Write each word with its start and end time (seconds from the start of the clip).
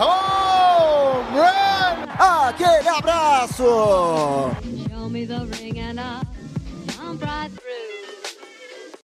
Home 0.00 1.38
run! 1.38 2.06
Aquele 2.18 2.88
abraço! 2.88 3.64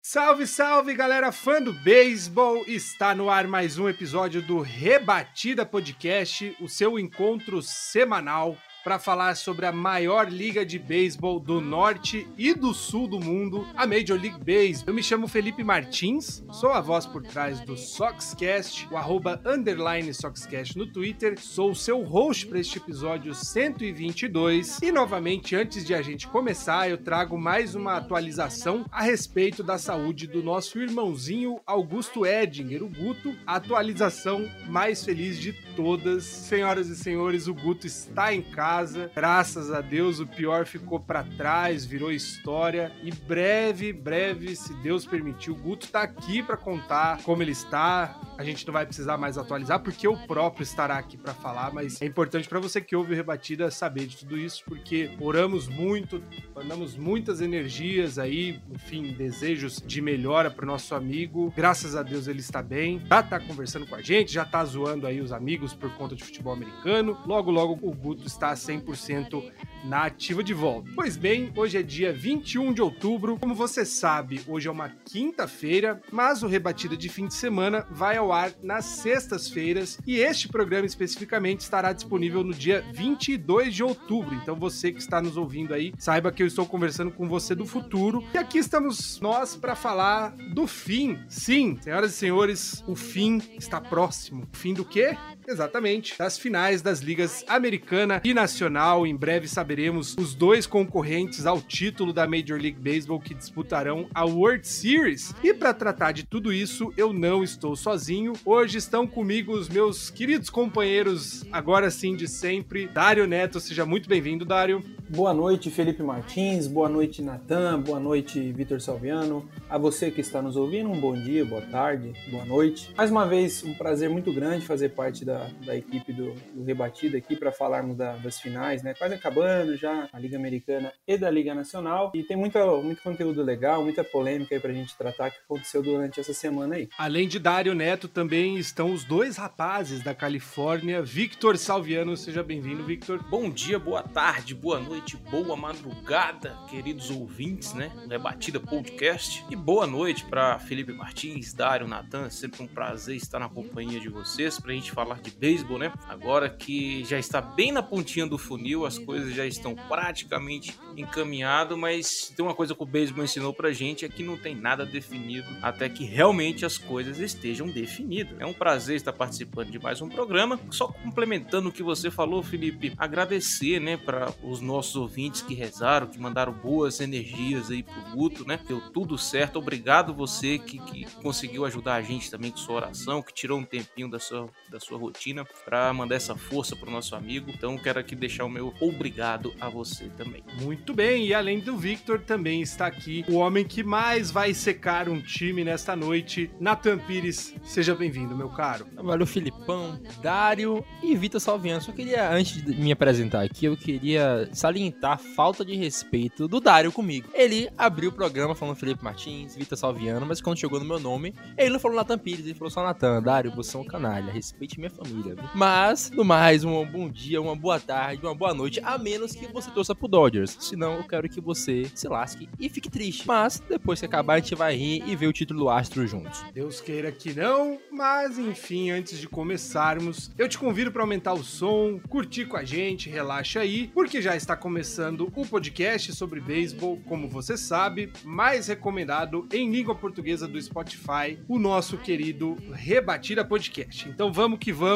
Salve, 0.02 0.46
salve, 0.46 0.94
galera 0.94 1.32
fã 1.32 1.60
do 1.60 1.72
beisebol! 1.72 2.64
Está 2.66 3.14
no 3.14 3.28
ar 3.28 3.46
mais 3.46 3.78
um 3.78 3.88
episódio 3.88 4.40
do 4.40 4.60
Rebatida 4.60 5.66
Podcast, 5.66 6.56
o 6.60 6.68
seu 6.68 6.98
encontro 6.98 7.60
semanal 7.60 8.56
para 8.84 8.98
falar 8.98 9.34
sobre 9.34 9.64
a 9.64 9.72
maior 9.72 10.30
liga 10.30 10.64
de 10.64 10.78
beisebol 10.78 11.40
do 11.40 11.58
norte 11.58 12.28
e 12.36 12.52
do 12.52 12.74
sul 12.74 13.08
do 13.08 13.18
mundo, 13.18 13.66
a 13.74 13.86
Major 13.86 14.20
League 14.20 14.38
Baseball. 14.38 14.88
Eu 14.88 14.94
me 14.94 15.02
chamo 15.02 15.26
Felipe 15.26 15.64
Martins, 15.64 16.44
sou 16.52 16.70
a 16.70 16.82
voz 16.82 17.06
por 17.06 17.22
trás 17.22 17.60
do 17.60 17.78
Soxcast, 17.78 18.86
o 18.90 18.96
arroba 18.98 19.40
underline 19.46 20.12
Soxcast 20.12 20.76
no 20.76 20.86
Twitter, 20.86 21.40
sou 21.40 21.70
o 21.70 21.74
seu 21.74 22.02
host 22.02 22.46
para 22.46 22.60
este 22.60 22.76
episódio 22.76 23.34
122 23.34 24.80
e 24.82 24.92
novamente, 24.92 25.56
antes 25.56 25.82
de 25.82 25.94
a 25.94 26.02
gente 26.02 26.28
começar, 26.28 26.90
eu 26.90 26.98
trago 26.98 27.38
mais 27.38 27.74
uma 27.74 27.96
atualização 27.96 28.84
a 28.92 29.02
respeito 29.02 29.62
da 29.62 29.78
saúde 29.78 30.26
do 30.26 30.42
nosso 30.42 30.78
irmãozinho 30.78 31.58
Augusto 31.66 32.26
Edinger, 32.26 32.82
o 32.82 32.88
Guto, 32.88 33.34
a 33.46 33.56
atualização 33.56 34.46
mais 34.68 35.02
feliz 35.02 35.40
de 35.40 35.54
todas. 35.76 36.24
Senhoras 36.24 36.88
e 36.88 36.96
senhores, 36.96 37.46
o 37.46 37.54
Guto 37.54 37.86
está 37.86 38.34
em 38.34 38.42
casa. 38.42 39.10
Graças 39.14 39.70
a 39.70 39.80
Deus, 39.80 40.20
o 40.20 40.26
pior 40.26 40.66
ficou 40.66 41.00
para 41.00 41.24
trás, 41.24 41.84
virou 41.84 42.12
história. 42.12 42.92
E 43.02 43.10
breve, 43.10 43.92
breve, 43.92 44.56
se 44.56 44.74
Deus 44.74 45.04
permitir, 45.04 45.50
o 45.50 45.54
Guto 45.54 45.88
tá 45.88 46.02
aqui 46.02 46.42
para 46.42 46.56
contar 46.56 47.22
como 47.22 47.42
ele 47.42 47.52
está. 47.52 48.20
A 48.36 48.44
gente 48.44 48.66
não 48.66 48.72
vai 48.72 48.84
precisar 48.84 49.16
mais 49.16 49.38
atualizar, 49.38 49.80
porque 49.80 50.08
o 50.08 50.16
próprio 50.26 50.62
estará 50.62 50.98
aqui 50.98 51.16
para 51.16 51.32
falar, 51.32 51.72
mas 51.72 52.00
é 52.02 52.06
importante 52.06 52.48
para 52.48 52.58
você 52.58 52.80
que 52.80 52.96
ouve 52.96 53.12
o 53.12 53.16
Rebatida 53.16 53.70
saber 53.70 54.06
de 54.06 54.16
tudo 54.16 54.36
isso, 54.36 54.62
porque 54.66 55.10
oramos 55.20 55.68
muito, 55.68 56.22
mandamos 56.54 56.96
muitas 56.96 57.40
energias 57.40 58.18
aí, 58.18 58.60
enfim, 58.70 59.12
desejos 59.12 59.80
de 59.84 60.00
melhora 60.00 60.50
pro 60.50 60.66
nosso 60.66 60.94
amigo. 60.94 61.52
Graças 61.56 61.94
a 61.94 62.02
Deus 62.02 62.26
ele 62.26 62.40
está 62.40 62.62
bem, 62.62 63.00
já 63.08 63.22
tá 63.22 63.38
conversando 63.38 63.86
com 63.86 63.94
a 63.94 64.02
gente, 64.02 64.32
já 64.32 64.44
tá 64.44 64.64
zoando 64.64 65.06
aí 65.06 65.20
os 65.20 65.32
amigos 65.32 65.63
por 65.72 65.90
conta 65.96 66.14
de 66.14 66.24
futebol 66.24 66.52
americano. 66.52 67.16
Logo, 67.26 67.50
logo 67.50 67.78
o 67.80 67.94
Guto 67.94 68.26
está 68.26 68.52
100% 68.52 69.42
na 69.84 70.04
ativa 70.04 70.42
de 70.42 70.54
volta. 70.54 70.90
Pois 70.94 71.16
bem, 71.16 71.52
hoje 71.54 71.78
é 71.78 71.82
dia 71.82 72.12
21 72.12 72.72
de 72.72 72.82
outubro. 72.82 73.38
Como 73.38 73.54
você 73.54 73.84
sabe, 73.84 74.40
hoje 74.48 74.66
é 74.66 74.70
uma 74.70 74.88
quinta-feira, 74.88 76.00
mas 76.10 76.42
o 76.42 76.46
Rebatida 76.46 76.96
de 76.96 77.08
fim 77.08 77.26
de 77.26 77.34
semana 77.34 77.86
vai 77.90 78.16
ao 78.16 78.32
ar 78.32 78.52
nas 78.62 78.84
sextas-feiras 78.84 79.98
e 80.06 80.18
este 80.18 80.48
programa 80.48 80.86
especificamente 80.86 81.60
estará 81.60 81.92
disponível 81.92 82.42
no 82.42 82.54
dia 82.54 82.84
22 82.92 83.74
de 83.74 83.82
outubro. 83.82 84.34
Então 84.34 84.56
você 84.56 84.90
que 84.90 85.00
está 85.00 85.20
nos 85.20 85.36
ouvindo 85.36 85.74
aí, 85.74 85.92
saiba 85.98 86.32
que 86.32 86.42
eu 86.42 86.46
estou 86.46 86.66
conversando 86.66 87.10
com 87.10 87.28
você 87.28 87.54
do 87.54 87.66
futuro. 87.66 88.24
E 88.32 88.38
aqui 88.38 88.58
estamos 88.58 89.20
nós 89.20 89.54
para 89.54 89.74
falar 89.74 90.34
do 90.54 90.66
fim. 90.66 91.18
Sim, 91.28 91.78
senhoras 91.80 92.12
e 92.12 92.14
senhores, 92.14 92.82
o 92.86 92.96
fim 92.96 93.42
está 93.58 93.80
próximo. 93.80 94.48
O 94.52 94.56
fim 94.56 94.72
do 94.72 94.84
quê? 94.84 95.16
Exatamente, 95.54 96.18
das 96.18 96.36
finais 96.36 96.82
das 96.82 96.98
ligas 96.98 97.44
americana 97.46 98.20
e 98.24 98.34
nacional. 98.34 99.06
Em 99.06 99.14
breve 99.14 99.46
saberemos 99.46 100.16
os 100.18 100.34
dois 100.34 100.66
concorrentes 100.66 101.46
ao 101.46 101.62
título 101.62 102.12
da 102.12 102.26
Major 102.26 102.60
League 102.60 102.80
Baseball 102.80 103.20
que 103.20 103.34
disputarão 103.34 104.08
a 104.12 104.24
World 104.24 104.66
Series. 104.66 105.32
E 105.44 105.54
para 105.54 105.72
tratar 105.72 106.10
de 106.10 106.24
tudo 106.24 106.52
isso, 106.52 106.92
eu 106.96 107.12
não 107.12 107.44
estou 107.44 107.76
sozinho. 107.76 108.32
Hoje 108.44 108.78
estão 108.78 109.06
comigo 109.06 109.52
os 109.52 109.68
meus 109.68 110.10
queridos 110.10 110.50
companheiros, 110.50 111.44
agora 111.52 111.88
sim 111.88 112.16
de 112.16 112.26
sempre. 112.26 112.88
Dário 112.88 113.24
Neto, 113.24 113.60
seja 113.60 113.86
muito 113.86 114.08
bem-vindo, 114.08 114.44
Dário. 114.44 114.82
Boa 115.08 115.34
noite, 115.34 115.70
Felipe 115.70 116.02
Martins. 116.02 116.66
Boa 116.66 116.88
noite, 116.88 117.22
Natan. 117.22 117.78
Boa 117.80 118.00
noite, 118.00 118.40
Vitor 118.52 118.80
Salviano. 118.80 119.46
A 119.68 119.76
você 119.76 120.10
que 120.10 120.20
está 120.20 120.40
nos 120.40 120.56
ouvindo, 120.56 120.90
um 120.90 120.98
bom 120.98 121.12
dia, 121.12 121.44
boa 121.44 121.60
tarde, 121.60 122.12
boa 122.30 122.44
noite. 122.44 122.90
Mais 122.96 123.10
uma 123.10 123.26
vez, 123.26 123.62
um 123.62 123.74
prazer 123.74 124.08
muito 124.08 124.32
grande 124.32 124.66
fazer 124.66 124.88
parte 124.88 125.24
da, 125.24 125.43
da 125.64 125.76
equipe 125.76 126.12
do, 126.12 126.32
do 126.54 126.64
Rebatida 126.64 127.18
aqui 127.18 127.36
para 127.36 127.52
falarmos 127.52 127.96
da, 127.96 128.16
das 128.16 128.40
finais, 128.40 128.82
né? 128.82 128.94
Quase 128.94 129.14
acabando 129.14 129.76
já, 129.76 130.08
a 130.12 130.18
Liga 130.18 130.36
Americana 130.36 130.92
e 131.06 131.16
da 131.16 131.30
Liga 131.30 131.54
Nacional. 131.54 132.12
E 132.14 132.22
tem 132.22 132.36
muito, 132.36 132.58
muito 132.82 133.02
conteúdo 133.02 133.42
legal, 133.42 133.82
muita 133.82 134.04
polêmica 134.04 134.54
aí 134.54 134.60
pra 134.60 134.72
gente 134.72 134.96
tratar 134.96 135.30
que 135.30 135.38
aconteceu 135.44 135.82
durante 135.82 136.20
essa 136.20 136.32
semana 136.32 136.76
aí. 136.76 136.88
Além 136.98 137.28
de 137.28 137.38
Dário 137.38 137.74
Neto, 137.74 138.08
também 138.08 138.56
estão 138.56 138.92
os 138.92 139.04
dois 139.04 139.36
rapazes 139.36 140.02
da 140.02 140.14
Califórnia, 140.14 141.02
Victor 141.02 141.56
Salviano. 141.56 142.16
Seja 142.16 142.42
bem-vindo, 142.42 142.84
Victor. 142.84 143.22
Bom 143.28 143.50
dia, 143.50 143.78
boa 143.78 144.02
tarde, 144.02 144.54
boa 144.54 144.80
noite, 144.80 145.16
boa 145.16 145.56
madrugada, 145.56 146.56
queridos 146.68 147.10
ouvintes, 147.10 147.74
né? 147.74 147.90
Rebatida 148.08 148.60
Podcast. 148.60 149.44
E 149.50 149.56
boa 149.56 149.86
noite 149.86 150.24
para 150.24 150.58
Felipe 150.58 150.92
Martins, 150.92 151.52
Dário, 151.52 151.86
Natan. 151.86 152.30
Sempre 152.30 152.62
um 152.62 152.66
prazer 152.66 153.16
estar 153.16 153.38
na 153.38 153.48
companhia 153.48 154.00
de 154.00 154.08
vocês 154.08 154.58
pra 154.58 154.72
gente 154.72 154.92
falar 154.92 155.20
de 155.20 155.30
beisebol, 155.34 155.78
né? 155.78 155.92
Agora 156.08 156.48
que 156.48 157.04
já 157.04 157.18
está 157.18 157.40
bem 157.40 157.72
na 157.72 157.82
pontinha 157.82 158.26
do 158.26 158.38
funil, 158.38 158.86
as 158.86 158.98
coisas 158.98 159.34
já 159.34 159.46
estão 159.46 159.74
praticamente 159.74 160.74
encaminhadas, 160.96 161.76
mas 161.76 162.32
tem 162.36 162.44
uma 162.44 162.54
coisa 162.54 162.74
que 162.74 162.82
o 162.82 162.86
beisebol 162.86 163.24
ensinou 163.24 163.52
pra 163.52 163.72
gente 163.72 164.04
é 164.04 164.08
que 164.08 164.22
não 164.22 164.36
tem 164.36 164.54
nada 164.54 164.86
definido 164.86 165.46
até 165.62 165.88
que 165.88 166.04
realmente 166.04 166.64
as 166.64 166.78
coisas 166.78 167.18
estejam 167.18 167.66
definidas. 167.66 168.38
É 168.38 168.46
um 168.46 168.52
prazer 168.52 168.96
estar 168.96 169.12
participando 169.12 169.70
de 169.70 169.78
mais 169.78 170.00
um 170.00 170.08
programa. 170.08 170.58
Só 170.70 170.88
complementando 170.88 171.68
o 171.68 171.72
que 171.72 171.82
você 171.82 172.10
falou, 172.10 172.42
Felipe, 172.42 172.92
agradecer, 172.96 173.80
né, 173.80 173.96
para 173.96 174.32
os 174.42 174.60
nossos 174.60 174.96
ouvintes 174.96 175.42
que 175.42 175.54
rezaram, 175.54 176.06
que 176.06 176.18
mandaram 176.18 176.52
boas 176.52 177.00
energias 177.00 177.70
aí 177.70 177.82
pro 177.82 178.02
Guto, 178.12 178.46
né? 178.46 178.60
Deu 178.66 178.80
tudo 178.92 179.18
certo. 179.18 179.58
Obrigado 179.58 180.14
você 180.14 180.58
que, 180.58 180.78
que 180.78 181.04
conseguiu 181.22 181.64
ajudar 181.64 181.94
a 181.94 182.02
gente 182.02 182.30
também 182.30 182.50
com 182.50 182.58
sua 182.58 182.76
oração, 182.76 183.22
que 183.22 183.32
tirou 183.32 183.58
um 183.58 183.64
tempinho 183.64 184.10
da 184.10 184.18
sua, 184.18 184.48
da 184.68 184.78
sua 184.78 184.98
rotina 184.98 185.23
para 185.64 185.92
mandar 185.92 186.16
essa 186.16 186.34
força 186.34 186.76
pro 186.76 186.90
nosso 186.90 187.14
amigo. 187.14 187.50
Então 187.50 187.78
quero 187.78 187.98
aqui 187.98 188.14
deixar 188.14 188.44
o 188.44 188.48
meu 188.48 188.74
obrigado 188.80 189.54
a 189.60 189.68
você 189.68 190.08
também. 190.16 190.42
Muito 190.60 190.92
bem, 190.92 191.26
e 191.26 191.32
além 191.32 191.60
do 191.60 191.76
Victor, 191.76 192.20
também 192.20 192.60
está 192.60 192.86
aqui 192.86 193.24
o 193.28 193.36
homem 193.36 193.64
que 193.64 193.82
mais 193.82 194.30
vai 194.30 194.52
secar 194.52 195.08
um 195.08 195.20
time 195.20 195.64
nesta 195.64 195.94
noite, 195.94 196.50
Nathan 196.60 196.98
Pires. 196.98 197.54
Seja 197.62 197.94
bem-vindo, 197.94 198.36
meu 198.36 198.48
caro. 198.48 198.86
Valeu, 198.94 199.26
Filipão, 199.26 200.00
Dário 200.20 200.84
e 201.02 201.14
Vitor 201.16 201.40
Salviano. 201.40 201.80
Só 201.80 201.92
queria, 201.92 202.30
antes 202.30 202.62
de 202.62 202.74
me 202.74 202.92
apresentar 202.92 203.42
aqui, 203.42 203.66
eu 203.66 203.76
queria 203.76 204.48
salientar 204.52 205.12
a 205.12 205.18
falta 205.18 205.64
de 205.64 205.76
respeito 205.76 206.48
do 206.48 206.60
Dário 206.60 206.90
comigo. 206.90 207.28
Ele 207.32 207.68
abriu 207.78 208.10
o 208.10 208.12
programa 208.12 208.54
falando 208.54 208.76
Felipe 208.76 209.04
Martins, 209.04 209.54
Vitor 209.54 209.78
Salviano, 209.78 210.26
mas 210.26 210.40
quando 210.40 210.58
chegou 210.58 210.80
no 210.80 210.86
meu 210.86 210.98
nome, 210.98 211.34
ele 211.56 211.70
não 211.70 211.80
falou 211.80 211.96
Nathan 211.96 212.18
Pires, 212.18 212.44
ele 212.44 212.54
falou 212.54 212.70
só 212.70 212.82
Nathan. 212.82 213.22
Dário, 213.22 213.54
você 213.54 213.76
é 213.76 213.80
um 213.80 213.84
canalha, 213.84 214.32
respeite 214.32 214.78
minha 214.78 214.90
família. 214.90 215.13
Viu? 215.22 215.36
Mas, 215.54 216.10
no 216.10 216.24
mais, 216.24 216.64
um 216.64 216.84
bom 216.84 217.08
dia, 217.08 217.40
uma 217.40 217.56
boa 217.56 217.78
tarde, 217.78 218.24
uma 218.24 218.34
boa 218.34 218.54
noite, 218.54 218.80
a 218.82 218.98
menos 218.98 219.34
que 219.34 219.46
você 219.46 219.70
torça 219.70 219.94
pro 219.94 220.08
Dodgers. 220.08 220.56
Senão, 220.60 220.94
eu 220.94 221.04
quero 221.04 221.28
que 221.28 221.40
você 221.40 221.90
se 221.94 222.08
lasque 222.08 222.48
e 222.58 222.68
fique 222.68 222.90
triste. 222.90 223.26
Mas, 223.26 223.62
depois 223.68 224.00
que 224.00 224.06
acabar, 224.06 224.34
a 224.34 224.38
gente 224.38 224.54
vai 224.54 224.76
rir 224.76 225.02
e 225.06 225.16
ver 225.16 225.26
o 225.26 225.32
título 225.32 225.60
do 225.60 225.68
Astro 225.68 226.06
juntos. 226.06 226.44
Deus 226.52 226.80
queira 226.80 227.10
que 227.12 227.32
não, 227.34 227.78
mas 227.90 228.38
enfim, 228.38 228.90
antes 228.90 229.18
de 229.18 229.28
começarmos, 229.28 230.30
eu 230.38 230.48
te 230.48 230.58
convido 230.58 230.90
para 230.90 231.02
aumentar 231.02 231.32
o 231.32 231.44
som, 231.44 232.00
curtir 232.08 232.46
com 232.46 232.56
a 232.56 232.64
gente, 232.64 233.08
relaxa 233.10 233.60
aí, 233.60 233.88
porque 233.88 234.20
já 234.20 234.36
está 234.36 234.56
começando 234.56 235.32
o 235.34 235.46
podcast 235.46 236.12
sobre 236.14 236.40
beisebol, 236.40 237.00
como 237.06 237.28
você 237.28 237.56
sabe, 237.56 238.12
mais 238.24 238.68
recomendado 238.68 239.46
em 239.52 239.70
língua 239.70 239.94
portuguesa 239.94 240.46
do 240.46 240.60
Spotify, 240.60 241.38
o 241.48 241.58
nosso 241.58 241.98
querido 241.98 242.56
Rebatida 242.72 243.44
Podcast. 243.44 244.08
Então 244.08 244.32
vamos 244.32 244.58
que 244.58 244.72
vamos, 244.72 244.93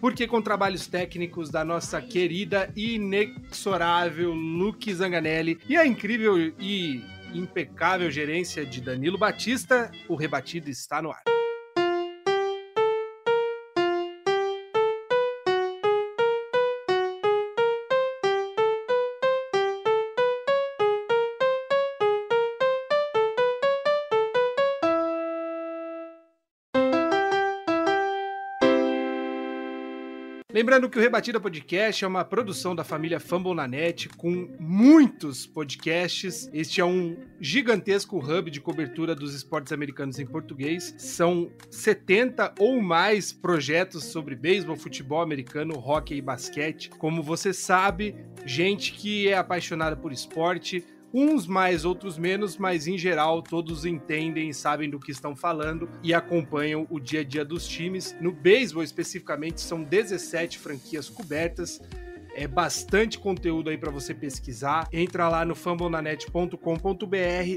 porque 0.00 0.26
com 0.26 0.42
trabalhos 0.42 0.86
técnicos 0.86 1.50
da 1.50 1.64
nossa 1.64 2.00
querida 2.00 2.70
e 2.76 2.94
inexorável 2.94 4.32
Luke 4.32 4.92
Zanganelli 4.92 5.58
e 5.68 5.76
a 5.76 5.86
incrível 5.86 6.36
e 6.58 7.02
impecável 7.32 8.10
gerência 8.10 8.64
de 8.64 8.80
Danilo 8.80 9.18
Batista, 9.18 9.90
o 10.08 10.14
Rebatido 10.14 10.70
está 10.70 11.02
no 11.02 11.10
ar. 11.10 11.22
Lembrando 30.54 30.88
que 30.88 30.96
o 30.96 31.00
Rebatida 31.00 31.40
Podcast 31.40 32.04
é 32.04 32.06
uma 32.06 32.24
produção 32.24 32.76
da 32.76 32.84
família 32.84 33.18
Fumble 33.18 33.56
na 33.56 33.66
Net 33.66 34.08
com 34.10 34.54
muitos 34.56 35.46
podcasts. 35.46 36.48
Este 36.52 36.80
é 36.80 36.84
um 36.84 37.16
gigantesco 37.40 38.18
hub 38.18 38.52
de 38.52 38.60
cobertura 38.60 39.16
dos 39.16 39.34
esportes 39.34 39.72
americanos 39.72 40.20
em 40.20 40.24
português. 40.24 40.94
São 40.96 41.50
70 41.72 42.54
ou 42.60 42.80
mais 42.80 43.32
projetos 43.32 44.04
sobre 44.04 44.36
beisebol, 44.36 44.76
futebol 44.76 45.20
americano, 45.20 45.76
hockey 45.76 46.18
e 46.18 46.22
basquete. 46.22 46.88
Como 46.88 47.20
você 47.20 47.52
sabe, 47.52 48.14
gente 48.46 48.92
que 48.92 49.26
é 49.26 49.36
apaixonada 49.36 49.96
por 49.96 50.12
esporte, 50.12 50.84
uns 51.14 51.46
mais, 51.46 51.84
outros 51.84 52.18
menos, 52.18 52.58
mas 52.58 52.88
em 52.88 52.98
geral 52.98 53.40
todos 53.40 53.84
entendem 53.84 54.48
e 54.48 54.54
sabem 54.54 54.90
do 54.90 54.98
que 54.98 55.12
estão 55.12 55.36
falando 55.36 55.88
e 56.02 56.12
acompanham 56.12 56.88
o 56.90 56.98
dia 56.98 57.20
a 57.20 57.24
dia 57.24 57.44
dos 57.44 57.68
times. 57.68 58.16
No 58.20 58.32
beisebol 58.32 58.82
especificamente 58.82 59.60
são 59.60 59.84
17 59.84 60.58
franquias 60.58 61.08
cobertas 61.08 61.80
é 62.34 62.46
bastante 62.46 63.18
conteúdo 63.18 63.70
aí 63.70 63.78
para 63.78 63.90
você 63.90 64.14
pesquisar. 64.14 64.88
Entra 64.92 65.28
lá 65.28 65.44
no 65.44 65.54
fambonanet.com.br 65.54 66.58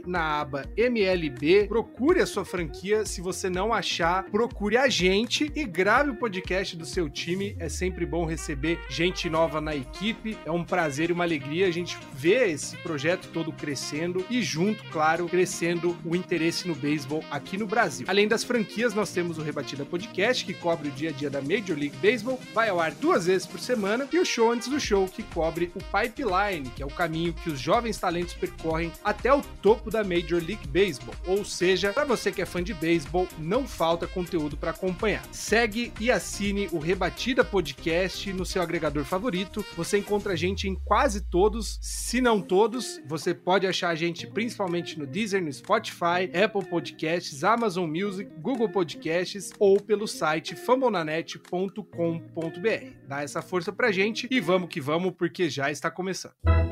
na 0.06 0.40
aba 0.42 0.66
MLB, 0.76 1.68
procure 1.68 2.22
a 2.22 2.26
sua 2.26 2.46
franquia. 2.46 3.06
Se 3.06 3.22
você 3.22 3.50
não 3.50 3.74
achar, 3.74 4.24
procure 4.26 4.78
a 4.78 4.88
gente 4.88 5.52
e 5.56 5.66
grave 5.66 6.12
o 6.12 6.16
podcast 6.16 6.76
do 6.76 6.86
seu 6.86 7.10
time. 7.10 7.56
É 7.60 7.70
sempre 7.70 8.06
bom 8.06 8.26
receber 8.26 8.80
gente 8.90 9.30
nova 9.30 9.60
na 9.60 9.76
equipe. 9.76 10.38
É 10.46 10.52
um 10.52 10.64
prazer 10.64 11.10
e 11.10 11.14
uma 11.14 11.24
alegria 11.24 11.68
a 11.68 11.72
gente 11.72 11.98
ver 12.14 12.50
esse 12.50 12.78
projeto 12.78 13.30
todo 13.34 13.52
crescendo 13.52 14.26
e 14.30 14.42
junto, 14.42 14.84
claro, 14.86 15.28
crescendo 15.28 15.98
o 16.06 16.16
interesse 16.16 16.68
no 16.68 16.76
beisebol 16.76 17.24
aqui 17.32 17.58
no 17.58 17.68
Brasil. 17.68 18.06
Além 18.10 18.28
das 18.28 18.44
franquias, 18.44 18.94
nós 18.94 19.12
temos 19.12 19.38
o 19.38 19.42
Rebatida 19.42 19.86
Podcast, 19.86 20.46
que 20.46 20.54
cobre 20.54 20.90
o 20.90 20.92
dia 20.92 21.10
a 21.10 21.14
dia 21.14 21.30
da 21.30 21.42
Major 21.42 21.78
League 21.78 21.98
Baseball, 21.98 22.40
vai 22.54 22.70
ao 22.70 22.80
ar 22.80 22.92
duas 22.92 23.26
vezes 23.26 23.48
por 23.48 23.60
semana, 23.60 24.08
e 24.12 24.20
o 24.20 24.26
show 24.26 24.52
antes 24.52 24.67
do 24.68 24.80
show 24.80 25.08
que 25.08 25.24
cobre 25.24 25.72
o 25.76 25.80
pipeline, 25.80 26.70
que 26.76 26.84
é 26.84 26.86
o 26.86 26.90
caminho 26.90 27.34
que 27.34 27.50
os 27.50 27.60
jovens 27.60 27.98
talentos 27.98 28.34
percorrem 28.34 28.92
até 29.04 29.34
o 29.34 29.42
topo 29.62 29.90
da 29.90 30.04
Major 30.04 30.44
League 30.44 30.68
Baseball. 30.68 31.16
Ou 31.26 31.46
seja, 31.46 31.94
para 31.94 32.06
você 32.06 32.32
que 32.32 32.42
é 32.42 32.46
fã 32.46 32.64
de 32.64 32.74
beisebol, 32.74 33.28
não 33.38 33.68
falta 33.68 34.08
conteúdo 34.08 34.58
para 34.58 34.72
acompanhar. 34.72 35.24
Segue 35.32 35.94
e 36.00 36.12
assine 36.12 36.68
o 36.72 36.80
Rebatida 36.80 37.44
Podcast 37.44 38.32
no 38.34 38.46
seu 38.46 38.62
agregador 38.62 39.04
favorito. 39.04 39.66
Você 39.76 39.98
encontra 39.98 40.34
a 40.34 40.36
gente 40.36 40.68
em 40.68 40.76
quase 40.76 41.22
todos, 41.22 41.80
se 41.82 42.22
não 42.22 42.42
todos. 42.42 43.02
Você 43.06 43.34
pode 43.34 43.68
achar 43.68 43.90
a 43.90 43.96
gente 43.96 44.28
principalmente 44.28 44.98
no 44.98 45.06
Deezer, 45.06 45.44
no 45.44 45.52
Spotify, 45.52 46.30
Apple 46.34 46.66
Podcasts, 46.70 47.44
Amazon 47.44 47.90
Music, 47.90 48.30
Google 48.40 48.70
Podcasts 48.70 49.52
ou 49.60 49.80
pelo 49.80 50.08
site 50.08 50.56
fambonanet.com.br. 50.56 53.08
Dá 53.08 53.22
essa 53.22 53.42
força 53.42 53.72
pra 53.72 53.92
gente 53.92 54.28
e 54.30 54.40
vamos 54.40 54.57
que 54.66 54.80
vamos, 54.80 55.14
porque 55.18 55.50
já 55.50 55.70
está 55.70 55.92
começando. 55.92 56.67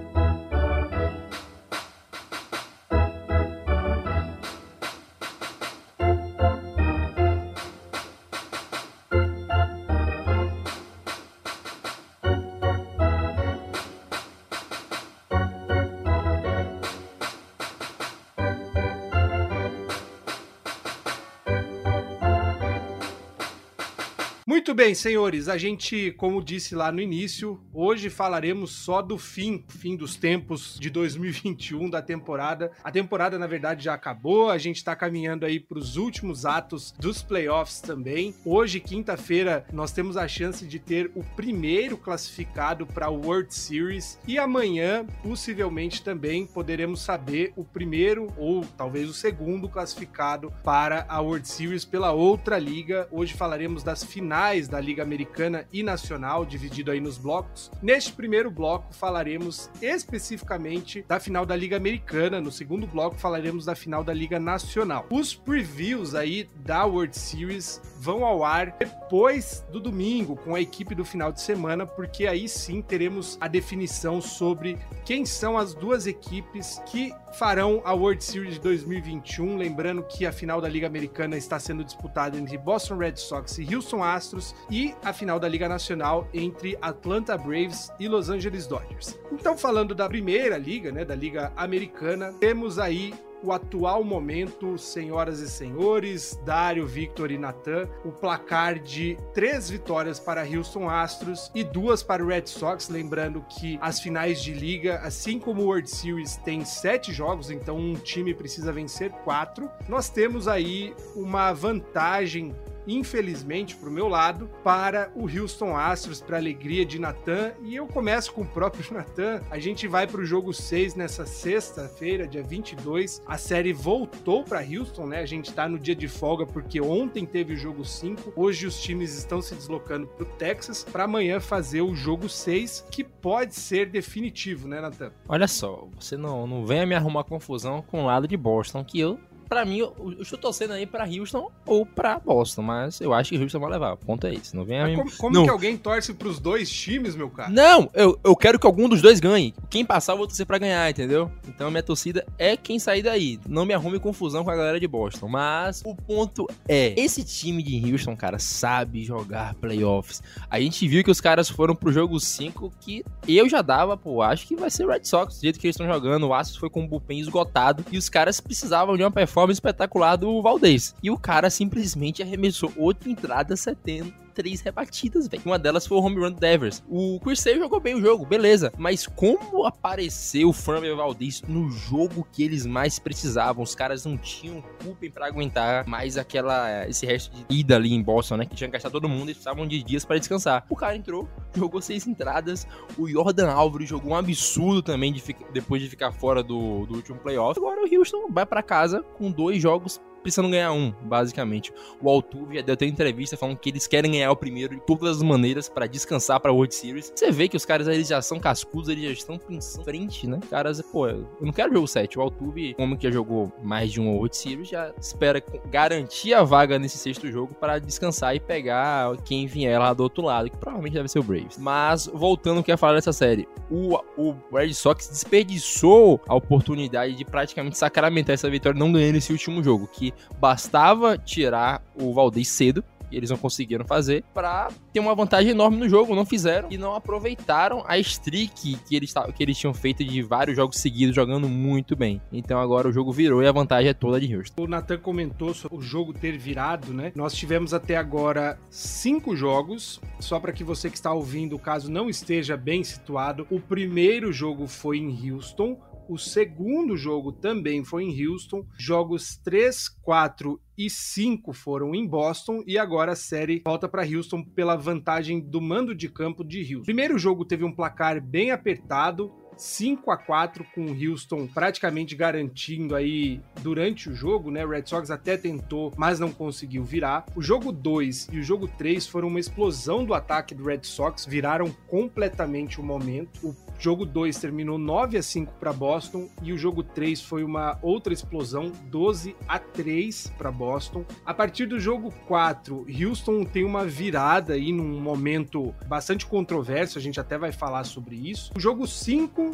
Bem, 24.76 24.94
senhores, 24.94 25.48
a 25.48 25.58
gente, 25.58 26.12
como 26.18 26.44
disse 26.44 26.76
lá 26.76 26.92
no 26.92 27.00
início, 27.00 27.62
hoje 27.74 28.10
falaremos 28.10 28.72
só 28.72 29.02
do 29.02 29.18
fim, 29.18 29.64
fim 29.70 29.96
dos 29.96 30.18
tempos 30.18 30.78
de 30.78 30.90
2021 30.90 31.90
da 31.90 32.02
temporada. 32.02 32.72
A 32.84 32.92
temporada, 32.92 33.40
na 33.40 33.48
verdade, 33.48 33.86
já 33.86 33.94
acabou, 33.94 34.50
a 34.50 34.58
gente 34.58 34.84
tá 34.84 34.94
caminhando 34.94 35.46
aí 35.46 35.62
para 35.62 35.80
os 35.80 35.96
últimos 35.96 36.46
atos 36.46 36.94
dos 37.00 37.24
playoffs 37.24 37.80
também. 37.80 38.36
Hoje, 38.44 38.82
quinta-feira, 38.82 39.66
nós 39.72 39.94
temos 39.94 40.18
a 40.18 40.28
chance 40.28 40.68
de 40.68 40.78
ter 40.78 41.10
o 41.16 41.24
primeiro 41.24 41.96
classificado 41.96 42.86
para 42.86 43.10
o 43.10 43.22
World 43.22 43.54
Series 43.56 44.20
e 44.28 44.38
amanhã, 44.38 45.06
possivelmente 45.24 46.04
também, 46.04 46.46
poderemos 46.46 47.00
saber 47.00 47.54
o 47.56 47.64
primeiro 47.64 48.28
ou 48.38 48.66
talvez 48.78 49.10
o 49.10 49.14
segundo 49.14 49.70
classificado 49.70 50.52
para 50.66 51.06
a 51.08 51.22
World 51.22 51.48
Series 51.48 51.86
pela 51.86 52.12
outra 52.12 52.60
liga. 52.60 53.08
Hoje 53.10 53.34
falaremos 53.34 53.82
das 53.82 54.04
finais 54.04 54.65
da 54.68 54.80
Liga 54.80 55.04
Americana 55.04 55.68
e 55.72 55.84
Nacional, 55.84 56.46
dividido 56.46 56.92
aí 56.92 57.00
nos 57.00 57.18
blocos. 57.18 57.72
Neste 57.82 58.14
primeiro 58.14 58.50
bloco 58.52 58.94
falaremos 58.94 59.70
especificamente 59.82 61.04
da 61.08 61.20
final 61.20 61.46
da 61.46 61.56
Liga 61.56 61.78
Americana, 61.78 62.42
no 62.42 62.52
segundo 62.52 62.88
bloco 62.88 63.16
falaremos 63.16 63.66
da 63.66 63.76
final 63.76 64.04
da 64.04 64.14
Liga 64.14 64.40
Nacional. 64.40 65.06
Os 65.10 65.34
previews 65.34 66.16
aí 66.16 66.50
da 66.58 66.86
World 66.86 67.18
Series 67.18 67.82
vão 68.00 68.24
ao 68.24 68.44
ar 68.44 68.76
depois 68.78 69.66
do 69.72 69.80
domingo, 69.80 70.36
com 70.36 70.56
a 70.56 70.62
equipe 70.62 70.94
do 70.94 71.04
final 71.04 71.32
de 71.32 71.42
semana, 71.42 71.86
porque 71.86 72.28
aí 72.28 72.48
sim 72.48 72.82
teremos 72.82 73.38
a 73.42 73.48
definição 73.48 74.22
sobre 74.22 74.78
quem 75.04 75.26
são 75.26 75.58
as 75.58 75.74
duas 75.74 76.06
equipes 76.08 76.80
que 76.86 77.14
farão 77.38 77.82
a 77.84 77.94
World 77.94 78.24
Series 78.24 78.58
2021. 78.60 79.58
Lembrando 79.58 80.04
que 80.04 80.26
a 80.26 80.32
final 80.32 80.62
da 80.62 80.70
Liga 80.70 80.88
Americana 80.88 81.38
está 81.38 81.60
sendo 81.60 81.84
disputada 81.84 82.38
entre 82.38 82.58
Boston 82.58 82.98
Red 82.98 83.18
Sox 83.18 83.58
e 83.58 83.76
Houston 83.76 84.04
Astros 84.04 84.56
e 84.70 84.96
a 85.04 85.12
final 85.12 85.40
da 85.40 85.48
Liga 85.48 85.68
Nacional 85.68 86.28
entre 86.34 86.78
Atlanta 86.82 87.38
Braves 87.38 87.92
e 88.00 88.08
Los 88.08 88.30
Angeles 88.30 88.68
Dodgers. 88.68 89.20
Então, 89.32 89.58
falando 89.58 89.94
da 89.94 90.08
primeira 90.08 90.58
liga, 90.58 90.92
né, 90.92 91.04
da 91.04 91.16
Liga 91.16 91.52
Americana, 91.56 92.34
temos 92.40 92.80
aí 92.80 93.14
o 93.46 93.52
atual 93.52 94.04
momento, 94.04 94.78
senhoras 94.78 95.40
e 95.40 95.48
senhores, 95.48 96.40
Dário, 96.44 96.88
Victor 96.88 97.30
e 97.30 97.38
Natan, 97.38 97.88
o 98.04 98.12
placar 98.12 98.80
de 98.80 99.18
três 99.34 99.70
vitórias 99.70 100.20
para 100.20 100.44
Houston 100.44 100.90
Astros 100.90 101.52
e 101.54 101.64
duas 101.64 102.02
para 102.02 102.24
o 102.24 102.28
Red 102.28 102.48
Sox. 102.48 102.90
Lembrando 102.90 103.46
que 103.48 103.78
as 103.82 104.00
finais 104.00 104.42
de 104.42 104.54
liga, 104.54 105.00
assim 105.04 105.40
como 105.40 105.62
o 105.62 105.66
World 105.66 105.90
Series, 105.90 106.38
tem 106.38 106.66
sete 106.66 107.14
jogos, 107.14 107.52
então 107.52 107.78
um 107.78 107.94
time 107.94 108.34
precisa 108.34 108.72
vencer 108.72 109.12
quatro. 109.12 109.70
Nós 109.88 110.10
temos 110.10 110.48
aí 110.48 110.96
uma 111.16 111.54
vantagem 111.54 112.56
infelizmente, 112.88 113.76
pro 113.76 113.92
meu 113.92 114.08
lado, 114.08 114.50
para 114.64 115.12
o 115.16 115.24
Houston 115.24 115.76
Astros, 115.76 116.22
para 116.22 116.38
alegria 116.38 116.86
de 116.86 117.00
Natan. 117.00 117.54
E 117.64 117.76
eu 117.76 117.88
começo 117.88 118.34
com 118.34 118.42
o 118.42 118.48
próprio 118.48 118.86
Natan. 118.94 119.42
A 119.50 119.60
gente 119.60 119.88
vai 119.88 120.08
pro 120.08 120.26
jogo 120.26 120.54
6 120.54 120.96
nessa 120.96 121.26
sexta-feira, 121.26 122.28
dia 122.28 122.44
22. 122.44 123.22
A 123.26 123.38
série 123.38 123.74
voltou 123.74 124.44
para 124.44 124.60
Houston, 124.60 125.08
né? 125.08 125.20
A 125.20 125.26
gente 125.26 125.54
tá 125.54 125.68
no 125.68 125.80
dia 125.80 125.96
de 125.96 126.08
folga 126.08 126.46
porque 126.46 126.80
ontem 126.82 127.26
teve 127.26 127.54
o 127.54 127.58
jogo 127.58 127.84
5. 127.84 128.34
Hoje 128.36 128.68
os 128.68 128.82
times 128.82 129.16
estão 129.18 129.42
se 129.42 129.56
deslocando 129.56 130.08
pro 130.08 130.26
Texas 130.26 130.84
para 130.84 131.06
amanhã 131.06 131.40
fazer 131.40 131.82
o 131.82 131.96
jogo 131.96 132.30
6, 132.30 132.86
que 132.92 133.04
pode 133.04 133.56
ser 133.56 133.90
definitivo, 133.90 134.68
né, 134.68 134.82
Natan? 134.82 135.12
Olha 135.28 135.48
só, 135.48 135.88
você 136.00 136.18
não, 136.18 136.46
não 136.48 136.66
venha 136.66 136.86
me 136.86 136.96
arrumar 136.96 137.24
confusão 137.24 137.82
com 137.82 138.04
o 138.04 138.06
lado 138.06 138.28
de 138.28 138.38
Boston, 138.38 138.84
que 138.84 139.00
eu 139.00 139.20
Pra 139.56 139.64
mim, 139.64 139.78
eu, 139.78 139.96
eu 140.18 140.22
estou 140.22 140.38
torcendo 140.38 140.74
aí 140.74 140.86
pra 140.86 141.06
Houston 141.06 141.50
ou 141.66 141.86
pra 141.86 142.20
Boston, 142.20 142.62
mas 142.62 143.00
eu 143.00 143.14
acho 143.14 143.30
que 143.30 143.42
Houston 143.42 143.58
vai 143.58 143.72
levar. 143.72 143.94
O 143.94 143.98
ponto 143.98 144.28
é 144.28 144.34
esse. 144.34 144.54
Não 144.54 144.66
vem 144.66 144.82
a 144.82 144.86
mim. 144.86 144.98
Como, 144.98 145.12
como 145.16 145.34
não. 145.34 145.44
que 145.46 145.50
alguém 145.50 145.78
torce 145.78 146.14
pros 146.14 146.42
dois 146.42 146.70
times, 146.70 147.16
meu 147.16 147.30
cara? 147.30 147.50
Não, 147.50 147.90
eu, 147.94 148.20
eu 148.22 148.36
quero 148.36 148.60
que 148.60 148.68
algum 148.68 148.90
dos 148.90 149.02
dois 149.02 149.22
ganhe. 149.22 149.56
Quem 149.70 149.86
passar, 149.86 150.12
eu 150.12 150.18
vou 150.18 150.28
torcer 150.28 150.46
pra 150.46 150.58
ganhar, 150.58 150.90
entendeu? 150.90 151.32
Então 151.48 151.72
minha 151.72 151.82
torcida 151.82 152.28
é 152.38 152.58
quem 152.58 152.80
sair 152.80 153.02
daí. 153.02 153.40
Não 153.48 153.66
me 153.66 153.74
arrume 153.74 153.98
confusão 153.98 154.44
com 154.44 154.52
a 154.52 154.56
galera 154.58 154.78
de 154.78 154.90
Boston. 154.90 155.30
Mas 155.30 155.82
o 155.86 155.96
ponto 155.96 156.50
é: 156.68 156.94
esse 157.00 157.24
time 157.24 157.64
de 157.64 157.94
Houston, 157.94 158.14
cara, 158.14 158.38
sabe 158.38 159.06
jogar 159.06 159.56
playoffs. 159.56 160.22
A 160.50 160.60
gente 160.60 160.86
viu 160.86 161.02
que 161.02 161.12
os 161.12 161.22
caras 161.22 161.50
foram 161.50 161.74
pro 161.74 161.94
jogo 161.94 162.20
5 162.20 162.74
que 162.82 163.06
eu 163.26 163.48
já 163.48 163.62
dava, 163.62 163.96
pô, 163.96 164.22
acho 164.22 164.46
que 164.46 164.58
vai 164.58 164.70
ser 164.70 164.86
Red 164.86 165.06
Sox, 165.06 165.38
do 165.38 165.44
jeito 165.44 165.62
que 165.62 165.68
eles 165.68 165.76
estão 165.76 165.88
jogando. 165.88 166.28
O 166.28 166.34
Astros 166.34 166.58
foi 166.58 166.70
com 166.70 166.84
o 166.84 166.88
bullpen 166.90 167.22
esgotado 167.22 167.86
e 167.90 167.98
os 167.98 168.10
caras 168.10 168.42
precisavam 168.42 168.98
de 168.98 169.04
uma 169.04 169.12
performance 169.12 169.45
espetacular 169.52 170.16
do 170.16 170.42
Valdez. 170.42 170.96
E 171.02 171.10
o 171.12 171.18
cara 171.18 171.50
simplesmente 171.50 172.22
arremessou 172.22 172.72
outra 172.76 173.10
entrada 173.10 173.56
70 173.56 174.25
três 174.36 174.62
rebatidas, 174.62 175.28
velho. 175.28 175.42
Uma 175.46 175.58
delas 175.58 175.88
foi 175.88 175.98
o 175.98 176.02
home 176.02 176.18
run 176.18 176.32
do 176.32 176.40
Devers. 176.40 176.84
O 176.88 177.20
Sale 177.36 177.58
jogou 177.58 177.80
bem 177.80 177.96
o 177.96 178.02
jogo, 178.02 178.26
beleza. 178.26 178.72
Mas 178.78 179.08
como 179.08 179.66
apareceu 179.66 180.50
o 180.50 180.54
Framber 180.54 180.96
Valdez 180.96 181.42
no 181.48 181.72
jogo 181.72 182.28
que 182.32 182.44
eles 182.44 182.66
mais 182.66 183.00
precisavam? 183.00 183.64
Os 183.64 183.74
caras 183.74 184.06
não 184.06 184.18
tinham 184.18 184.62
culpa 184.84 185.06
para 185.14 185.28
aguentar 185.28 185.88
mais 185.88 186.18
aquela 186.18 186.88
esse 186.88 187.06
resto 187.06 187.36
de 187.36 187.46
ida 187.60 187.76
ali 187.76 187.94
em 187.94 188.04
Boston, 188.04 188.38
né? 188.38 188.46
Que 188.46 188.56
tinha 188.56 188.70
gastar 188.70 188.90
todo 188.90 189.08
mundo 189.08 189.30
e 189.30 189.34
precisavam 189.34 189.66
de 189.66 189.82
dias 189.82 190.04
para 190.04 190.18
descansar. 190.18 190.66
O 190.70 190.76
cara 190.76 190.96
entrou, 190.96 191.30
jogou 191.56 191.82
seis 191.82 192.06
entradas. 192.06 192.68
O 192.98 193.08
Jordan 193.08 193.50
Álvares 193.50 193.88
jogou 193.88 194.12
um 194.12 194.16
absurdo 194.16 194.82
também 194.82 195.14
de 195.14 195.24
depois 195.54 195.82
de 195.82 195.90
ficar 195.90 196.12
fora 196.12 196.44
do, 196.44 196.86
do 196.86 196.96
último 196.96 197.18
playoff. 197.20 197.58
Agora 197.60 197.82
o 197.82 197.96
Houston 197.98 198.28
vai 198.30 198.46
para 198.46 198.62
casa 198.62 199.02
com 199.18 199.32
dois 199.32 199.62
jogos 199.62 200.02
precisando 200.26 200.50
ganhar 200.50 200.72
um, 200.72 200.92
basicamente. 201.04 201.72
O 202.02 202.10
Altuve 202.10 202.56
já 202.56 202.62
deu 202.62 202.74
até 202.74 202.88
entrevista 202.88 203.38
falando 203.38 203.58
que 203.58 203.70
eles 203.70 203.86
querem 203.86 204.12
ganhar 204.12 204.32
o 204.32 204.36
primeiro 204.36 204.74
de 204.74 204.82
todas 204.82 205.18
as 205.18 205.24
maneiras 205.24 205.70
para 205.70 205.86
descansar 205.86 206.40
pra 206.40 206.52
World 206.52 206.74
Series. 206.74 207.14
Você 207.16 207.32
vê 207.32 207.48
que 207.48 207.56
os 207.56 207.64
caras 207.64 207.88
eles 207.88 208.08
já 208.08 208.22
são 208.24 208.40
cascudos, 208.40 208.90
eles 208.90 209.04
já 209.04 209.12
estão 209.12 209.38
pensando 209.38 209.84
frente, 209.84 210.28
né? 210.28 210.40
Caras, 210.50 210.82
pô, 210.82 211.08
eu 211.08 211.28
não 211.40 211.54
quero 211.54 211.72
jogo 211.74 211.88
7. 211.88 212.18
O 212.18 212.22
Altuve, 212.24 212.74
como 212.74 212.98
que 212.98 213.04
já 213.04 213.12
jogou 213.12 213.54
mais 213.62 213.92
de 213.92 214.02
uma 214.02 214.12
World 214.12 214.36
Series, 214.36 214.68
já 214.68 214.92
espera 215.00 215.44
garantir 215.70 216.34
a 216.34 216.44
vaga 216.44 216.80
nesse 216.80 216.98
sexto 216.98 217.32
jogo 217.32 217.54
para 217.54 217.78
descansar 217.78 218.36
e 218.36 218.40
pegar 218.40 219.16
quem 219.18 219.46
vier 219.46 219.78
lá 219.80 219.94
do 219.94 220.02
outro 220.02 220.24
lado, 220.24 220.50
que 220.50 220.58
provavelmente 220.58 220.94
deve 220.94 221.08
ser 221.08 221.20
o 221.20 221.24
Braves. 221.24 221.58
Mas, 221.60 222.10
voltando 222.12 222.64
que 222.64 222.72
ia 222.72 222.78
falar 222.78 222.96
dessa 222.96 223.14
série, 223.14 223.48
o, 223.70 223.98
o 224.18 224.36
Red 224.52 224.74
Sox 224.74 225.08
desperdiçou 225.08 226.20
a 226.28 226.34
oportunidade 226.34 227.14
de 227.14 227.24
praticamente 227.24 227.78
sacramentar 227.78 228.34
essa 228.34 228.50
vitória 228.50 228.80
não 228.80 228.92
ganhando 228.92 229.18
esse 229.18 229.32
último 229.32 229.64
jogo, 229.64 229.88
que 229.88 230.14
bastava 230.40 231.18
tirar 231.18 231.84
o 231.96 232.14
Valdez 232.14 232.48
cedo, 232.48 232.84
e 233.12 233.18
eles 233.18 233.30
não 233.30 233.38
conseguiram 233.38 233.86
fazer, 233.86 234.24
para 234.34 234.70
ter 234.92 235.00
uma 235.00 235.16
vantagem 235.16 235.52
enorme 235.52 235.78
no 235.78 235.88
jogo. 235.88 236.16
Não 236.16 236.26
fizeram 236.26 236.70
e 236.72 236.78
não 236.78 236.96
aproveitaram 236.96 237.84
a 237.88 237.98
streak 238.00 238.78
que 238.78 238.96
eles, 238.96 239.14
que 239.36 239.44
eles 239.44 239.58
tinham 239.58 239.74
feito 239.74 240.04
de 240.04 240.22
vários 240.22 240.56
jogos 240.56 240.78
seguidos, 240.78 241.16
jogando 241.16 241.48
muito 241.48 241.96
bem. 241.96 242.22
Então 242.32 242.60
agora 242.60 242.88
o 242.90 242.92
jogo 242.92 243.12
virou 243.12 243.42
e 243.44 243.48
a 243.48 243.52
vantagem 243.52 243.90
é 243.90 243.94
toda 243.94 244.20
de 244.20 244.36
Houston. 244.36 244.64
O 244.64 244.68
Nathan 244.68 244.98
comentou 244.98 245.54
sobre 245.54 245.78
o 245.78 245.82
jogo 245.82 246.14
ter 246.14 246.38
virado, 246.38 246.94
né? 246.94 247.12
Nós 247.16 247.34
tivemos 247.34 247.74
até 247.74 247.96
agora 247.96 248.58
cinco 248.70 249.36
jogos, 249.36 250.02
só 250.20 250.40
para 250.40 250.52
que 250.52 250.64
você 250.64 250.90
que 250.90 250.98
está 250.98 251.14
ouvindo, 251.14 251.60
caso 251.60 251.92
não 251.92 252.10
esteja 252.10 252.58
bem 252.58 252.84
situado, 252.84 253.46
o 253.50 253.60
primeiro 253.60 254.34
jogo 254.34 254.68
foi 254.68 254.98
em 254.98 255.32
Houston, 255.32 255.78
o 256.08 256.18
segundo 256.18 256.96
jogo 256.96 257.32
também 257.32 257.84
foi 257.84 258.04
em 258.04 258.28
Houston. 258.28 258.66
Jogos 258.78 259.38
3, 259.38 259.90
4 260.02 260.60
e 260.78 260.90
5 260.90 261.54
foram 261.54 261.96
em 261.96 262.06
Boston 262.06 262.64
e 262.68 262.78
agora 262.78 263.14
a 263.14 263.16
série 263.16 263.62
volta 263.66 263.88
para 263.88 264.06
Houston 264.06 264.44
pela 264.44 264.76
vantagem 264.76 265.40
do 265.40 265.62
mando 265.62 265.96
de 265.96 266.10
campo 266.10 266.44
de 266.44 266.60
Houston. 266.60 266.86
Primeiro 266.86 267.18
jogo 267.18 267.46
teve 267.46 267.64
um 267.64 267.72
placar 267.72 268.22
bem 268.22 268.52
apertado, 268.52 269.34
5 269.58 270.12
a 270.12 270.18
4 270.18 270.66
com 270.74 270.86
o 270.86 271.12
Houston 271.12 271.48
praticamente 271.48 272.16
garantindo 272.16 272.96
aí 272.96 273.42
durante 273.62 274.10
o 274.10 274.16
jogo, 274.16 274.52
né? 274.52 274.66
O 274.66 274.70
Red 274.70 274.86
Sox 274.86 275.10
até 275.10 275.38
tentou, 275.38 275.94
mas 275.98 276.20
não 276.20 276.32
conseguiu 276.32 276.84
virar. 276.84 277.26
O 277.36 277.42
jogo 277.42 277.72
2 277.72 278.30
e 278.32 278.40
o 278.40 278.44
jogo 278.44 278.68
3 278.68 279.08
foram 279.08 279.28
uma 279.28 279.40
explosão 279.40 280.04
do 280.04 280.14
ataque 280.14 280.54
do 280.54 280.64
Red 280.64 280.84
Sox, 280.84 281.26
viraram 281.26 281.72
completamente 281.88 282.80
o 282.80 282.84
momento. 282.84 283.50
O 283.50 283.56
jogo 283.78 284.06
2 284.06 284.38
terminou 284.38 284.78
9 284.78 285.18
a 285.18 285.24
5 285.24 285.54
para 285.60 285.74
Boston 285.74 286.30
e 286.42 286.54
o 286.54 286.58
jogo 286.58 286.84
3 286.84 287.22
foi 287.22 287.44
uma 287.44 287.78
outra 287.82 288.14
explosão, 288.14 288.72
12 288.90 289.36
a 289.48 289.60
3 289.60 290.34
para 290.38 290.52
Boston. 290.52 291.06
A 291.26 291.34
partir 291.34 291.66
do 291.66 291.80
jogo 291.80 292.14
4, 292.28 292.86
Houston 292.90 293.44
tem 293.44 293.64
uma 293.64 293.86
virada 293.86 294.54
aí 294.54 294.72
num 294.72 295.00
momento 295.02 295.74
bastante 295.88 296.26
controverso, 296.26 296.98
a 296.98 297.02
gente 297.02 297.20
até 297.20 297.38
vai 297.38 297.52
falar 297.52 297.84
sobre 297.84 298.16
isso. 298.16 298.52
O 298.56 298.60
jogo 298.60 298.88
5 298.88 299.45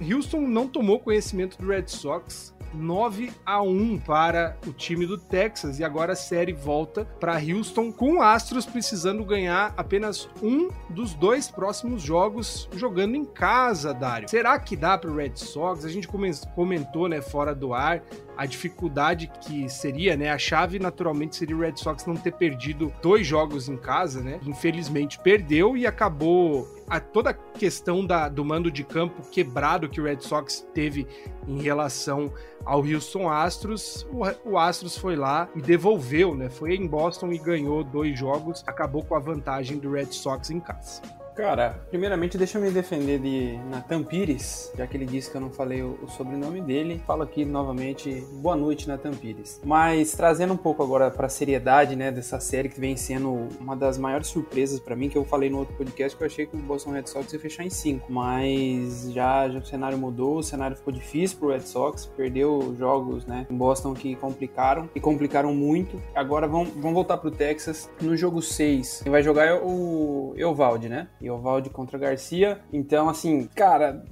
Houston 0.00 0.40
não 0.40 0.66
tomou 0.66 0.98
conhecimento 0.98 1.58
do 1.58 1.68
Red 1.68 1.88
Sox, 1.88 2.54
9 2.72 3.32
a 3.44 3.60
1 3.62 3.98
para 3.98 4.56
o 4.66 4.72
time 4.72 5.06
do 5.06 5.18
Texas 5.18 5.78
e 5.78 5.84
agora 5.84 6.12
a 6.12 6.16
série 6.16 6.52
volta 6.52 7.04
para 7.18 7.34
Houston 7.34 7.92
com 7.92 8.22
Astros 8.22 8.64
precisando 8.64 9.24
ganhar 9.24 9.74
apenas 9.76 10.28
um 10.42 10.68
dos 10.88 11.14
dois 11.14 11.48
próximos 11.48 12.02
jogos 12.02 12.68
jogando 12.74 13.16
em 13.16 13.24
casa, 13.24 13.92
Dário. 13.92 14.28
Será 14.28 14.58
que 14.58 14.76
dá 14.76 14.96
para 14.96 15.10
o 15.10 15.16
Red 15.16 15.32
Sox? 15.34 15.84
A 15.84 15.88
gente 15.88 16.08
comentou, 16.54 17.08
né, 17.08 17.20
fora 17.20 17.54
do 17.54 17.74
ar, 17.74 18.02
a 18.40 18.46
dificuldade 18.46 19.30
que 19.42 19.68
seria, 19.68 20.16
né? 20.16 20.30
A 20.30 20.38
chave 20.38 20.78
naturalmente 20.78 21.36
seria 21.36 21.54
o 21.54 21.60
Red 21.60 21.76
Sox 21.76 22.06
não 22.06 22.16
ter 22.16 22.32
perdido 22.32 22.90
dois 23.02 23.26
jogos 23.26 23.68
em 23.68 23.76
casa, 23.76 24.22
né? 24.22 24.40
Infelizmente 24.46 25.18
perdeu 25.18 25.76
e 25.76 25.86
acabou 25.86 26.66
a 26.88 26.98
toda 26.98 27.28
a 27.28 27.34
questão 27.34 28.02
da, 28.02 28.30
do 28.30 28.42
mando 28.42 28.70
de 28.70 28.82
campo 28.82 29.20
quebrado 29.30 29.90
que 29.90 30.00
o 30.00 30.04
Red 30.04 30.20
Sox 30.20 30.66
teve 30.72 31.06
em 31.46 31.60
relação 31.60 32.32
ao 32.64 32.80
Houston 32.80 33.28
Astros, 33.28 34.06
o, 34.10 34.52
o, 34.52 34.58
Astros 34.58 34.96
foi 34.96 35.16
lá 35.16 35.46
e 35.54 35.60
devolveu, 35.60 36.34
né? 36.34 36.48
Foi 36.48 36.74
em 36.74 36.86
Boston 36.86 37.32
e 37.32 37.38
ganhou 37.38 37.84
dois 37.84 38.18
jogos, 38.18 38.64
acabou 38.66 39.04
com 39.04 39.14
a 39.14 39.18
vantagem 39.20 39.76
do 39.76 39.92
Red 39.92 40.12
Sox 40.12 40.48
em 40.48 40.60
casa. 40.60 41.02
Cara, 41.34 41.80
primeiramente 41.88 42.36
deixa 42.36 42.58
eu 42.58 42.62
me 42.62 42.70
defender 42.70 43.18
de 43.18 43.58
Nathan 43.70 44.02
Pires, 44.02 44.72
já 44.76 44.86
que 44.86 44.96
ele 44.96 45.06
disse 45.06 45.30
que 45.30 45.36
eu 45.36 45.40
não 45.40 45.50
falei 45.50 45.82
o, 45.82 46.08
sobrenome 46.08 46.60
dele. 46.60 47.00
Falo 47.06 47.22
aqui 47.22 47.44
novamente, 47.44 48.24
boa 48.32 48.56
noite, 48.56 48.88
Nathan 48.88 49.12
Pires. 49.12 49.60
Mas 49.64 50.12
trazendo 50.12 50.52
um 50.52 50.56
pouco 50.56 50.82
agora 50.82 51.10
para 51.10 51.26
a 51.26 51.28
seriedade, 51.28 51.94
né, 51.94 52.10
dessa 52.10 52.40
série 52.40 52.68
que 52.68 52.80
vem 52.80 52.96
sendo 52.96 53.48
uma 53.60 53.76
das 53.76 53.96
maiores 53.96 54.26
surpresas 54.26 54.80
para 54.80 54.96
mim, 54.96 55.08
que 55.08 55.16
eu 55.16 55.24
falei 55.24 55.48
no 55.48 55.58
outro 55.58 55.74
podcast 55.76 56.16
que 56.16 56.22
eu 56.22 56.26
achei 56.26 56.46
que 56.46 56.56
o 56.56 56.58
Boston 56.58 56.90
Red 56.90 57.06
Sox 57.06 57.32
ia 57.32 57.38
fechar 57.38 57.64
em 57.64 57.70
5, 57.70 58.12
mas 58.12 59.10
já, 59.12 59.48
já 59.48 59.58
o 59.60 59.64
cenário 59.64 59.96
mudou, 59.96 60.38
o 60.38 60.42
cenário 60.42 60.76
ficou 60.76 60.92
difícil 60.92 61.38
pro 61.38 61.50
Red 61.50 61.60
Sox, 61.60 62.06
perdeu 62.06 62.74
jogos, 62.76 63.24
né, 63.24 63.46
em 63.48 63.56
Boston 63.56 63.94
que 63.94 64.16
complicaram 64.16 64.90
e 64.94 65.00
complicaram 65.00 65.54
muito. 65.54 66.00
Agora 66.14 66.46
vão, 66.48 66.64
vão 66.64 66.92
voltar 66.92 67.18
pro 67.18 67.30
Texas. 67.30 67.88
No 68.00 68.16
jogo 68.16 68.42
6, 68.42 69.02
quem 69.04 69.12
vai 69.12 69.22
jogar 69.22 69.46
é 69.46 69.54
o 69.54 70.34
Eovaldi, 70.36 70.88
né? 70.88 71.08
E 71.20 71.30
Ovaldi 71.30 71.70
contra 71.70 71.98
Garcia. 71.98 72.60
Então, 72.72 73.08
assim, 73.08 73.48
cara, 73.54 74.02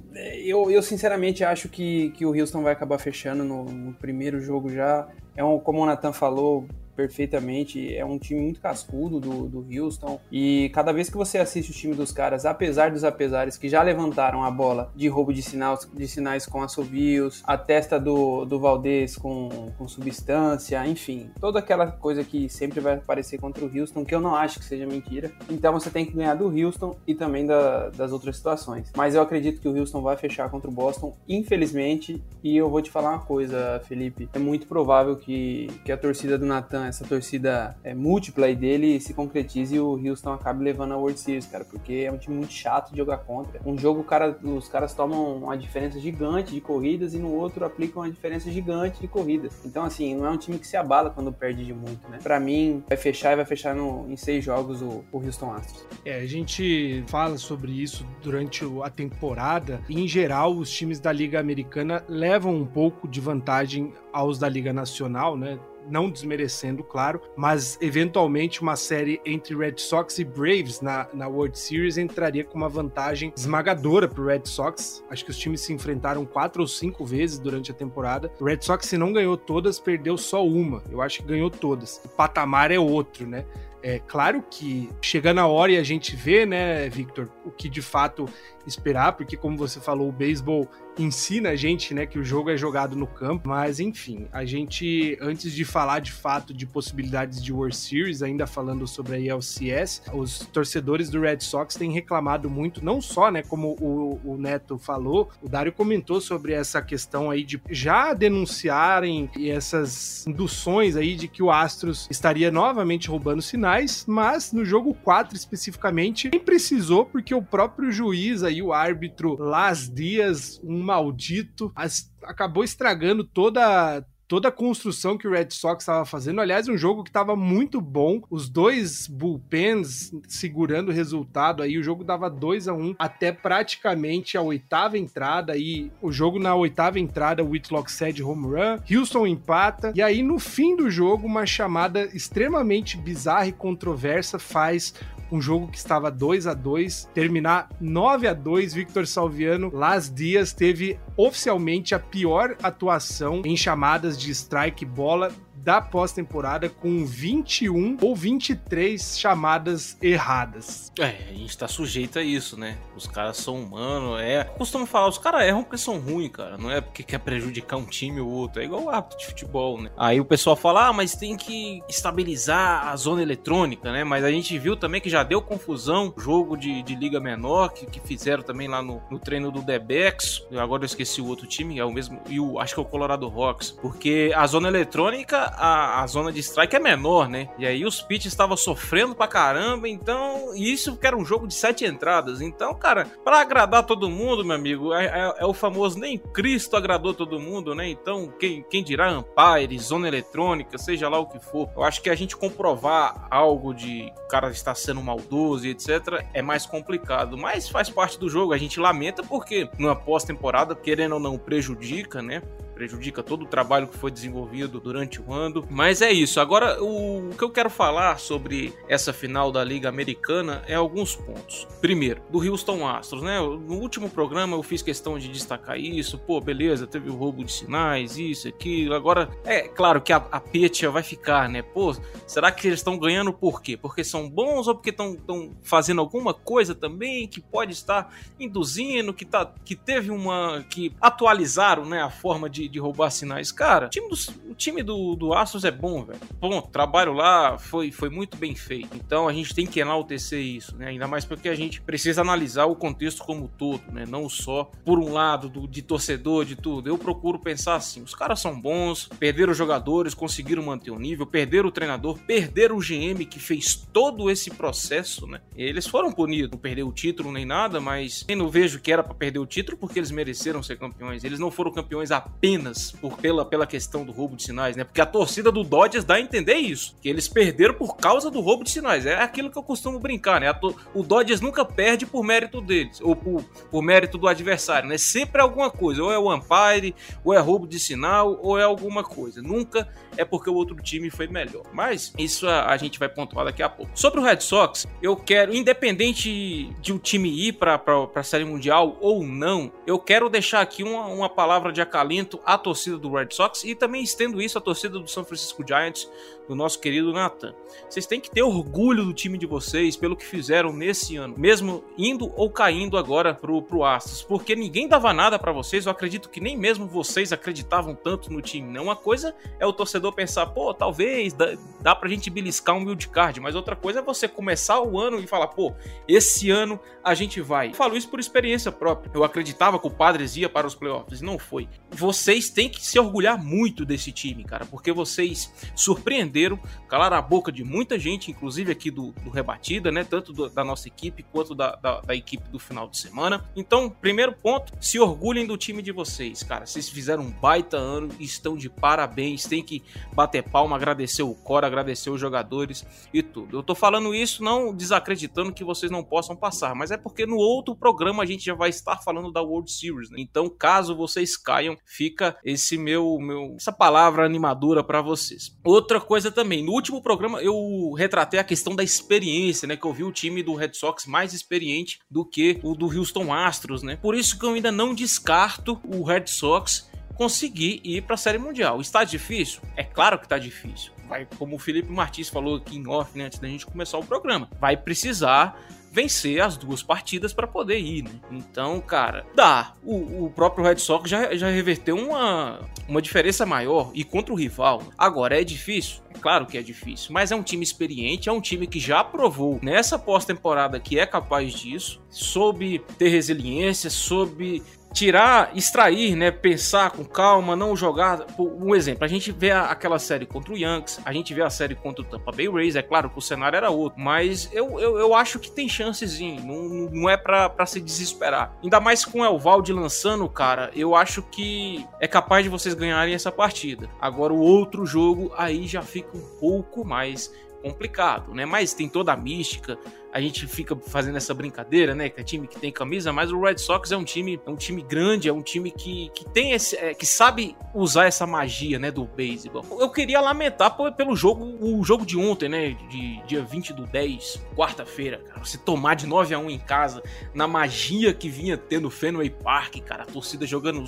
eu, 0.43 0.69
eu 0.69 0.81
sinceramente 0.81 1.43
acho 1.43 1.67
que, 1.67 2.11
que 2.11 2.25
o 2.25 2.39
Houston 2.39 2.61
vai 2.61 2.73
acabar 2.73 2.99
fechando 2.99 3.43
no, 3.43 3.65
no 3.65 3.93
primeiro 3.93 4.39
jogo 4.39 4.69
já. 4.69 5.07
É 5.35 5.43
um, 5.43 5.59
como 5.59 5.81
o 5.81 5.85
Nathan 5.85 6.13
falou, 6.13 6.65
perfeitamente. 6.99 7.95
É 7.95 8.03
um 8.03 8.19
time 8.19 8.41
muito 8.41 8.59
cascudo 8.59 9.21
do, 9.21 9.47
do 9.47 9.65
Houston. 9.71 10.19
E 10.29 10.69
cada 10.73 10.91
vez 10.91 11.09
que 11.09 11.15
você 11.15 11.37
assiste 11.37 11.71
o 11.71 11.73
time 11.73 11.95
dos 11.95 12.11
caras, 12.11 12.45
apesar 12.45 12.91
dos 12.91 13.05
apesares 13.05 13.57
que 13.57 13.69
já 13.69 13.81
levantaram 13.81 14.43
a 14.43 14.51
bola 14.51 14.91
de 14.93 15.07
roubo 15.07 15.33
de 15.33 15.41
sinais, 15.41 15.89
de 15.93 16.07
sinais 16.07 16.45
com 16.45 16.61
assobios, 16.61 17.41
a 17.45 17.57
testa 17.57 17.97
do, 17.97 18.43
do 18.43 18.59
Valdez 18.59 19.15
com, 19.15 19.71
com 19.77 19.87
substância, 19.87 20.85
enfim, 20.85 21.29
toda 21.39 21.59
aquela 21.59 21.87
coisa 21.87 22.23
que 22.23 22.49
sempre 22.49 22.81
vai 22.81 22.95
aparecer 22.95 23.39
contra 23.39 23.63
o 23.63 23.71
Houston, 23.73 24.03
que 24.03 24.13
eu 24.13 24.19
não 24.19 24.35
acho 24.35 24.59
que 24.59 24.65
seja 24.65 24.85
mentira. 24.85 25.31
Então 25.49 25.71
você 25.71 25.89
tem 25.89 26.05
que 26.05 26.11
ganhar 26.11 26.35
do 26.35 26.47
Houston 26.47 26.97
e 27.07 27.15
também 27.15 27.45
da, 27.45 27.89
das 27.89 28.11
outras 28.11 28.35
situações. 28.35 28.91
Mas 28.95 29.15
eu 29.15 29.21
acredito 29.21 29.61
que 29.61 29.67
o 29.69 29.77
Houston 29.77 30.01
vai 30.01 30.17
fechar 30.17 30.49
contra 30.49 30.69
o 30.69 30.73
Boston, 30.73 31.15
infelizmente. 31.27 32.21
E 32.43 32.57
eu 32.57 32.69
vou 32.69 32.81
te 32.81 32.91
falar 32.91 33.11
uma 33.11 33.19
coisa, 33.19 33.81
Felipe. 33.87 34.27
É 34.33 34.39
muito 34.39 34.67
provável 34.67 35.15
que, 35.15 35.67
que 35.85 35.91
a 35.91 35.97
torcida 35.97 36.37
do 36.37 36.45
Natan 36.45 36.88
essa 36.89 37.05
torcida 37.05 37.75
é, 37.83 37.93
múltipla 37.93 38.47
aí 38.47 38.55
dele 38.55 38.99
se 38.99 39.13
concretize 39.13 39.75
e 39.75 39.79
o 39.79 39.91
Houston 39.91 40.33
acabe 40.33 40.63
levando 40.63 40.93
a 40.93 40.97
World 40.97 41.19
Series, 41.19 41.45
cara, 41.45 41.63
porque 41.63 42.05
é 42.07 42.11
um 42.11 42.17
time 42.17 42.35
muito 42.35 42.53
chato 42.53 42.91
de 42.91 42.97
jogar 42.97 43.19
contra. 43.19 43.61
Um 43.65 43.77
jogo 43.77 44.03
cara, 44.03 44.37
os 44.43 44.67
caras 44.67 44.93
tomam 44.93 45.37
uma 45.37 45.57
diferença 45.57 45.99
gigante 45.99 46.53
de 46.53 46.61
corridas 46.61 47.13
e 47.13 47.17
no 47.17 47.31
outro 47.31 47.65
aplicam 47.65 48.03
uma 48.03 48.11
diferença 48.11 48.51
gigante 48.51 48.99
de 48.99 49.07
corridas. 49.07 49.53
Então, 49.65 49.83
assim, 49.83 50.15
não 50.15 50.25
é 50.25 50.29
um 50.29 50.37
time 50.37 50.57
que 50.57 50.67
se 50.67 50.75
abala 50.75 51.09
quando 51.09 51.31
perde 51.31 51.65
de 51.65 51.73
muito, 51.73 52.07
né? 52.09 52.19
Pra 52.21 52.39
mim, 52.39 52.83
vai 52.87 52.97
fechar 52.97 53.33
e 53.33 53.35
vai 53.35 53.45
fechar 53.45 53.75
no, 53.75 54.09
em 54.09 54.17
seis 54.17 54.43
jogos 54.43 54.81
o, 54.81 55.03
o 55.11 55.17
Houston 55.23 55.53
Astros. 55.53 55.85
É, 56.03 56.19
a 56.19 56.25
gente 56.25 57.03
fala 57.07 57.37
sobre 57.37 57.71
isso 57.71 58.05
durante 58.21 58.63
a 58.83 58.89
temporada. 58.89 59.81
Em 59.89 60.07
geral, 60.07 60.53
os 60.53 60.69
times 60.69 60.99
da 60.99 61.11
Liga 61.11 61.39
Americana 61.39 62.03
levam 62.07 62.55
um 62.55 62.65
pouco 62.65 63.07
de 63.07 63.19
vantagem 63.19 63.93
aos 64.11 64.39
da 64.39 64.49
Liga 64.49 64.73
Nacional, 64.73 65.37
né? 65.37 65.59
Não 65.89 66.09
desmerecendo, 66.09 66.83
claro, 66.83 67.21
mas 67.35 67.77
eventualmente 67.81 68.61
uma 68.61 68.75
série 68.75 69.21
entre 69.25 69.55
Red 69.55 69.75
Sox 69.77 70.19
e 70.19 70.23
Braves 70.23 70.81
na, 70.81 71.07
na 71.13 71.27
World 71.27 71.57
Series 71.57 71.97
entraria 71.97 72.43
com 72.43 72.57
uma 72.57 72.69
vantagem 72.69 73.33
esmagadora 73.35 74.07
para 74.07 74.21
o 74.21 74.25
Red 74.25 74.41
Sox. 74.45 75.03
Acho 75.09 75.25
que 75.25 75.31
os 75.31 75.37
times 75.37 75.61
se 75.61 75.73
enfrentaram 75.73 76.25
quatro 76.25 76.61
ou 76.61 76.67
cinco 76.67 77.05
vezes 77.05 77.39
durante 77.39 77.71
a 77.71 77.73
temporada. 77.73 78.31
O 78.39 78.45
Red 78.45 78.59
Sox, 78.61 78.85
se 78.85 78.97
não 78.97 79.11
ganhou 79.13 79.37
todas, 79.37 79.79
perdeu 79.79 80.17
só 80.17 80.45
uma. 80.45 80.83
Eu 80.89 81.01
acho 81.01 81.21
que 81.21 81.27
ganhou 81.27 81.49
todas. 81.49 82.01
O 82.05 82.09
patamar 82.09 82.71
é 82.71 82.79
outro, 82.79 83.27
né? 83.27 83.45
É 83.81 83.99
claro 83.99 84.43
que 84.49 84.89
chegando 85.01 85.39
a 85.39 85.47
hora 85.47 85.71
e 85.71 85.77
a 85.77 85.83
gente 85.83 86.15
vê, 86.15 86.45
né, 86.45 86.89
Victor, 86.89 87.29
o 87.49 87.51
que 87.51 87.67
de 87.67 87.81
fato 87.81 88.25
esperar, 88.65 89.13
porque 89.13 89.35
como 89.35 89.57
você 89.57 89.79
falou, 89.79 90.09
o 90.09 90.11
beisebol 90.11 90.69
ensina 90.97 91.49
a 91.49 91.55
gente, 91.55 91.93
né, 91.93 92.05
que 92.05 92.19
o 92.19 92.23
jogo 92.23 92.49
é 92.49 92.57
jogado 92.57 92.95
no 92.95 93.07
campo, 93.07 93.47
mas 93.47 93.79
enfim, 93.79 94.27
a 94.31 94.45
gente 94.45 95.17
antes 95.21 95.53
de 95.53 95.63
falar 95.63 95.99
de 95.99 96.11
fato 96.11 96.53
de 96.53 96.65
possibilidades 96.65 97.41
de 97.41 97.53
World 97.53 97.75
Series, 97.75 98.21
ainda 98.21 98.45
falando 98.45 98.85
sobre 98.85 99.15
a 99.15 99.33
LCS, 99.35 100.03
os 100.13 100.39
torcedores 100.39 101.09
do 101.09 101.21
Red 101.21 101.39
Sox 101.39 101.75
têm 101.75 101.91
reclamado 101.91 102.49
muito, 102.49 102.83
não 102.83 103.01
só, 103.01 103.31
né, 103.31 103.41
como 103.41 103.75
o, 103.79 104.19
o 104.23 104.37
Neto 104.37 104.77
falou, 104.77 105.29
o 105.41 105.47
Dário 105.47 105.71
comentou 105.71 106.19
sobre 106.19 106.53
essa 106.53 106.81
questão 106.81 107.31
aí 107.31 107.43
de 107.43 107.61
já 107.69 108.13
denunciarem 108.13 109.29
essas 109.37 110.27
induções 110.27 110.95
aí 110.95 111.15
de 111.15 111.27
que 111.27 111.41
o 111.41 111.51
Astros 111.51 112.07
estaria 112.09 112.51
novamente 112.51 113.09
roubando 113.09 113.41
sinais, 113.41 114.05
mas 114.07 114.51
no 114.51 114.65
jogo 114.65 114.93
4 114.93 115.35
especificamente, 115.35 116.29
nem 116.31 116.39
precisou 116.39 117.05
porque 117.05 117.33
o 117.33 117.38
próprio 117.43 117.91
juiz 117.91 118.43
aí 118.43 118.61
o 118.61 118.73
árbitro 118.73 119.35
Las 119.39 119.89
Dias, 119.89 120.59
um 120.63 120.81
maldito, 120.81 121.71
as, 121.75 122.11
acabou 122.23 122.63
estragando 122.63 123.23
toda 123.23 124.05
toda 124.29 124.49
a 124.49 124.51
construção 124.51 125.17
que 125.17 125.27
o 125.27 125.31
Red 125.31 125.47
Sox 125.49 125.81
estava 125.81 126.05
fazendo. 126.05 126.39
Aliás, 126.39 126.69
um 126.69 126.77
jogo 126.77 127.03
que 127.03 127.09
estava 127.09 127.35
muito 127.35 127.81
bom. 127.81 128.21
Os 128.29 128.47
dois 128.47 129.07
bullpens 129.07 130.13
segurando 130.27 130.89
o 130.89 130.93
resultado 130.93 131.63
aí. 131.63 131.79
O 131.79 131.83
jogo 131.83 132.03
dava 132.03 132.29
2 132.29 132.67
a 132.67 132.73
1 132.73 132.79
um, 132.79 132.95
até 132.99 133.31
praticamente 133.31 134.37
a 134.37 134.41
oitava 134.41 134.99
entrada. 134.99 135.57
E 135.57 135.91
o 135.99 136.11
jogo 136.11 136.37
na 136.37 136.53
oitava 136.53 136.99
entrada, 136.99 137.43
o 137.43 137.49
Whitlock 137.49 137.91
cede 137.91 138.21
home 138.21 138.45
run. 138.45 138.77
Houston 138.95 139.25
empata. 139.25 139.91
E 139.95 140.01
aí, 140.01 140.21
no 140.21 140.37
fim 140.37 140.75
do 140.75 140.91
jogo, 140.91 141.25
uma 141.25 141.47
chamada 141.47 142.05
extremamente 142.15 142.97
bizarra 142.97 143.47
e 143.47 143.51
controversa 143.51 144.37
faz 144.37 144.93
um 145.31 145.41
jogo 145.41 145.67
que 145.67 145.77
estava 145.77 146.09
2 146.11 146.47
a 146.47 146.53
2 146.53 147.09
terminar 147.13 147.69
9 147.79 148.27
a 148.27 148.33
2 148.33 148.73
Victor 148.73 149.05
Salviano 149.07 149.71
Las 149.73 150.13
Dias 150.13 150.53
teve 150.53 150.99
oficialmente 151.15 151.93
a 151.93 151.99
pior 151.99 152.55
atuação 152.61 153.41
em 153.45 153.55
chamadas 153.55 154.19
de 154.19 154.31
strike 154.31 154.85
bola 154.85 155.31
da 155.63 155.81
pós-temporada 155.81 156.69
com 156.69 157.05
21 157.05 157.97
ou 158.01 158.15
23 158.15 159.19
chamadas 159.19 159.97
erradas. 160.01 160.91
É, 160.99 161.29
a 161.29 161.33
gente 161.33 161.57
tá 161.57 161.67
sujeito 161.67 162.19
a 162.19 162.23
isso, 162.23 162.57
né? 162.57 162.77
Os 162.95 163.07
caras 163.07 163.37
são 163.37 163.61
humanos, 163.61 164.19
é. 164.21 164.43
Costumo 164.43 164.85
falar, 164.85 165.07
os 165.07 165.17
caras 165.17 165.43
erram 165.43 165.63
porque 165.63 165.77
são 165.77 165.99
ruins, 165.99 166.31
cara. 166.31 166.57
Não 166.57 166.71
é 166.71 166.81
porque 166.81 167.03
quer 167.03 167.19
prejudicar 167.19 167.77
um 167.77 167.85
time 167.85 168.19
ou 168.19 168.29
outro. 168.29 168.61
É 168.61 168.65
igual 168.65 168.83
o 168.83 168.89
árbitro 168.89 169.19
de 169.19 169.25
futebol, 169.25 169.81
né? 169.81 169.91
Aí 169.97 170.19
o 170.19 170.25
pessoal 170.25 170.55
fala, 170.55 170.87
ah, 170.87 170.93
mas 170.93 171.15
tem 171.15 171.35
que 171.35 171.81
estabilizar 171.89 172.87
a 172.87 172.95
zona 172.95 173.21
eletrônica, 173.21 173.91
né? 173.91 174.03
Mas 174.03 174.23
a 174.23 174.31
gente 174.31 174.57
viu 174.57 174.75
também 174.75 175.01
que 175.01 175.09
já 175.09 175.23
deu 175.23 175.41
confusão 175.41 176.13
jogo 176.17 176.55
de, 176.57 176.81
de 176.83 176.95
liga 176.95 177.19
menor 177.19 177.69
que, 177.69 177.85
que 177.85 177.99
fizeram 177.99 178.43
também 178.43 178.67
lá 178.67 178.81
no, 178.81 179.01
no 179.09 179.19
treino 179.19 179.51
do 179.51 179.61
Debex. 179.61 180.45
Agora 180.57 180.83
eu 180.83 180.87
esqueci 180.87 181.21
o 181.21 181.27
outro 181.27 181.47
time, 181.47 181.79
é 181.79 181.85
o 181.85 181.91
mesmo. 181.91 182.21
E 182.29 182.39
o, 182.39 182.59
acho 182.59 182.73
que 182.73 182.79
é 182.79 182.83
o 182.83 182.85
Colorado 182.85 183.27
Rocks. 183.27 183.71
Porque 183.71 184.31
a 184.35 184.45
zona 184.47 184.67
eletrônica 184.67 185.48
a, 185.55 186.03
a 186.03 186.07
zona 186.07 186.31
de 186.31 186.39
strike 186.39 186.75
é 186.75 186.79
menor, 186.79 187.27
né? 187.27 187.49
E 187.57 187.65
aí 187.65 187.85
os 187.85 188.01
pitches 188.01 188.31
estavam 188.31 188.57
sofrendo 188.57 189.15
pra 189.15 189.27
caramba, 189.27 189.87
então. 189.87 190.53
isso 190.55 190.95
que 190.97 191.07
era 191.07 191.17
um 191.17 191.25
jogo 191.25 191.47
de 191.47 191.53
sete 191.53 191.85
entradas. 191.85 192.41
Então, 192.41 192.73
cara, 192.73 193.05
para 193.23 193.41
agradar 193.41 193.85
todo 193.85 194.09
mundo, 194.09 194.45
meu 194.45 194.55
amigo, 194.55 194.93
é, 194.93 195.05
é, 195.05 195.33
é, 195.39 195.45
o 195.45 195.53
famoso 195.53 195.99
nem 195.99 196.17
Cristo 196.17 196.75
agradou 196.75 197.13
todo 197.13 197.39
mundo, 197.39 197.73
né? 197.75 197.87
Então, 197.89 198.31
quem, 198.39 198.63
quem 198.69 198.83
dirá 198.83 199.11
Empire, 199.11 199.79
zona 199.79 200.07
eletrônica, 200.07 200.77
seja 200.77 201.09
lá 201.09 201.19
o 201.19 201.25
que 201.25 201.39
for. 201.39 201.69
Eu 201.75 201.83
acho 201.83 202.01
que 202.01 202.09
a 202.09 202.15
gente 202.15 202.35
comprovar 202.35 203.27
algo 203.29 203.73
de 203.73 204.11
cara 204.29 204.51
está 204.51 204.75
sendo 204.75 205.01
maldoso 205.01 205.65
e 205.65 205.71
etc. 205.71 206.23
é 206.33 206.41
mais 206.41 206.65
complicado. 206.65 207.37
Mas 207.37 207.67
faz 207.67 207.89
parte 207.89 208.19
do 208.19 208.29
jogo. 208.29 208.53
A 208.53 208.57
gente 208.57 208.79
lamenta 208.79 209.23
porque 209.23 209.67
numa 209.77 209.95
pós-temporada, 209.95 210.75
querendo 210.75 211.13
ou 211.13 211.19
não, 211.19 211.37
prejudica, 211.37 212.21
né? 212.21 212.41
Prejudica 212.79 213.21
todo 213.21 213.41
o 213.41 213.45
trabalho 213.45 213.89
que 213.89 213.97
foi 213.97 214.09
desenvolvido 214.09 214.79
durante 214.79 215.21
o 215.21 215.33
ano. 215.33 215.65
Mas 215.69 216.01
é 216.01 216.13
isso. 216.13 216.39
Agora, 216.39 216.81
o, 216.81 217.29
o 217.29 217.35
que 217.35 217.43
eu 217.43 217.49
quero 217.49 217.69
falar 217.69 218.17
sobre 218.19 218.73
essa 218.87 219.11
final 219.11 219.51
da 219.51 219.61
Liga 219.65 219.89
Americana 219.89 220.63
é 220.65 220.75
alguns 220.75 221.13
pontos. 221.13 221.67
Primeiro, 221.81 222.21
do 222.29 222.39
Houston 222.39 222.87
Astros, 222.87 223.21
né? 223.21 223.37
No 223.41 223.75
último 223.75 224.09
programa 224.09 224.55
eu 224.55 224.63
fiz 224.63 224.81
questão 224.81 225.19
de 225.19 225.27
destacar 225.27 225.77
isso. 225.77 226.17
Pô, 226.17 226.39
beleza, 226.39 226.87
teve 226.87 227.09
o 227.09 227.15
roubo 227.15 227.43
de 227.43 227.51
sinais, 227.51 228.17
isso, 228.17 228.47
aquilo. 228.47 228.95
Agora, 228.95 229.29
é 229.43 229.67
claro 229.67 230.01
que 230.01 230.13
a, 230.13 230.23
a 230.31 230.39
Petia 230.39 230.89
vai 230.89 231.03
ficar, 231.03 231.49
né? 231.49 231.61
Pô, 231.61 231.93
será 232.25 232.49
que 232.49 232.65
eles 232.65 232.79
estão 232.79 232.97
ganhando 232.97 233.33
por 233.33 233.61
quê? 233.61 233.75
Porque 233.75 234.05
são 234.05 234.29
bons 234.29 234.69
ou 234.69 234.75
porque 234.75 234.91
estão 234.91 235.53
fazendo 235.63 235.99
alguma 235.99 236.33
coisa 236.33 236.73
também 236.73 237.27
que 237.27 237.41
pode 237.41 237.73
estar 237.73 238.15
induzindo, 238.39 239.13
que, 239.13 239.25
tá, 239.25 239.53
que 239.65 239.75
teve 239.75 240.11
uma. 240.11 240.63
que 240.69 240.93
atualizaram 241.01 241.83
né, 241.83 242.01
a 242.01 242.09
forma 242.09 242.49
de, 242.49 242.68
de 242.69 242.79
roubar 242.79 243.09
sinais. 243.09 243.51
Cara, 243.51 243.87
o 243.87 243.89
time 243.89 244.09
do, 244.09 244.51
o 244.51 244.55
time 244.55 244.83
do, 244.83 245.15
do 245.15 245.33
Astros 245.33 245.63
é 245.65 245.71
bom, 245.71 246.03
velho. 246.03 246.19
Bom, 246.39 246.61
trabalho 246.61 247.13
lá 247.13 247.57
foi, 247.57 247.91
foi 247.91 248.09
muito 248.09 248.37
bem 248.37 248.55
feito. 248.55 248.95
Então 248.95 249.27
a 249.27 249.33
gente 249.33 249.53
tem 249.53 249.65
que 249.65 249.79
enaltecer 249.79 250.39
isso, 250.39 250.75
né? 250.77 250.87
Ainda 250.87 251.07
mais 251.07 251.25
porque 251.25 251.49
a 251.49 251.55
gente 251.55 251.81
precisa 251.81 252.21
analisar 252.21 252.65
o 252.65 252.75
contexto 252.75 253.23
como 253.23 253.47
todo, 253.47 253.81
né? 253.91 254.05
Não 254.07 254.29
só 254.29 254.71
por 254.85 254.99
um 254.99 255.11
lado 255.11 255.49
do, 255.49 255.67
de 255.67 255.81
torcedor, 255.81 256.45
de 256.45 256.55
tudo. 256.55 256.89
Eu 256.89 256.97
procuro 256.97 257.39
pensar 257.39 257.75
assim: 257.75 258.01
os 258.01 258.13
caras 258.13 258.39
são 258.39 258.59
bons, 258.59 259.09
perderam 259.19 259.51
os 259.51 259.57
jogadores, 259.57 260.13
conseguiram 260.13 260.63
manter 260.63 260.91
o 260.91 260.99
nível, 260.99 261.25
perderam 261.25 261.69
o 261.69 261.71
treinador, 261.71 262.17
perderam 262.19 262.77
o 262.77 262.79
GM 262.79 263.25
que 263.25 263.39
fez 263.39 263.75
todo 263.91 264.29
esse 264.29 264.51
processo, 264.51 265.25
né? 265.27 265.41
Eles 265.55 265.87
foram 265.87 266.11
punidos, 266.11 266.51
não 266.51 266.59
perdeu 266.59 266.87
o 266.87 266.93
título 266.93 267.31
nem 267.31 267.45
nada, 267.45 267.79
mas 267.79 268.25
eu 268.27 268.37
não 268.37 268.49
vejo 268.49 268.79
que 268.79 268.91
era 268.91 269.03
para 269.03 269.13
perder 269.13 269.39
o 269.39 269.45
título 269.45 269.77
porque 269.77 269.99
eles 269.99 270.11
mereceram 270.11 270.61
ser 270.61 270.77
campeões. 270.77 271.23
Eles 271.23 271.39
não 271.39 271.51
foram 271.51 271.71
campeões 271.71 272.11
apenas 272.11 272.58
apenas 272.59 272.91
por, 272.91 273.17
pela, 273.17 273.45
pela 273.45 273.65
questão 273.65 274.03
do 274.03 274.11
roubo 274.11 274.35
de 274.35 274.43
sinais, 274.43 274.75
né? 274.75 274.83
Porque 274.83 275.01
a 275.01 275.05
torcida 275.05 275.51
do 275.51 275.63
Dodgers 275.63 276.03
dá 276.03 276.15
a 276.15 276.19
entender 276.19 276.55
isso, 276.55 276.95
que 277.01 277.07
eles 277.07 277.27
perderam 277.27 277.73
por 277.73 277.95
causa 277.95 278.29
do 278.29 278.41
roubo 278.41 278.63
de 278.63 278.69
sinais. 278.69 279.05
É 279.05 279.15
aquilo 279.21 279.49
que 279.49 279.57
eu 279.57 279.63
costumo 279.63 279.99
brincar, 279.99 280.41
né? 280.41 280.53
O 280.93 281.03
Dodgers 281.03 281.41
nunca 281.41 281.63
perde 281.63 282.05
por 282.05 282.23
mérito 282.23 282.61
deles, 282.61 282.99
ou 283.01 283.15
por, 283.15 283.43
por 283.71 283.81
mérito 283.81 284.17
do 284.17 284.27
adversário, 284.27 284.89
né? 284.89 284.97
Sempre 284.97 285.39
é 285.39 285.43
alguma 285.43 285.71
coisa, 285.71 286.03
ou 286.03 286.11
é 286.11 286.19
o 286.19 286.33
umpire, 286.33 286.95
ou 287.23 287.33
é 287.33 287.39
roubo 287.39 287.67
de 287.67 287.79
sinal, 287.79 288.37
ou 288.41 288.59
é 288.59 288.63
alguma 288.63 289.03
coisa. 289.03 289.41
Nunca 289.41 289.87
é 290.17 290.25
porque 290.25 290.49
o 290.49 290.53
outro 290.53 290.75
time 290.75 291.09
foi 291.09 291.27
melhor. 291.27 291.63
Mas 291.73 292.13
isso 292.17 292.47
a, 292.47 292.65
a 292.65 292.77
gente 292.77 292.99
vai 292.99 293.07
pontuar 293.07 293.45
daqui 293.45 293.63
a 293.63 293.69
pouco. 293.69 293.91
Sobre 293.95 294.19
o 294.19 294.23
Red 294.23 294.41
Sox, 294.41 294.85
eu 295.01 295.15
quero, 295.15 295.55
independente 295.55 296.69
de 296.81 296.91
o 296.91 296.95
um 296.95 296.99
time 296.99 297.29
ir 297.29 297.53
para 297.53 297.81
a 298.13 298.23
Série 298.23 298.43
Mundial 298.43 298.97
ou 298.99 299.23
não, 299.23 299.71
eu 299.87 299.97
quero 299.97 300.29
deixar 300.29 300.61
aqui 300.61 300.83
uma, 300.83 301.05
uma 301.05 301.29
palavra 301.29 301.71
de 301.71 301.81
acalento 301.81 302.39
à 302.49 302.57
torcida 302.57 302.97
do 302.97 303.13
Red 303.13 303.27
Sox 303.29 303.63
e 303.63 303.75
também 303.75 304.01
estendo 304.01 304.41
isso 304.41 304.57
à 304.57 304.61
torcida 304.61 304.97
do 304.97 305.07
São 305.07 305.23
Francisco 305.23 305.63
Giants, 305.65 306.09
do 306.49 306.55
nosso 306.55 306.79
querido 306.79 307.13
Nathan. 307.13 307.53
Vocês 307.87 308.07
têm 308.07 308.19
que 308.19 308.31
ter 308.31 308.41
orgulho 308.41 309.05
do 309.05 309.13
time 309.13 309.37
de 309.37 309.45
vocês 309.45 309.95
pelo 309.95 310.17
que 310.17 310.25
fizeram 310.25 310.73
nesse 310.73 311.15
ano, 311.15 311.35
mesmo 311.37 311.83
indo 311.95 312.33
ou 312.35 312.49
caindo 312.49 312.97
agora 312.97 313.35
pro, 313.35 313.61
pro 313.61 313.83
Astros, 313.83 314.23
porque 314.23 314.55
ninguém 314.55 314.87
dava 314.87 315.13
nada 315.13 315.37
para 315.37 315.51
vocês, 315.51 315.85
eu 315.85 315.91
acredito 315.91 316.27
que 316.27 316.41
nem 316.41 316.57
mesmo 316.57 316.87
vocês 316.87 317.31
acreditavam 317.31 317.93
tanto 317.93 318.33
no 318.33 318.41
time. 318.41 318.73
Não, 318.73 318.85
uma 318.85 318.95
coisa 318.95 319.35
é 319.59 319.65
o 319.65 319.71
torcedor 319.71 320.11
pensar, 320.11 320.47
pô, 320.47 320.73
talvez 320.73 321.33
dá, 321.33 321.55
dá 321.81 321.95
pra 321.95 322.09
gente 322.09 322.31
beliscar 322.31 322.75
um 322.75 322.83
wild 322.83 323.07
card, 323.09 323.39
mas 323.39 323.53
outra 323.53 323.75
coisa 323.75 323.99
é 323.99 324.01
você 324.01 324.27
começar 324.27 324.81
o 324.81 324.99
ano 324.99 325.19
e 325.19 325.27
falar, 325.27 325.49
pô, 325.49 325.71
esse 326.07 326.49
ano 326.49 326.79
a 327.03 327.13
gente 327.13 327.41
vai. 327.41 327.67
Eu 327.67 327.73
falo 327.75 327.95
isso 327.95 328.09
por 328.09 328.19
experiência 328.19 328.71
própria. 328.71 329.11
Eu 329.13 329.23
acreditava 329.23 329.77
que 329.77 329.85
o 329.85 329.91
Padres 329.91 330.35
ia 330.35 330.49
para 330.49 330.65
os 330.65 330.73
playoffs, 330.73 331.21
não 331.21 331.37
foi. 331.37 331.69
Vocês 331.91 332.49
têm 332.49 332.69
que 332.69 332.83
se 332.83 332.97
orgulhar 332.97 333.37
muito 333.37 333.85
desse 333.85 334.11
time, 334.11 334.43
cara, 334.43 334.65
porque 334.65 334.91
vocês 334.91 335.53
surpreenderam 335.75 336.38
entenderam, 336.39 336.59
calaram 336.87 337.17
a 337.17 337.21
boca 337.21 337.51
de 337.51 337.63
muita 337.63 337.99
gente, 337.99 338.31
inclusive 338.31 338.71
aqui 338.71 338.89
do, 338.89 339.11
do 339.23 339.29
Rebatida, 339.29 339.91
né? 339.91 340.03
Tanto 340.03 340.31
do, 340.31 340.49
da 340.49 340.63
nossa 340.63 340.87
equipe 340.87 341.23
quanto 341.23 341.53
da, 341.53 341.75
da, 341.75 342.01
da, 342.01 342.15
equipe 342.15 342.47
do 342.49 342.57
final 342.57 342.87
de 342.87 342.97
semana. 342.97 343.45
Então, 343.55 343.89
primeiro 343.89 344.33
ponto, 344.33 344.73
se 344.79 344.99
orgulhem 344.99 345.45
do 345.45 345.57
time 345.57 345.81
de 345.81 345.91
vocês, 345.91 346.43
cara. 346.43 346.65
Vocês 346.65 346.89
fizeram 346.89 347.23
um 347.23 347.31
baita 347.31 347.77
ano 347.77 348.09
e 348.19 348.23
estão 348.23 348.55
de 348.55 348.69
parabéns. 348.69 349.45
Tem 349.45 349.63
que 349.63 349.83
bater 350.13 350.43
palma, 350.43 350.75
agradecer 350.75 351.23
o 351.23 351.35
Cora, 351.35 351.67
agradecer 351.67 352.09
os 352.09 352.19
jogadores 352.19 352.85
e 353.13 353.21
tudo. 353.21 353.57
Eu 353.57 353.63
tô 353.63 353.75
falando 353.75 354.13
isso 354.15 354.43
não 354.43 354.73
desacreditando 354.73 355.53
que 355.53 355.63
vocês 355.63 355.91
não 355.91 356.03
possam 356.03 356.35
passar, 356.35 356.73
mas 356.75 356.91
é 356.91 356.97
porque 356.97 357.25
no 357.25 357.37
outro 357.37 357.75
programa 357.75 358.23
a 358.23 358.25
gente 358.25 358.45
já 358.45 358.53
vai 358.53 358.69
estar 358.69 358.97
falando 358.97 359.31
da 359.31 359.41
World 359.41 359.71
Series, 359.71 360.09
né? 360.09 360.17
Então, 360.19 360.49
caso 360.49 360.95
vocês 360.95 361.35
caiam, 361.37 361.77
fica 361.85 362.37
esse 362.43 362.77
meu, 362.77 363.17
meu 363.19 363.55
essa 363.55 363.71
palavra 363.71 364.25
animadora 364.25 364.83
para 364.83 365.01
vocês. 365.01 365.55
Outra 365.63 365.99
coisa 365.99 366.28
coisa 366.29 366.31
também. 366.31 366.63
No 366.63 366.71
último 366.71 367.01
programa 367.01 367.41
eu 367.41 367.93
retratei 367.93 368.39
a 368.39 368.43
questão 368.43 368.75
da 368.75 368.83
experiência, 368.83 369.67
né? 369.67 369.75
Que 369.75 369.85
eu 369.85 369.93
vi 369.93 370.03
o 370.03 370.11
time 370.11 370.41
do 370.41 370.55
Red 370.55 370.73
Sox 370.73 371.05
mais 371.05 371.33
experiente 371.33 371.99
do 372.09 372.23
que 372.23 372.59
o 372.63 372.75
do 372.75 372.85
Houston 372.85 373.33
Astros, 373.33 373.83
né? 373.83 373.97
Por 374.01 374.15
isso 374.15 374.37
que 374.37 374.45
eu 374.45 374.53
ainda 374.53 374.71
não 374.71 374.93
descarto 374.93 375.79
o 375.83 376.03
Red 376.03 376.27
Sox 376.27 376.89
conseguir 377.15 377.81
ir 377.83 378.03
para 378.03 378.13
a 378.13 378.17
Série 378.17 378.37
Mundial. 378.37 378.79
Está 378.79 379.03
difícil? 379.03 379.61
É 379.75 379.83
claro 379.83 380.17
que 380.17 380.25
está 380.25 380.37
difícil. 380.37 380.91
Vai, 381.07 381.27
como 381.37 381.55
o 381.55 381.59
Felipe 381.59 381.91
Martins 381.91 382.29
falou 382.29 382.57
aqui 382.57 382.77
em 382.77 382.87
off, 382.87 383.17
né, 383.17 383.25
antes 383.25 383.39
da 383.39 383.47
gente 383.47 383.65
começar 383.65 383.97
o 383.97 384.05
programa, 384.05 384.47
vai 384.59 384.77
precisar 384.77 385.59
vencer 385.91 386.41
as 386.41 386.57
duas 386.57 386.83
partidas 386.83 387.33
para 387.33 387.47
poder 387.47 387.79
ir, 387.79 388.03
né? 388.03 388.11
Então, 388.31 388.79
cara, 388.79 389.25
dá. 389.35 389.73
O, 389.83 390.25
o, 390.25 390.29
próprio 390.29 390.63
Red 390.63 390.77
Sox 390.77 391.09
já, 391.09 391.35
já 391.35 391.49
reverteu 391.49 391.97
uma, 391.97 392.59
uma 392.87 393.01
diferença 393.01 393.45
maior 393.45 393.91
e 393.93 394.03
contra 394.03 394.33
o 394.33 394.37
rival. 394.37 394.83
Agora 394.97 395.39
é 395.39 395.43
difícil? 395.43 396.01
É 396.13 396.19
claro 396.19 396.45
que 396.45 396.57
é 396.57 396.61
difícil, 396.61 397.11
mas 397.11 397.31
é 397.31 397.35
um 397.35 397.43
time 397.43 397.63
experiente, 397.63 398.29
é 398.29 398.31
um 398.31 398.41
time 398.41 398.67
que 398.67 398.79
já 398.79 399.03
provou 399.03 399.59
nessa 399.61 399.97
pós-temporada 399.97 400.79
que 400.79 400.99
é 400.99 401.05
capaz 401.05 401.53
disso, 401.53 402.01
soube 402.09 402.79
ter 402.97 403.09
resiliência, 403.09 403.89
soube 403.89 404.63
tirar, 404.93 405.51
extrair, 405.55 406.15
né? 406.15 406.31
Pensar 406.31 406.91
com 406.91 407.03
calma, 407.03 407.55
não 407.55 407.75
jogar. 407.75 408.25
Um 408.37 408.75
exemplo, 408.75 409.03
a 409.03 409.07
gente 409.07 409.31
vê 409.31 409.51
aquela 409.51 409.99
série 409.99 410.25
contra 410.25 410.53
o 410.53 410.57
Yankees, 410.57 410.99
a 411.05 411.13
gente 411.13 411.33
vê 411.33 411.41
a 411.41 411.49
série 411.49 411.75
contra 411.75 412.01
o 412.01 412.05
Tampa 412.05 412.31
Bay 412.31 412.49
Rays, 412.49 412.75
é 412.75 412.81
claro 412.81 413.09
que 413.09 413.17
o 413.17 413.21
cenário 413.21 413.57
era 413.57 413.69
outro, 413.69 413.99
mas 413.99 414.49
eu, 414.51 414.79
eu, 414.79 414.97
eu 414.97 415.13
acho 415.13 415.39
que 415.39 415.51
tem 415.51 415.69
chances, 415.69 416.19
não, 416.19 416.89
não 416.91 417.09
é 417.09 417.17
para 417.17 417.65
se 417.65 417.79
desesperar. 417.79 418.57
Ainda 418.63 418.79
mais 418.79 419.05
com 419.05 419.21
o 419.21 419.25
Elvalde 419.25 419.73
lançando, 419.73 420.27
cara, 420.29 420.71
eu 420.75 420.95
acho 420.95 421.21
que 421.21 421.85
é 421.99 422.07
capaz 422.07 422.43
de 422.43 422.49
vocês 422.49 422.73
ganharem 422.73 423.13
essa 423.13 423.31
partida. 423.31 423.89
Agora 424.01 424.33
o 424.33 424.39
outro 424.39 424.85
jogo 424.85 425.31
aí 425.37 425.67
já 425.67 425.81
fica 425.81 426.17
um 426.17 426.39
pouco 426.39 426.85
mais 426.85 427.31
complicado, 427.61 428.33
né? 428.33 428.45
Mas 428.45 428.73
tem 428.73 428.87
toda 428.87 429.13
a 429.13 429.17
mística, 429.17 429.77
a 430.11 430.19
gente 430.19 430.47
fica 430.47 430.75
fazendo 430.75 431.17
essa 431.17 431.33
brincadeira, 431.33 431.93
né? 431.93 432.09
Que 432.09 432.19
é 432.19 432.23
time 432.23 432.47
que 432.47 432.59
tem 432.59 432.71
camisa, 432.71 433.13
mas 433.13 433.31
o 433.31 433.39
Red 433.39 433.57
Sox 433.59 433.91
é 433.91 433.97
um 433.97 434.03
time, 434.03 434.39
é 434.45 434.49
um 434.49 434.55
time 434.55 434.81
grande, 434.81 435.29
é 435.29 435.33
um 435.33 435.41
time 435.41 435.71
que, 435.71 436.09
que 436.13 436.25
tem 436.29 436.51
esse, 436.53 436.75
é, 436.75 436.93
que 436.93 437.05
sabe 437.05 437.55
usar 437.73 438.05
essa 438.05 438.25
magia, 438.25 438.79
né, 438.79 438.89
do 438.89 439.05
beisebol. 439.05 439.63
Eu 439.79 439.89
queria 439.89 440.19
lamentar 440.19 440.75
pelo 440.95 441.15
jogo, 441.15 441.57
o 441.61 441.83
jogo 441.83 442.05
de 442.05 442.17
ontem, 442.17 442.49
né, 442.49 442.71
de 442.89 443.21
dia 443.25 443.43
20 443.43 443.73
do 443.73 443.85
10, 443.85 444.41
quarta-feira, 444.55 445.19
cara, 445.19 445.43
você 445.43 445.57
tomar 445.57 445.93
de 445.95 446.07
9 446.07 446.33
a 446.33 446.39
1 446.39 446.49
em 446.49 446.59
casa, 446.59 447.03
na 447.33 447.47
magia 447.47 448.13
que 448.13 448.29
vinha 448.29 448.57
tendo 448.57 448.89
Fenway 448.89 449.29
Park, 449.29 449.77
cara, 449.81 450.03
a 450.03 450.05
torcida 450.05 450.45
jogando 450.45 450.83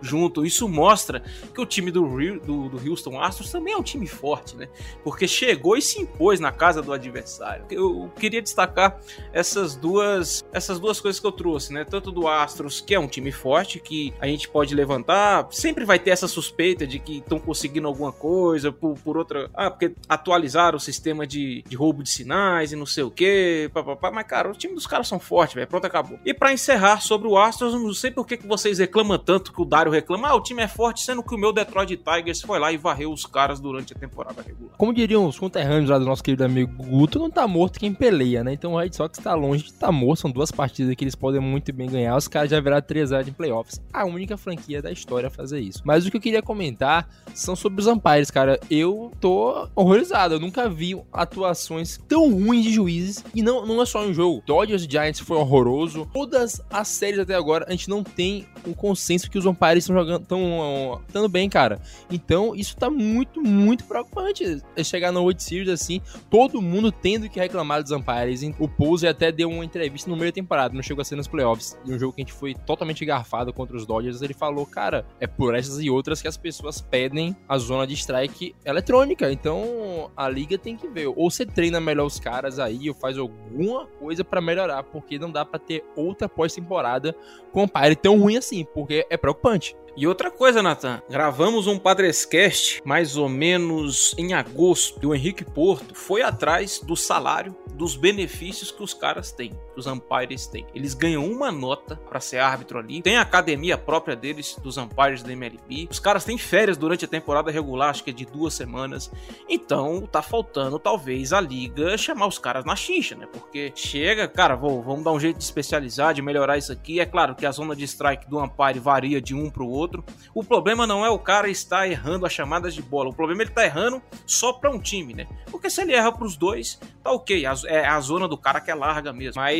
junto, 0.00 0.44
isso 0.44 0.68
mostra 0.68 1.22
que 1.54 1.60
o 1.60 1.66
time 1.66 1.90
do, 1.90 2.02
do, 2.40 2.68
do 2.68 2.90
Houston 2.90 3.20
Astros 3.20 3.50
também 3.50 3.74
é 3.74 3.76
um 3.76 3.82
time 3.82 4.06
forte, 4.06 4.56
né? 4.56 4.68
Porque 5.04 5.28
chegou 5.28 5.76
e 5.76 5.82
se 5.82 6.00
impôs 6.00 6.40
na 6.40 6.50
casa 6.50 6.82
do 6.82 6.92
adversário. 6.92 7.66
Eu 7.70 8.10
queria 8.16 8.42
destacar 8.42 8.63
destacar 8.64 8.98
essas 9.32 9.76
duas, 9.76 10.44
essas 10.52 10.80
duas 10.80 11.00
coisas 11.00 11.20
que 11.20 11.26
eu 11.26 11.32
trouxe, 11.32 11.72
né? 11.72 11.84
Tanto 11.84 12.10
do 12.10 12.26
Astros, 12.26 12.80
que 12.80 12.94
é 12.94 12.98
um 12.98 13.06
time 13.06 13.30
forte, 13.30 13.78
que 13.78 14.12
a 14.20 14.26
gente 14.26 14.48
pode 14.48 14.74
levantar, 14.74 15.46
sempre 15.50 15.84
vai 15.84 15.98
ter 15.98 16.10
essa 16.10 16.26
suspeita 16.26 16.86
de 16.86 16.98
que 16.98 17.18
estão 17.18 17.38
conseguindo 17.38 17.86
alguma 17.86 18.12
coisa 18.12 18.72
por, 18.72 18.94
por 18.98 19.16
outra. 19.16 19.50
Ah, 19.54 19.70
porque 19.70 19.94
atualizaram 20.08 20.76
o 20.76 20.80
sistema 20.80 21.26
de, 21.26 21.62
de 21.66 21.76
roubo 21.76 22.02
de 22.02 22.10
sinais 22.10 22.72
e 22.72 22.76
não 22.76 22.86
sei 22.86 23.04
o 23.04 23.10
que, 23.10 23.70
mas 24.12 24.26
cara, 24.26 24.50
o 24.50 24.54
time 24.54 24.74
dos 24.74 24.86
caras 24.86 25.08
são 25.08 25.18
fortes, 25.18 25.54
velho. 25.54 25.66
Pronto, 25.66 25.86
acabou. 25.86 26.18
E 26.24 26.32
para 26.32 26.52
encerrar 26.52 27.00
sobre 27.00 27.28
o 27.28 27.36
Astros, 27.38 27.74
não 27.74 27.94
sei 27.94 28.10
por 28.10 28.26
que, 28.26 28.36
que 28.36 28.46
vocês 28.46 28.78
reclamam 28.78 29.18
tanto 29.18 29.52
que 29.52 29.60
o 29.60 29.64
Dario 29.64 29.92
reclama, 29.92 30.28
ah, 30.28 30.34
o 30.34 30.42
time 30.42 30.62
é 30.62 30.68
forte, 30.68 31.02
sendo 31.02 31.22
que 31.22 31.34
o 31.34 31.38
meu 31.38 31.52
Detroit 31.52 31.96
Tigers 31.96 32.40
foi 32.40 32.58
lá 32.58 32.72
e 32.72 32.76
varreu 32.76 33.12
os 33.12 33.26
caras 33.26 33.60
durante 33.60 33.92
a 33.92 33.96
temporada 33.96 34.42
regular. 34.42 34.74
Como 34.76 34.92
diriam 34.92 35.26
os 35.26 35.38
conterrâneos 35.38 35.90
lá 35.90 35.98
do 35.98 36.04
nosso 36.04 36.22
querido 36.22 36.44
amigo 36.44 36.72
Guto, 36.84 37.18
não 37.18 37.30
tá 37.30 37.46
morto 37.46 37.78
quem 37.78 37.92
peleia, 37.92 38.44
né? 38.44 38.53
Então 38.54 38.72
o 38.72 38.78
Red 38.78 38.92
Sox 38.92 39.18
tá 39.18 39.34
longe 39.34 39.64
de 39.64 39.74
tá 39.74 39.92
morto. 39.92 40.20
São 40.20 40.30
duas 40.30 40.50
partidas 40.50 40.94
que 40.94 41.04
eles 41.04 41.14
podem 41.14 41.40
muito 41.40 41.72
bem 41.72 41.88
ganhar. 41.88 42.16
Os 42.16 42.28
caras 42.28 42.50
já 42.50 42.60
viraram 42.60 42.82
3 42.82 43.10
0 43.10 43.28
em 43.28 43.32
playoffs. 43.32 43.80
A 43.92 44.04
única 44.04 44.36
franquia 44.36 44.80
da 44.80 44.90
história 44.90 45.26
a 45.26 45.30
fazer 45.30 45.60
isso. 45.60 45.82
Mas 45.84 46.06
o 46.06 46.10
que 46.10 46.16
eu 46.16 46.20
queria 46.20 46.42
comentar 46.42 47.08
são 47.34 47.54
sobre 47.54 47.80
os 47.80 47.86
umpires, 47.86 48.30
cara. 48.30 48.58
Eu 48.70 49.12
tô 49.20 49.68
horrorizado. 49.74 50.34
Eu 50.34 50.40
nunca 50.40 50.68
vi 50.68 51.00
atuações 51.12 51.98
tão 52.08 52.32
ruins 52.32 52.64
de 52.64 52.72
juízes. 52.72 53.24
E 53.34 53.42
não, 53.42 53.66
não 53.66 53.82
é 53.82 53.86
só 53.86 54.04
um 54.04 54.14
jogo. 54.14 54.42
Dodgers 54.46 54.84
e 54.84 54.90
Giants 54.90 55.20
foi 55.20 55.36
horroroso. 55.36 56.08
Todas 56.12 56.60
as 56.70 56.88
séries 56.88 57.18
até 57.18 57.34
agora, 57.34 57.66
a 57.68 57.70
gente 57.70 57.88
não 57.88 58.02
tem 58.02 58.46
um 58.66 58.72
consenso 58.72 59.30
que 59.30 59.38
os 59.38 59.46
umpires 59.46 59.84
estão 59.84 59.96
jogando 59.96 60.24
tão, 60.24 61.00
tão 61.12 61.28
bem, 61.28 61.48
cara. 61.48 61.80
Então, 62.10 62.54
isso 62.54 62.76
tá 62.76 62.88
muito, 62.88 63.42
muito 63.42 63.84
preocupante. 63.84 64.62
É 64.76 64.84
chegar 64.84 65.12
na 65.12 65.20
World 65.20 65.42
Series 65.42 65.68
assim, 65.68 66.00
todo 66.30 66.62
mundo 66.62 66.92
tendo 66.92 67.28
que 67.28 67.40
reclamar 67.40 67.82
dos 67.82 67.92
umpires 67.92 68.42
o 68.58 68.68
Pose 68.68 69.06
até 69.06 69.30
deu 69.30 69.48
uma 69.48 69.64
entrevista 69.64 70.10
no 70.10 70.16
meio 70.16 70.30
da 70.30 70.34
temporada, 70.34 70.74
não 70.74 70.82
chegou 70.82 71.02
a 71.02 71.04
ser 71.04 71.16
nos 71.16 71.28
playoffs, 71.28 71.78
de 71.84 71.92
um 71.92 71.98
jogo 71.98 72.12
que 72.12 72.22
a 72.22 72.24
gente 72.24 72.32
foi 72.32 72.54
totalmente 72.54 73.04
garfado 73.04 73.52
contra 73.52 73.76
os 73.76 73.86
Dodgers. 73.86 74.22
Ele 74.22 74.34
falou, 74.34 74.66
cara, 74.66 75.06
é 75.20 75.26
por 75.26 75.54
essas 75.54 75.80
e 75.80 75.90
outras 75.90 76.20
que 76.20 76.28
as 76.28 76.36
pessoas 76.36 76.80
pedem 76.80 77.36
a 77.48 77.58
zona 77.58 77.86
de 77.86 77.94
strike 77.94 78.54
eletrônica. 78.64 79.30
Então 79.30 80.10
a 80.16 80.28
liga 80.28 80.58
tem 80.58 80.76
que 80.76 80.88
ver. 80.88 81.06
Ou 81.06 81.30
você 81.30 81.46
treina 81.46 81.80
melhor 81.80 82.06
os 82.06 82.18
caras 82.18 82.58
aí, 82.58 82.88
ou 82.88 82.94
faz 82.94 83.18
alguma 83.18 83.86
coisa 83.86 84.24
para 84.24 84.40
melhorar, 84.40 84.82
porque 84.82 85.18
não 85.18 85.30
dá 85.30 85.44
para 85.44 85.58
ter 85.58 85.84
outra 85.96 86.28
pós-temporada 86.28 87.14
com 87.52 87.62
um 87.62 87.68
Pyre 87.68 87.96
tão 87.96 88.18
ruim 88.18 88.36
assim, 88.36 88.64
porque 88.74 89.06
é 89.08 89.16
preocupante. 89.16 89.76
E 89.96 90.08
outra 90.08 90.28
coisa, 90.28 90.60
Nathan, 90.60 91.00
gravamos 91.08 91.68
um 91.68 91.78
Padrescast 91.78 92.82
mais 92.84 93.16
ou 93.16 93.28
menos 93.28 94.12
em 94.18 94.34
agosto. 94.34 94.98
E 95.00 95.06
o 95.06 95.14
Henrique 95.14 95.44
Porto 95.44 95.94
foi 95.94 96.20
atrás 96.20 96.80
do 96.80 96.96
salário, 96.96 97.54
dos 97.74 97.94
benefícios 97.94 98.72
que 98.72 98.82
os 98.82 98.92
caras 98.92 99.30
têm, 99.30 99.52
os 99.76 99.86
umpires 99.86 100.46
têm. 100.46 100.66
Eles 100.74 100.94
ganham 100.94 101.24
uma 101.24 101.50
nota 101.52 101.96
para 101.96 102.20
ser 102.20 102.38
árbitro 102.38 102.78
ali. 102.78 103.02
Tem 103.02 103.16
a 103.16 103.22
academia 103.22 103.78
própria 103.78 104.16
deles, 104.16 104.56
dos 104.62 104.76
umpires 104.76 105.22
da 105.22 105.32
MLB. 105.32 105.88
Os 105.90 105.98
caras 105.98 106.24
têm 106.24 106.36
férias 106.36 106.76
durante 106.76 107.04
a 107.04 107.08
temporada 107.08 107.50
regular, 107.50 107.90
acho 107.90 108.04
que 108.04 108.10
é 108.10 108.12
de 108.12 108.26
duas 108.26 108.54
semanas. 108.54 109.10
Então 109.48 110.02
tá 110.10 110.22
faltando 110.22 110.78
talvez 110.78 111.32
a 111.32 111.40
liga 111.40 111.96
chamar 111.96 112.26
os 112.26 112.38
caras 112.38 112.64
na 112.64 112.76
xincha, 112.76 113.14
né? 113.14 113.26
Porque 113.32 113.72
chega, 113.74 114.26
cara, 114.28 114.56
vou, 114.56 114.82
vamos 114.82 115.04
dar 115.04 115.12
um 115.12 115.20
jeito 115.20 115.38
de 115.38 115.44
especializar, 115.44 116.14
de 116.14 116.22
melhorar 116.22 116.58
isso 116.58 116.72
aqui. 116.72 117.00
É 117.00 117.06
claro 117.06 117.34
que 117.34 117.46
a 117.46 117.52
zona 117.52 117.76
de 117.76 117.84
strike 117.84 118.28
do 118.28 118.38
umpire 118.38 118.78
varia 118.78 119.20
de 119.20 119.34
um 119.34 119.50
pro 119.50 119.66
outro 119.66 119.84
outro. 119.84 120.04
O 120.34 120.42
problema 120.42 120.86
não 120.86 121.04
é 121.04 121.10
o 121.10 121.18
cara 121.18 121.48
estar 121.48 121.88
errando 121.88 122.26
as 122.26 122.32
chamadas 122.32 122.74
de 122.74 122.82
bola. 122.82 123.10
O 123.10 123.14
problema 123.14 123.42
é 123.42 123.44
ele 123.44 123.52
tá 123.52 123.64
errando 123.64 124.02
só 124.26 124.52
para 124.52 124.70
um 124.70 124.80
time, 124.80 125.14
né? 125.14 125.26
Porque 125.50 125.68
se 125.70 125.82
ele 125.82 125.92
erra 125.92 126.10
para 126.10 126.24
os 126.24 126.36
dois, 126.36 126.80
tá 127.02 127.12
ok. 127.12 127.44
É 127.66 127.86
a 127.86 128.00
zona 128.00 128.26
do 128.26 128.36
cara 128.36 128.60
que 128.60 128.70
é 128.70 128.74
larga 128.74 129.12
mesmo. 129.12 129.40
Mas 129.40 129.58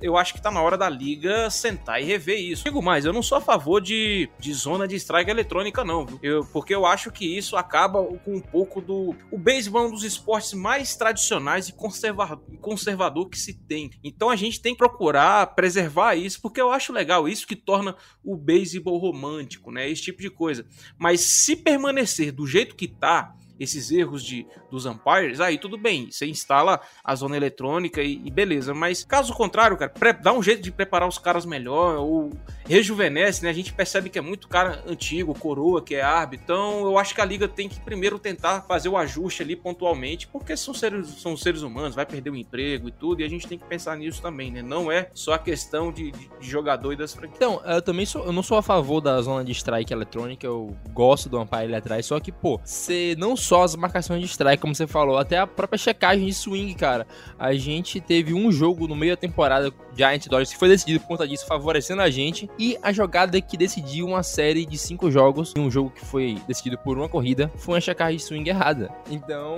eu 0.00 0.16
acho 0.16 0.34
que 0.34 0.42
tá 0.42 0.50
na 0.50 0.62
hora 0.62 0.76
da 0.76 0.88
liga 0.88 1.48
sentar 1.50 2.00
e 2.00 2.04
rever 2.04 2.38
isso. 2.38 2.64
Digo 2.64 2.82
mais, 2.82 3.04
eu 3.04 3.12
não 3.12 3.22
sou 3.22 3.38
a 3.38 3.40
favor 3.40 3.80
de, 3.80 4.28
de 4.38 4.52
zona 4.52 4.86
de 4.86 4.96
strike 4.96 5.30
eletrônica, 5.30 5.84
não, 5.84 6.06
eu, 6.22 6.44
porque 6.46 6.74
eu 6.74 6.84
acho 6.84 7.10
que 7.10 7.36
isso 7.36 7.56
acaba 7.56 8.04
com 8.04 8.36
um 8.36 8.40
pouco 8.40 8.80
do. 8.80 9.14
O 9.30 9.38
beisebol 9.38 9.84
é 9.84 9.86
um 9.88 9.90
dos 9.90 10.04
esportes 10.04 10.52
mais 10.52 10.94
tradicionais 10.96 11.68
e 11.68 11.72
conserva, 11.72 12.40
conservador 12.60 13.28
que 13.28 13.38
se 13.38 13.54
tem. 13.54 13.90
Então 14.02 14.30
a 14.30 14.36
gente 14.36 14.60
tem 14.60 14.72
que 14.72 14.78
procurar 14.78 15.54
preservar 15.54 16.14
isso, 16.14 16.40
porque 16.40 16.60
eu 16.60 16.70
acho 16.70 16.92
legal 16.92 17.28
isso 17.28 17.46
que 17.46 17.56
torna 17.56 17.96
o 18.24 18.36
beisebol 18.36 18.98
romântico, 18.98 19.70
né? 19.70 19.88
Esse 19.88 20.02
tipo 20.02 20.20
de 20.20 20.30
coisa. 20.30 20.66
Mas 20.98 21.20
se 21.20 21.56
permanecer 21.56 22.32
do 22.32 22.46
jeito 22.46 22.76
que 22.76 22.88
tá 22.88 23.34
esses 23.58 23.90
erros 23.90 24.22
de, 24.22 24.46
dos 24.70 24.86
umpires, 24.86 25.40
aí 25.40 25.58
tudo 25.58 25.78
bem, 25.78 26.10
você 26.10 26.26
instala 26.26 26.80
a 27.02 27.14
zona 27.14 27.36
eletrônica 27.36 28.02
e, 28.02 28.20
e 28.24 28.30
beleza. 28.30 28.74
Mas 28.74 29.04
caso 29.04 29.32
contrário, 29.34 29.76
cara, 29.76 29.92
dá 30.22 30.32
um 30.32 30.42
jeito 30.42 30.62
de 30.62 30.70
preparar 30.70 31.08
os 31.08 31.18
caras 31.18 31.44
melhor, 31.44 31.96
ou 31.96 32.30
rejuvenesce, 32.64 33.42
né? 33.42 33.50
A 33.50 33.54
gente 33.54 33.72
percebe 33.72 34.10
que 34.10 34.18
é 34.18 34.22
muito 34.22 34.48
cara 34.48 34.82
antigo, 34.86 35.34
coroa, 35.34 35.82
que 35.82 35.94
é 35.94 36.02
árbitro. 36.02 36.44
Então 36.44 36.84
eu 36.84 36.98
acho 36.98 37.14
que 37.14 37.20
a 37.20 37.24
liga 37.24 37.48
tem 37.48 37.68
que 37.68 37.80
primeiro 37.80 38.18
tentar 38.18 38.62
fazer 38.62 38.88
o 38.88 38.96
ajuste 38.96 39.42
ali 39.42 39.56
pontualmente, 39.56 40.26
porque 40.26 40.56
são 40.56 40.74
seres, 40.74 41.08
são 41.20 41.36
seres 41.36 41.62
humanos, 41.62 41.94
vai 41.94 42.06
perder 42.06 42.30
o 42.30 42.36
emprego 42.36 42.88
e 42.88 42.92
tudo, 42.92 43.20
e 43.20 43.24
a 43.24 43.28
gente 43.28 43.46
tem 43.46 43.58
que 43.58 43.64
pensar 43.64 43.96
nisso 43.96 44.20
também, 44.20 44.50
né? 44.50 44.62
Não 44.62 44.90
é 44.90 45.10
só 45.14 45.34
a 45.34 45.38
questão 45.38 45.92
de, 45.92 46.10
de, 46.10 46.28
de 46.40 46.48
jogador 46.48 46.92
e 46.92 46.96
das 46.96 47.14
franquias. 47.14 47.36
Então, 47.36 47.60
eu 47.64 47.82
também 47.82 48.06
sou, 48.06 48.24
eu 48.24 48.32
não 48.32 48.42
sou 48.42 48.56
a 48.56 48.62
favor 48.62 49.00
da 49.00 49.20
zona 49.20 49.44
de 49.44 49.52
strike 49.52 49.92
eletrônica, 49.92 50.46
eu 50.46 50.76
gosto 50.92 51.28
do 51.28 51.40
umpire 51.40 51.64
ali 51.64 51.74
atrás, 51.74 52.06
só 52.06 52.18
que, 52.20 52.32
pô, 52.32 52.60
você 52.64 53.14
não 53.18 53.36
só 53.46 53.62
as 53.62 53.76
marcações 53.76 54.20
de 54.20 54.26
strike, 54.26 54.60
como 54.60 54.74
você 54.74 54.86
falou, 54.86 55.16
até 55.16 55.38
a 55.38 55.46
própria 55.46 55.78
checagem 55.78 56.26
de 56.26 56.34
swing, 56.34 56.74
cara. 56.74 57.06
A 57.38 57.54
gente 57.54 58.00
teve 58.00 58.34
um 58.34 58.50
jogo 58.50 58.88
no 58.88 58.96
meio 58.96 59.12
da 59.12 59.16
temporada, 59.16 59.72
Giant 59.96 60.26
Dodgers, 60.26 60.52
que 60.52 60.58
foi 60.58 60.68
decidido 60.68 61.00
por 61.00 61.06
conta 61.06 61.28
disso, 61.28 61.46
favorecendo 61.46 62.02
a 62.02 62.10
gente, 62.10 62.50
e 62.58 62.76
a 62.82 62.92
jogada 62.92 63.40
que 63.40 63.56
decidiu 63.56 64.06
uma 64.06 64.22
série 64.22 64.66
de 64.66 64.76
cinco 64.76 65.10
jogos, 65.10 65.54
um 65.56 65.70
jogo 65.70 65.90
que 65.90 66.04
foi 66.04 66.38
decidido 66.48 66.76
por 66.78 66.98
uma 66.98 67.08
corrida, 67.08 67.50
foi 67.56 67.74
uma 67.74 67.80
checagem 67.80 68.16
de 68.16 68.22
swing 68.24 68.50
errada. 68.50 68.90
Então, 69.08 69.56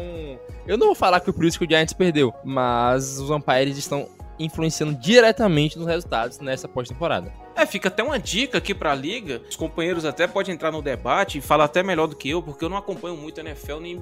eu 0.66 0.76
não 0.76 0.88
vou 0.88 0.94
falar 0.94 1.20
que 1.20 1.32
por 1.32 1.44
isso 1.44 1.58
que 1.58 1.64
o 1.64 1.68
Giants 1.68 1.94
perdeu, 1.94 2.32
mas 2.44 3.18
os 3.18 3.30
umpires 3.30 3.78
estão 3.78 4.06
influenciando 4.38 4.94
diretamente 4.94 5.78
nos 5.78 5.86
resultados 5.86 6.38
nessa 6.38 6.68
pós-temporada. 6.68 7.32
É, 7.58 7.66
fica 7.66 7.88
até 7.88 8.04
uma 8.04 8.20
dica 8.20 8.58
aqui 8.58 8.72
pra 8.72 8.94
liga. 8.94 9.42
Os 9.50 9.56
companheiros 9.56 10.04
até 10.04 10.28
podem 10.28 10.54
entrar 10.54 10.70
no 10.70 10.80
debate 10.80 11.38
e 11.38 11.40
falar 11.40 11.64
até 11.64 11.82
melhor 11.82 12.06
do 12.06 12.14
que 12.14 12.30
eu, 12.30 12.40
porque 12.40 12.64
eu 12.64 12.68
não 12.68 12.76
acompanho 12.76 13.16
muito 13.16 13.40
NFL 13.40 13.80
nem, 13.80 14.00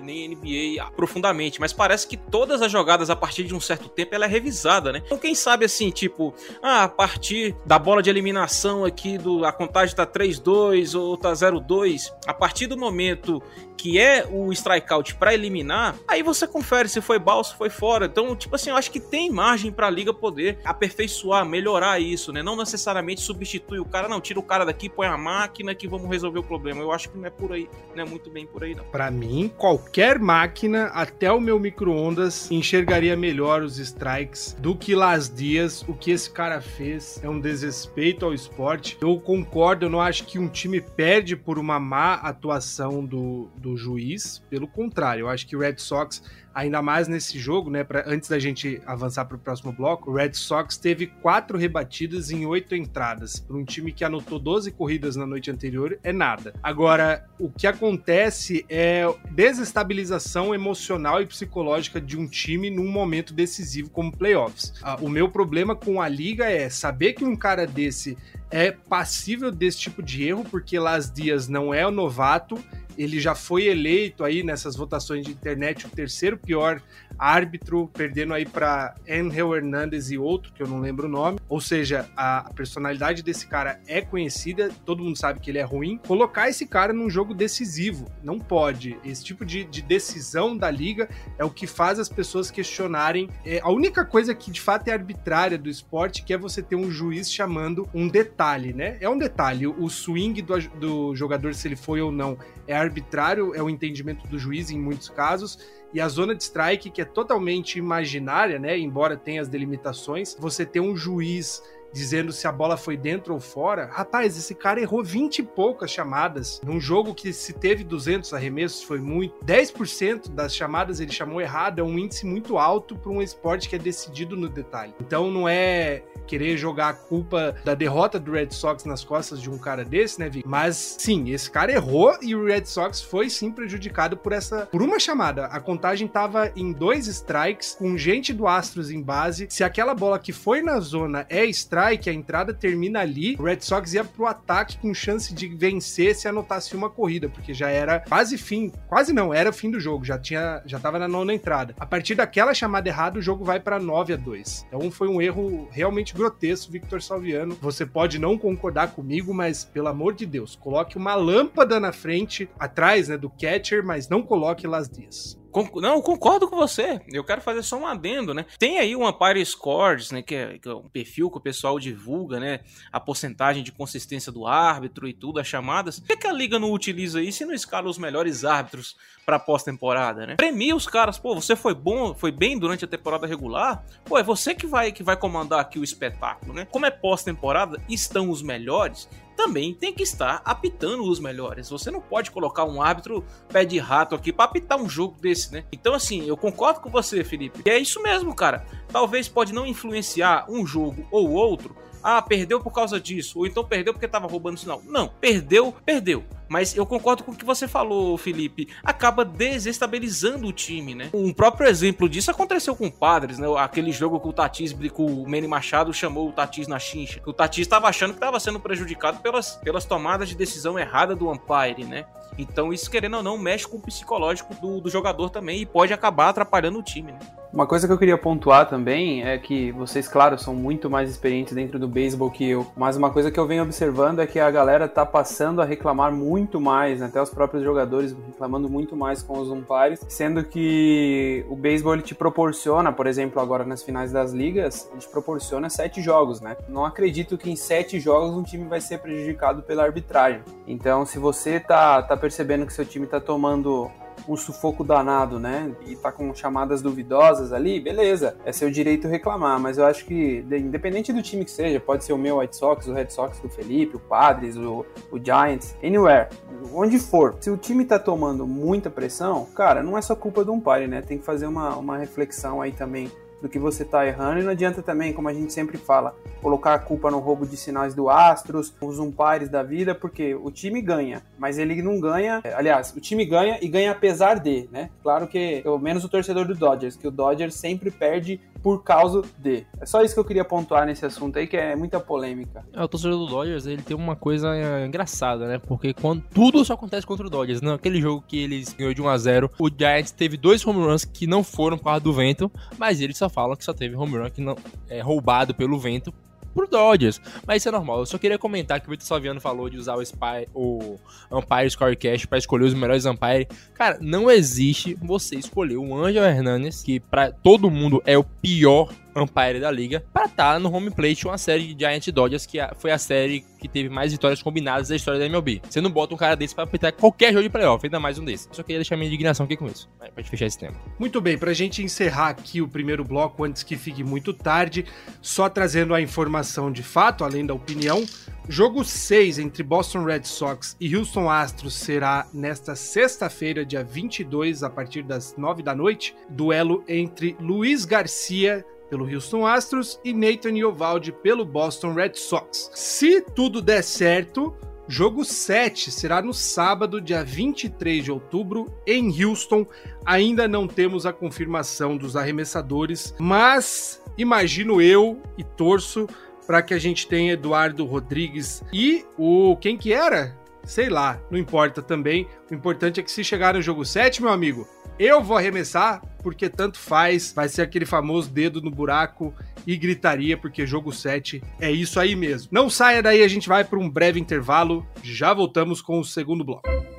nem 0.00 0.28
NBA 0.28 0.88
profundamente. 0.94 1.60
Mas 1.60 1.72
parece 1.72 2.06
que 2.06 2.16
todas 2.16 2.62
as 2.62 2.70
jogadas 2.70 3.10
a 3.10 3.16
partir 3.16 3.42
de 3.42 3.56
um 3.56 3.60
certo 3.60 3.88
tempo 3.88 4.14
ela 4.14 4.26
é 4.26 4.28
revisada, 4.28 4.92
né? 4.92 5.02
Então, 5.04 5.18
quem 5.18 5.34
sabe 5.34 5.64
assim, 5.64 5.90
tipo, 5.90 6.32
ah, 6.62 6.84
a 6.84 6.88
partir 6.88 7.56
da 7.66 7.76
bola 7.76 8.00
de 8.00 8.08
eliminação 8.08 8.84
aqui, 8.84 9.18
do, 9.18 9.44
a 9.44 9.52
contagem 9.52 9.96
tá 9.96 10.06
3-2 10.06 10.96
ou 10.96 11.16
tá 11.16 11.32
0-2, 11.32 12.12
a 12.24 12.32
partir 12.32 12.68
do 12.68 12.78
momento 12.78 13.42
que 13.82 13.98
é 13.98 14.24
o 14.30 14.52
strikeout 14.52 15.16
para 15.16 15.34
eliminar, 15.34 15.96
aí 16.06 16.22
você 16.22 16.46
confere 16.46 16.88
se 16.88 17.00
foi 17.00 17.18
bal, 17.18 17.42
se 17.42 17.52
foi 17.56 17.68
fora. 17.68 18.06
Então, 18.06 18.36
tipo 18.36 18.54
assim, 18.54 18.70
eu 18.70 18.76
acho 18.76 18.92
que 18.92 19.00
tem 19.00 19.28
margem 19.28 19.72
para 19.72 19.88
a 19.88 19.90
liga 19.90 20.14
poder 20.14 20.60
aperfeiçoar, 20.64 21.44
melhorar 21.44 21.98
isso, 21.98 22.32
né? 22.32 22.44
Não 22.44 22.54
necessariamente 22.54 22.91
necessariamente 22.92 23.22
substitui 23.22 23.78
o 23.78 23.84
cara, 23.84 24.08
não, 24.08 24.20
tira 24.20 24.38
o 24.38 24.42
cara 24.42 24.64
daqui, 24.64 24.88
põe 24.88 25.06
a 25.06 25.16
máquina 25.16 25.74
que 25.74 25.88
vamos 25.88 26.08
resolver 26.08 26.38
o 26.38 26.42
problema. 26.42 26.80
Eu 26.80 26.92
acho 26.92 27.08
que 27.10 27.16
não 27.16 27.26
é 27.26 27.30
por 27.30 27.52
aí, 27.52 27.68
não 27.94 28.04
é 28.04 28.06
muito 28.06 28.30
bem 28.30 28.46
por 28.46 28.62
aí, 28.62 28.74
não. 28.74 28.84
Pra 28.84 29.10
mim, 29.10 29.50
qualquer 29.56 30.18
máquina, 30.18 30.86
até 30.86 31.32
o 31.32 31.40
meu 31.40 31.58
micro-ondas, 31.58 32.50
enxergaria 32.50 33.16
melhor 33.16 33.62
os 33.62 33.78
strikes 33.78 34.56
do 34.58 34.76
que 34.76 34.94
Las 34.94 35.32
Dias. 35.32 35.82
O 35.88 35.94
que 35.94 36.10
esse 36.10 36.30
cara 36.30 36.60
fez 36.60 37.22
é 37.22 37.28
um 37.28 37.40
desrespeito 37.40 38.26
ao 38.26 38.34
esporte. 38.34 38.98
Eu 39.00 39.18
concordo, 39.18 39.86
eu 39.86 39.90
não 39.90 40.00
acho 40.00 40.24
que 40.24 40.38
um 40.38 40.48
time 40.48 40.80
perde 40.80 41.36
por 41.36 41.58
uma 41.58 41.80
má 41.80 42.14
atuação 42.14 43.04
do, 43.04 43.48
do 43.56 43.76
juiz. 43.76 44.42
Pelo 44.50 44.68
contrário, 44.68 45.22
eu 45.22 45.28
acho 45.28 45.46
que 45.46 45.56
o 45.56 45.60
Red 45.60 45.78
Sox 45.78 46.22
ainda 46.54 46.82
mais 46.82 47.08
nesse 47.08 47.38
jogo, 47.38 47.70
né? 47.70 47.84
Pra, 47.84 48.04
antes 48.06 48.28
da 48.28 48.38
gente 48.38 48.80
avançar 48.86 49.24
para 49.24 49.36
o 49.36 49.38
próximo 49.38 49.72
bloco, 49.72 50.10
o 50.10 50.14
Red 50.14 50.34
Sox 50.34 50.76
teve 50.76 51.06
quatro 51.06 51.58
rebatidas 51.58 52.30
em 52.30 52.46
oito 52.46 52.74
entradas. 52.74 53.38
Para 53.38 53.56
um 53.56 53.64
time 53.64 53.92
que 53.92 54.04
anotou 54.04 54.38
12 54.38 54.70
corridas 54.72 55.16
na 55.16 55.26
noite 55.26 55.50
anterior, 55.50 55.98
é 56.02 56.12
nada. 56.12 56.54
Agora, 56.62 57.28
o 57.38 57.50
que 57.50 57.66
acontece 57.66 58.64
é 58.68 59.04
desestabilização 59.30 60.54
emocional 60.54 61.20
e 61.20 61.26
psicológica 61.26 62.00
de 62.00 62.18
um 62.18 62.26
time 62.26 62.70
num 62.70 62.88
momento 62.88 63.32
decisivo 63.32 63.90
como 63.90 64.16
playoffs. 64.16 64.74
Ah, 64.82 64.96
o 65.00 65.08
meu 65.08 65.28
problema 65.28 65.74
com 65.74 66.00
a 66.00 66.08
liga 66.08 66.50
é 66.50 66.68
saber 66.68 67.14
que 67.14 67.24
um 67.24 67.36
cara 67.36 67.66
desse 67.66 68.16
é 68.52 68.70
passível 68.70 69.50
desse 69.50 69.78
tipo 69.78 70.02
de 70.02 70.28
erro, 70.28 70.44
porque 70.44 70.78
Las 70.78 71.10
Dias 71.10 71.48
não 71.48 71.72
é 71.72 71.86
o 71.86 71.90
novato 71.90 72.62
ele 72.96 73.20
já 73.20 73.34
foi 73.34 73.66
eleito 73.66 74.24
aí 74.24 74.42
nessas 74.42 74.76
votações 74.76 75.24
de 75.24 75.30
internet 75.30 75.86
o 75.86 75.90
terceiro 75.90 76.36
pior 76.36 76.80
árbitro, 77.18 77.88
perdendo 77.92 78.34
aí 78.34 78.44
para 78.44 78.94
Angel 79.08 79.54
Hernandez 79.54 80.10
e 80.10 80.18
outro, 80.18 80.52
que 80.52 80.62
eu 80.62 80.66
não 80.66 80.80
lembro 80.80 81.06
o 81.06 81.10
nome. 81.10 81.38
Ou 81.48 81.60
seja, 81.60 82.08
a, 82.16 82.50
personalidade 82.54 83.22
desse 83.22 83.46
cara 83.46 83.80
é 83.86 84.00
conhecida, 84.00 84.70
todo 84.84 85.02
mundo 85.02 85.16
sabe 85.16 85.40
que 85.40 85.50
ele 85.50 85.58
é 85.58 85.62
ruim. 85.62 85.98
Colocar 86.06 86.48
esse 86.48 86.66
cara 86.66 86.92
num 86.92 87.08
jogo 87.08 87.34
decisivo, 87.34 88.06
não 88.22 88.38
pode. 88.38 88.98
Esse 89.04 89.24
tipo 89.24 89.44
de, 89.44 89.64
de 89.64 89.82
decisão 89.82 90.56
da 90.56 90.70
liga 90.70 91.08
é 91.38 91.44
o 91.44 91.50
que 91.50 91.66
faz 91.66 91.98
as 91.98 92.08
pessoas 92.08 92.50
questionarem. 92.50 93.28
É, 93.44 93.60
a 93.62 93.70
única 93.70 94.04
coisa 94.04 94.34
que 94.34 94.50
de 94.50 94.60
fato 94.60 94.88
é 94.88 94.92
arbitrária 94.92 95.58
do 95.58 95.68
esporte, 95.68 96.22
que 96.22 96.32
é 96.32 96.38
você 96.38 96.62
ter 96.62 96.76
um 96.76 96.90
juiz 96.90 97.32
chamando 97.32 97.88
um 97.94 98.08
detalhe, 98.08 98.72
né? 98.72 98.96
É 99.00 99.08
um 99.08 99.18
detalhe. 99.18 99.66
O 99.66 99.88
swing 99.88 100.42
do, 100.42 100.58
do 100.78 101.14
jogador, 101.14 101.54
se 101.54 101.68
ele 101.68 101.76
foi 101.76 102.00
ou 102.00 102.12
não, 102.12 102.36
é 102.66 102.76
arbitrário, 102.82 103.54
é 103.54 103.62
o 103.62 103.70
entendimento 103.70 104.26
do 104.26 104.38
juiz 104.38 104.70
em 104.70 104.78
muitos 104.78 105.08
casos 105.08 105.58
e 105.92 106.00
a 106.00 106.08
zona 106.08 106.34
de 106.34 106.42
strike, 106.42 106.90
que 106.90 107.02
é 107.02 107.04
totalmente 107.04 107.78
imaginária, 107.78 108.58
né? 108.58 108.78
Embora 108.78 109.16
tenha 109.16 109.42
as 109.42 109.48
delimitações, 109.48 110.34
você 110.38 110.64
ter 110.64 110.80
um 110.80 110.96
juiz 110.96 111.62
dizendo 111.92 112.32
se 112.32 112.46
a 112.46 112.52
bola 112.52 112.76
foi 112.76 112.96
dentro 112.96 113.34
ou 113.34 113.40
fora. 113.40 113.88
Rapaz, 113.92 114.36
esse 114.36 114.54
cara 114.54 114.80
errou 114.80 115.02
20 115.02 115.38
e 115.38 115.42
poucas 115.42 115.90
chamadas. 115.90 116.60
Num 116.64 116.80
jogo 116.80 117.14
que 117.14 117.32
se 117.32 117.52
teve 117.52 117.84
200 117.84 118.32
arremessos, 118.32 118.82
foi 118.82 118.98
muito. 118.98 119.44
10% 119.44 120.30
das 120.30 120.54
chamadas 120.54 121.00
ele 121.00 121.12
chamou 121.12 121.40
errado, 121.40 121.80
é 121.80 121.82
um 121.82 121.98
índice 121.98 122.26
muito 122.26 122.58
alto 122.58 122.96
para 122.96 123.10
um 123.10 123.22
esporte 123.22 123.68
que 123.68 123.76
é 123.76 123.78
decidido 123.78 124.36
no 124.36 124.48
detalhe. 124.48 124.94
Então 125.00 125.30
não 125.30 125.48
é 125.48 126.02
querer 126.26 126.56
jogar 126.56 126.88
a 126.88 126.94
culpa 126.94 127.54
da 127.64 127.74
derrota 127.74 128.18
do 128.18 128.32
Red 128.32 128.50
Sox 128.50 128.84
nas 128.84 129.04
costas 129.04 129.40
de 129.40 129.50
um 129.50 129.58
cara 129.58 129.84
desse, 129.84 130.18
né, 130.20 130.28
Vic? 130.28 130.46
Mas 130.46 130.96
sim, 130.98 131.30
esse 131.30 131.50
cara 131.50 131.72
errou 131.72 132.16
e 132.22 132.34
o 132.34 132.44
Red 132.46 132.64
Sox 132.66 133.00
foi 133.00 133.28
sim 133.28 133.50
prejudicado 133.50 134.16
por 134.16 134.32
essa 134.32 134.66
por 134.66 134.82
uma 134.82 134.98
chamada. 134.98 135.46
A 135.46 135.60
contagem 135.60 136.08
tava 136.08 136.52
em 136.56 136.72
dois 136.72 137.06
strikes 137.06 137.76
com 137.78 137.96
gente 137.96 138.32
do 138.32 138.46
Astros 138.46 138.90
em 138.90 139.02
base. 139.02 139.46
Se 139.50 139.64
aquela 139.64 139.94
bola 139.94 140.18
que 140.18 140.32
foi 140.32 140.62
na 140.62 140.80
zona 140.80 141.26
é 141.28 141.44
strike, 141.46 141.81
a 141.90 142.12
entrada 142.12 142.52
termina 142.52 143.00
ali, 143.00 143.36
o 143.38 143.44
Red 143.44 143.60
Sox 143.60 143.94
ia 143.94 144.04
pro 144.04 144.26
ataque 144.26 144.78
com 144.78 144.92
chance 144.94 145.34
de 145.34 145.48
vencer 145.48 146.14
se 146.14 146.28
anotasse 146.28 146.74
uma 146.76 146.90
corrida, 146.90 147.28
porque 147.28 147.52
já 147.52 147.68
era 147.70 148.00
quase 148.00 148.36
fim, 148.38 148.72
quase 148.88 149.12
não, 149.12 149.32
era 149.32 149.52
fim 149.52 149.70
do 149.70 149.80
jogo, 149.80 150.04
já 150.04 150.18
tinha 150.18 150.62
já 150.66 150.78
tava 150.78 150.98
na 150.98 151.08
nona 151.08 151.34
entrada. 151.34 151.74
A 151.78 151.86
partir 151.86 152.14
daquela 152.14 152.54
chamada 152.54 152.88
errada, 152.88 153.18
o 153.18 153.22
jogo 153.22 153.44
vai 153.44 153.60
para 153.60 153.78
9 153.78 154.12
a 154.12 154.16
2. 154.16 154.66
Então 154.68 154.90
foi 154.90 155.08
um 155.08 155.20
erro 155.20 155.68
realmente 155.70 156.14
grotesco, 156.14 156.72
Victor 156.72 157.02
Salviano. 157.02 157.56
Você 157.60 157.84
pode 157.84 158.18
não 158.18 158.38
concordar 158.38 158.92
comigo, 158.92 159.34
mas 159.34 159.64
pelo 159.64 159.88
amor 159.88 160.14
de 160.14 160.26
Deus, 160.26 160.56
coloque 160.56 160.96
uma 160.96 161.14
lâmpada 161.14 161.80
na 161.80 161.92
frente, 161.92 162.48
atrás 162.58 163.08
né, 163.08 163.16
do 163.16 163.30
catcher, 163.30 163.84
mas 163.84 164.08
não 164.08 164.22
coloque 164.22 164.66
Las 164.66 164.88
Dias. 164.88 165.41
Não, 165.80 166.00
concordo 166.00 166.48
com 166.48 166.56
você. 166.56 167.00
Eu 167.12 167.24
quero 167.24 167.40
fazer 167.40 167.62
só 167.62 167.76
um 167.76 167.86
adendo, 167.86 168.32
né? 168.32 168.46
Tem 168.58 168.78
aí 168.78 168.96
o 168.96 169.08
Empire 169.08 169.44
Scores, 169.44 170.10
né? 170.10 170.22
Que 170.22 170.34
é, 170.34 170.58
que 170.58 170.68
é 170.68 170.74
um 170.74 170.88
perfil 170.88 171.30
que 171.30 171.38
o 171.38 171.40
pessoal 171.40 171.78
divulga, 171.78 172.40
né? 172.40 172.60
A 172.90 172.98
porcentagem 172.98 173.62
de 173.62 173.72
consistência 173.72 174.32
do 174.32 174.46
árbitro 174.46 175.08
e 175.08 175.12
tudo, 175.12 175.40
as 175.40 175.46
chamadas. 175.46 175.98
Por 176.00 176.08
que, 176.08 176.16
que 176.16 176.26
a 176.26 176.32
liga 176.32 176.58
não 176.58 176.72
utiliza 176.72 177.20
isso 177.20 177.42
e 177.42 177.46
não 177.46 177.54
escala 177.54 177.88
os 177.88 177.98
melhores 177.98 178.44
árbitros 178.44 178.96
pra 179.24 179.38
pós-temporada, 179.38 180.26
né? 180.26 180.36
Premia 180.36 180.74
os 180.74 180.86
caras, 180.86 181.18
pô, 181.18 181.34
você 181.34 181.54
foi 181.54 181.74
bom, 181.74 182.14
foi 182.14 182.32
bem 182.32 182.58
durante 182.58 182.84
a 182.84 182.88
temporada 182.88 183.26
regular, 183.26 183.84
pô, 184.04 184.18
é 184.18 184.22
você 184.22 184.54
que 184.54 184.66
vai, 184.66 184.90
que 184.92 185.02
vai 185.02 185.16
comandar 185.16 185.60
aqui 185.60 185.78
o 185.78 185.84
espetáculo, 185.84 186.52
né? 186.52 186.66
Como 186.70 186.86
é 186.86 186.90
pós-temporada, 186.90 187.80
estão 187.88 188.30
os 188.30 188.42
melhores, 188.42 189.08
também 189.36 189.74
tem 189.74 189.92
que 189.92 190.02
estar 190.02 190.42
apitando 190.44 191.04
os 191.04 191.18
melhores. 191.18 191.68
Você 191.70 191.90
não 191.90 192.00
pode 192.00 192.30
colocar 192.30 192.64
um 192.64 192.80
árbitro 192.80 193.24
pé 193.48 193.64
de 193.64 193.78
rato 193.78 194.14
aqui 194.14 194.32
para 194.32 194.44
apitar 194.46 194.80
um 194.80 194.88
jogo 194.88 195.16
desse, 195.20 195.52
né? 195.52 195.64
Então, 195.72 195.94
assim, 195.94 196.26
eu 196.26 196.36
concordo 196.36 196.80
com 196.80 196.90
você, 196.90 197.24
Felipe. 197.24 197.62
E 197.64 197.70
é 197.70 197.78
isso 197.78 198.02
mesmo, 198.02 198.34
cara. 198.34 198.64
Talvez 198.88 199.28
pode 199.28 199.52
não 199.52 199.66
influenciar 199.66 200.46
um 200.48 200.66
jogo 200.66 201.06
ou 201.10 201.30
outro. 201.30 201.76
Ah, 202.02 202.20
perdeu 202.20 202.60
por 202.60 202.72
causa 202.72 203.00
disso. 203.00 203.38
Ou 203.38 203.46
então 203.46 203.64
perdeu 203.64 203.92
porque 203.92 204.08
tava 204.08 204.26
roubando 204.26 204.58
sinal. 204.58 204.82
Não, 204.84 205.08
perdeu, 205.20 205.74
perdeu. 205.84 206.24
Mas 206.52 206.76
eu 206.76 206.84
concordo 206.84 207.24
com 207.24 207.32
o 207.32 207.34
que 207.34 207.46
você 207.46 207.66
falou, 207.66 208.18
Felipe. 208.18 208.68
Acaba 208.84 209.24
desestabilizando 209.24 210.46
o 210.46 210.52
time, 210.52 210.94
né? 210.94 211.08
Um 211.14 211.32
próprio 211.32 211.66
exemplo 211.66 212.06
disso 212.06 212.30
aconteceu 212.30 212.76
com 212.76 212.88
o 212.88 212.92
Padres, 212.92 213.38
né? 213.38 213.46
Aquele 213.56 213.90
jogo 213.90 214.20
que 214.20 214.28
o 214.28 214.34
Tatis, 214.34 214.76
com 214.92 215.06
o 215.06 215.26
Manny 215.26 215.48
Machado 215.48 215.94
chamou 215.94 216.28
o 216.28 216.32
Tatis 216.32 216.68
na 216.68 216.78
chincha. 216.78 217.22
O 217.24 217.32
Tatis 217.32 217.62
estava 217.62 217.88
achando 217.88 218.10
que 218.10 218.18
estava 218.18 218.38
sendo 218.38 218.60
prejudicado 218.60 219.20
pelas, 219.20 219.56
pelas 219.56 219.86
tomadas 219.86 220.28
de 220.28 220.34
decisão 220.34 220.78
errada 220.78 221.16
do 221.16 221.30
umpire, 221.30 221.84
né? 221.84 222.04
Então 222.36 222.70
isso, 222.70 222.90
querendo 222.90 223.16
ou 223.16 223.22
não, 223.22 223.38
mexe 223.38 223.66
com 223.66 223.78
o 223.78 223.80
psicológico 223.80 224.54
do, 224.54 224.78
do 224.78 224.90
jogador 224.90 225.30
também 225.30 225.62
e 225.62 225.66
pode 225.66 225.94
acabar 225.94 226.28
atrapalhando 226.28 226.78
o 226.78 226.82
time, 226.82 227.12
né? 227.12 227.18
Uma 227.52 227.66
coisa 227.66 227.86
que 227.86 227.92
eu 227.92 227.98
queria 227.98 228.16
pontuar 228.16 228.66
também 228.66 229.22
é 229.22 229.36
que 229.36 229.70
vocês, 229.72 230.08
claro, 230.08 230.38
são 230.38 230.54
muito 230.54 230.88
mais 230.88 231.10
experientes 231.10 231.52
dentro 231.52 231.78
do 231.78 231.86
beisebol 231.86 232.30
que 232.30 232.48
eu, 232.48 232.66
mas 232.74 232.96
uma 232.96 233.10
coisa 233.10 233.30
que 233.30 233.38
eu 233.38 233.46
venho 233.46 233.62
observando 233.62 234.20
é 234.20 234.26
que 234.26 234.40
a 234.40 234.50
galera 234.50 234.88
tá 234.88 235.04
passando 235.04 235.60
a 235.60 235.64
reclamar 235.66 236.10
muito 236.10 236.41
mais, 236.60 237.00
né? 237.00 237.06
até 237.06 237.20
os 237.20 237.30
próprios 237.30 237.62
jogadores 237.62 238.16
reclamando 238.26 238.68
muito 238.68 238.96
mais 238.96 239.22
com 239.22 239.38
os 239.38 239.48
umpires, 239.48 240.00
sendo 240.08 240.44
que 240.44 241.44
o 241.48 241.56
beisebol 241.56 241.94
ele 241.94 242.02
te 242.02 242.14
proporciona, 242.14 242.92
por 242.92 243.06
exemplo, 243.06 243.40
agora 243.40 243.64
nas 243.64 243.82
finais 243.82 244.12
das 244.12 244.32
ligas, 244.32 244.88
ele 244.90 245.00
te 245.00 245.08
proporciona 245.08 245.68
sete 245.68 246.00
jogos, 246.02 246.40
né? 246.40 246.56
Não 246.68 246.84
acredito 246.84 247.36
que 247.38 247.50
em 247.50 247.56
sete 247.56 248.00
jogos 248.00 248.34
um 248.34 248.42
time 248.42 248.64
vai 248.68 248.80
ser 248.80 248.98
prejudicado 248.98 249.62
pela 249.62 249.82
arbitragem. 249.82 250.42
Então, 250.66 251.04
se 251.04 251.18
você 251.18 251.60
tá, 251.60 252.02
tá 252.02 252.16
percebendo 252.16 252.66
que 252.66 252.72
seu 252.72 252.84
time 252.84 253.06
tá 253.06 253.20
tomando 253.20 253.90
um 254.28 254.36
sufoco 254.36 254.84
danado, 254.84 255.38
né? 255.38 255.70
E 255.86 255.96
tá 255.96 256.12
com 256.12 256.34
chamadas 256.34 256.82
duvidosas 256.82 257.52
ali, 257.52 257.80
beleza, 257.80 258.36
é 258.44 258.52
seu 258.52 258.70
direito 258.70 259.08
reclamar, 259.08 259.58
mas 259.60 259.78
eu 259.78 259.84
acho 259.84 260.04
que, 260.04 260.44
independente 260.50 261.12
do 261.12 261.22
time 261.22 261.44
que 261.44 261.50
seja, 261.50 261.80
pode 261.80 262.04
ser 262.04 262.12
o 262.12 262.18
meu 262.18 262.38
White 262.38 262.56
Sox, 262.56 262.86
o 262.86 262.92
Red 262.92 263.10
Sox 263.10 263.38
do 263.40 263.48
Felipe, 263.48 263.96
o 263.96 264.00
Padres, 264.00 264.56
o, 264.56 264.84
o 265.10 265.18
Giants, 265.18 265.74
anywhere, 265.82 266.28
onde 266.72 266.98
for, 266.98 267.36
se 267.40 267.50
o 267.50 267.56
time 267.56 267.84
tá 267.84 267.98
tomando 267.98 268.46
muita 268.46 268.90
pressão, 268.90 269.46
cara, 269.54 269.82
não 269.82 269.96
é 269.96 270.02
só 270.02 270.14
culpa 270.14 270.44
do 270.44 270.52
umpire, 270.52 270.86
né? 270.86 271.02
Tem 271.02 271.18
que 271.18 271.24
fazer 271.24 271.46
uma, 271.46 271.76
uma 271.76 271.96
reflexão 271.96 272.60
aí 272.60 272.72
também 272.72 273.10
do 273.42 273.48
que 273.48 273.58
você 273.58 273.82
está 273.82 274.06
errando. 274.06 274.40
E 274.40 274.44
não 274.44 274.52
adianta 274.52 274.80
também, 274.80 275.12
como 275.12 275.28
a 275.28 275.34
gente 275.34 275.52
sempre 275.52 275.76
fala, 275.76 276.14
colocar 276.40 276.74
a 276.74 276.78
culpa 276.78 277.10
no 277.10 277.18
roubo 277.18 277.44
de 277.44 277.56
sinais 277.56 277.92
do 277.92 278.08
Astros, 278.08 278.72
os 278.80 278.98
umpires 279.00 279.48
da 279.48 279.62
vida, 279.62 279.94
porque 279.94 280.34
o 280.34 280.50
time 280.50 280.80
ganha, 280.80 281.22
mas 281.36 281.58
ele 281.58 281.82
não 281.82 282.00
ganha. 282.00 282.40
Aliás, 282.54 282.94
o 282.96 283.00
time 283.00 283.26
ganha 283.26 283.58
e 283.60 283.68
ganha 283.68 283.90
apesar 283.90 284.38
de, 284.38 284.68
né? 284.70 284.88
Claro 285.02 285.26
que, 285.26 285.60
pelo 285.62 285.78
menos 285.78 286.04
o 286.04 286.08
torcedor 286.08 286.46
do 286.46 286.54
Dodgers, 286.54 286.96
que 286.96 287.08
o 287.08 287.10
Dodgers 287.10 287.54
sempre 287.54 287.90
perde 287.90 288.40
por 288.62 288.82
causa 288.84 289.22
de. 289.38 289.66
É 289.80 289.86
só 289.86 290.02
isso 290.02 290.14
que 290.14 290.20
eu 290.20 290.24
queria 290.24 290.44
pontuar 290.44 290.86
nesse 290.86 291.04
assunto 291.04 291.38
aí, 291.38 291.46
que 291.46 291.56
é 291.56 291.74
muita 291.74 291.98
polêmica. 291.98 292.64
É, 292.72 292.82
o 292.82 292.88
torcedor 292.88 293.18
do 293.18 293.26
Dodgers, 293.26 293.66
ele 293.66 293.82
tem 293.82 293.96
uma 293.96 294.14
coisa 294.14 294.54
é, 294.54 294.86
engraçada, 294.86 295.46
né? 295.46 295.58
Porque 295.58 295.92
quando 295.92 296.22
tudo 296.32 296.64
só 296.64 296.74
acontece 296.74 297.06
contra 297.06 297.26
o 297.26 297.30
Dodgers. 297.30 297.60
Não, 297.60 297.74
aquele 297.74 298.00
jogo 298.00 298.24
que 298.26 298.38
eles 298.38 298.72
ganhou 298.72 298.94
de 298.94 299.02
1 299.02 299.08
a 299.08 299.18
0 299.18 299.50
o 299.58 299.68
Giants 299.68 300.12
teve 300.12 300.36
dois 300.36 300.64
home 300.66 300.80
runs 300.80 301.04
que 301.04 301.26
não 301.26 301.42
foram 301.42 301.76
por 301.76 301.84
causa 301.84 302.00
do 302.00 302.12
vento, 302.12 302.50
mas 302.78 303.00
eles 303.00 303.16
só 303.16 303.28
falam 303.28 303.56
que 303.56 303.64
só 303.64 303.72
teve 303.72 303.96
home 303.96 304.16
run 304.16 304.30
que 304.30 304.40
não 304.40 304.56
é 304.88 305.00
roubado 305.00 305.54
pelo 305.54 305.78
vento 305.78 306.12
pro 306.52 306.66
Dodgers. 306.66 307.20
Mas 307.46 307.62
isso 307.62 307.68
é 307.68 307.72
normal. 307.72 308.00
Eu 308.00 308.06
só 308.06 308.18
queria 308.18 308.38
comentar 308.38 308.80
que 308.80 308.86
o 308.86 308.90
Vitor 308.90 309.06
Salviano 309.06 309.40
falou 309.40 309.68
de 309.68 309.76
usar 309.76 309.96
o, 309.96 310.02
Spy, 310.02 310.48
o 310.54 310.96
Umpire 311.30 311.70
Scorecast 311.70 312.26
para 312.26 312.38
escolher 312.38 312.64
os 312.64 312.74
melhores 312.74 313.04
Umpire. 313.04 313.48
Cara, 313.74 313.98
não 314.00 314.30
existe 314.30 314.96
você 315.00 315.36
escolher 315.36 315.76
o 315.76 315.94
Angel 315.94 316.24
Hernandez, 316.24 316.82
que 316.82 317.00
para 317.00 317.32
todo 317.32 317.70
mundo 317.70 318.02
é 318.06 318.16
o 318.16 318.24
pior 318.24 318.92
umpire 319.20 319.60
da 319.60 319.70
liga, 319.70 320.04
para 320.12 320.26
estar 320.26 320.58
no 320.58 320.72
home 320.74 320.90
plate 320.90 321.26
uma 321.26 321.36
série 321.36 321.74
de 321.74 321.84
Giant 321.84 322.08
Dodgers, 322.08 322.46
que 322.46 322.58
foi 322.78 322.90
a 322.90 322.98
série 322.98 323.44
que 323.58 323.68
teve 323.68 323.88
mais 323.88 324.12
vitórias 324.12 324.42
combinadas 324.42 324.88
da 324.88 324.96
história 324.96 325.20
da 325.20 325.26
MLB. 325.26 325.60
Você 325.68 325.80
não 325.80 325.90
bota 325.90 326.14
um 326.14 326.16
cara 326.16 326.34
desse 326.34 326.54
pra 326.54 326.64
apitar 326.64 326.92
qualquer 326.92 327.32
jogo 327.32 327.42
de 327.42 327.50
playoff, 327.50 327.84
ainda 327.84 328.00
mais 328.00 328.18
um 328.18 328.24
desse. 328.24 328.48
Só 328.52 328.62
queria 328.62 328.78
deixar 328.78 328.96
minha 328.96 329.08
indignação 329.08 329.44
aqui 329.44 329.56
com 329.56 329.66
isso, 329.66 329.88
pra 329.98 330.08
gente 330.16 330.30
fechar 330.30 330.46
esse 330.46 330.58
tema. 330.58 330.76
Muito 330.98 331.20
bem, 331.20 331.36
pra 331.36 331.52
gente 331.52 331.82
encerrar 331.82 332.28
aqui 332.28 332.62
o 332.62 332.68
primeiro 332.68 333.04
bloco 333.04 333.44
antes 333.44 333.62
que 333.62 333.76
fique 333.76 334.02
muito 334.02 334.32
tarde, 334.32 334.84
só 335.20 335.48
trazendo 335.48 335.94
a 335.94 336.00
informação 336.00 336.72
de 336.72 336.82
fato, 336.82 337.24
além 337.24 337.44
da 337.44 337.54
opinião, 337.54 338.04
Jogo 338.48 338.84
6 338.84 339.38
entre 339.38 339.62
Boston 339.62 340.04
Red 340.04 340.24
Sox 340.24 340.76
e 340.80 340.96
Houston 340.96 341.30
Astros 341.30 341.74
será 341.74 342.26
nesta 342.34 342.74
sexta-feira, 342.74 343.64
dia 343.64 343.84
22, 343.84 344.64
a 344.64 344.70
partir 344.70 345.02
das 345.04 345.36
9 345.36 345.62
da 345.62 345.74
noite. 345.76 346.14
Duelo 346.28 346.82
entre 346.88 347.36
Luiz 347.38 347.84
Garcia 347.84 348.64
pelo 348.92 349.10
Houston 349.10 349.46
Astros 349.46 349.98
e 350.04 350.12
Nathan 350.12 350.50
Iovaldi 350.50 351.12
pelo 351.12 351.46
Boston 351.46 351.94
Red 351.94 352.12
Sox. 352.16 352.70
Se 352.74 353.22
tudo 353.22 353.62
der 353.62 353.82
certo, 353.82 354.54
jogo 354.86 355.24
7 355.24 355.90
será 355.90 356.20
no 356.20 356.34
sábado, 356.34 357.00
dia 357.00 357.24
23 357.24 358.04
de 358.04 358.12
outubro, 358.12 358.70
em 358.86 359.08
Houston. 359.24 359.66
Ainda 360.04 360.46
não 360.46 360.68
temos 360.68 361.06
a 361.06 361.12
confirmação 361.12 361.96
dos 361.96 362.16
arremessadores, 362.16 363.14
mas 363.18 364.02
imagino 364.18 364.82
eu 364.82 365.18
e 365.38 365.42
torço 365.42 366.06
para 366.46 366.60
que 366.60 366.74
a 366.74 366.78
gente 366.78 367.06
tenha 367.06 367.32
Eduardo 367.32 367.86
Rodrigues 367.86 368.62
e 368.74 369.06
o 369.16 369.56
quem 369.56 369.78
que 369.78 369.94
era? 369.94 370.36
Sei 370.64 370.90
lá, 370.90 371.18
não 371.30 371.38
importa 371.38 371.80
também. 371.80 372.28
O 372.50 372.54
importante 372.54 373.00
é 373.00 373.02
que 373.02 373.10
se 373.10 373.24
chegar 373.24 373.54
no 373.54 373.62
jogo 373.62 373.86
7, 373.86 374.20
meu 374.20 374.30
amigo, 374.30 374.68
eu 375.02 375.22
vou 375.22 375.36
arremessar 375.36 376.00
porque 376.22 376.48
tanto 376.48 376.78
faz, 376.78 377.32
vai 377.32 377.48
ser 377.48 377.62
aquele 377.62 377.84
famoso 377.84 378.30
dedo 378.30 378.62
no 378.62 378.70
buraco 378.70 379.34
e 379.66 379.76
gritaria 379.76 380.36
porque 380.36 380.66
jogo 380.66 380.92
7 380.92 381.42
é 381.60 381.70
isso 381.70 381.98
aí 381.98 382.14
mesmo. 382.14 382.48
Não 382.52 382.70
saia 382.70 383.02
daí, 383.02 383.22
a 383.22 383.28
gente 383.28 383.48
vai 383.48 383.64
para 383.64 383.78
um 383.78 383.90
breve 383.90 384.20
intervalo, 384.20 384.86
já 385.02 385.34
voltamos 385.34 385.82
com 385.82 385.98
o 385.98 386.04
segundo 386.04 386.44
bloco. 386.44 386.91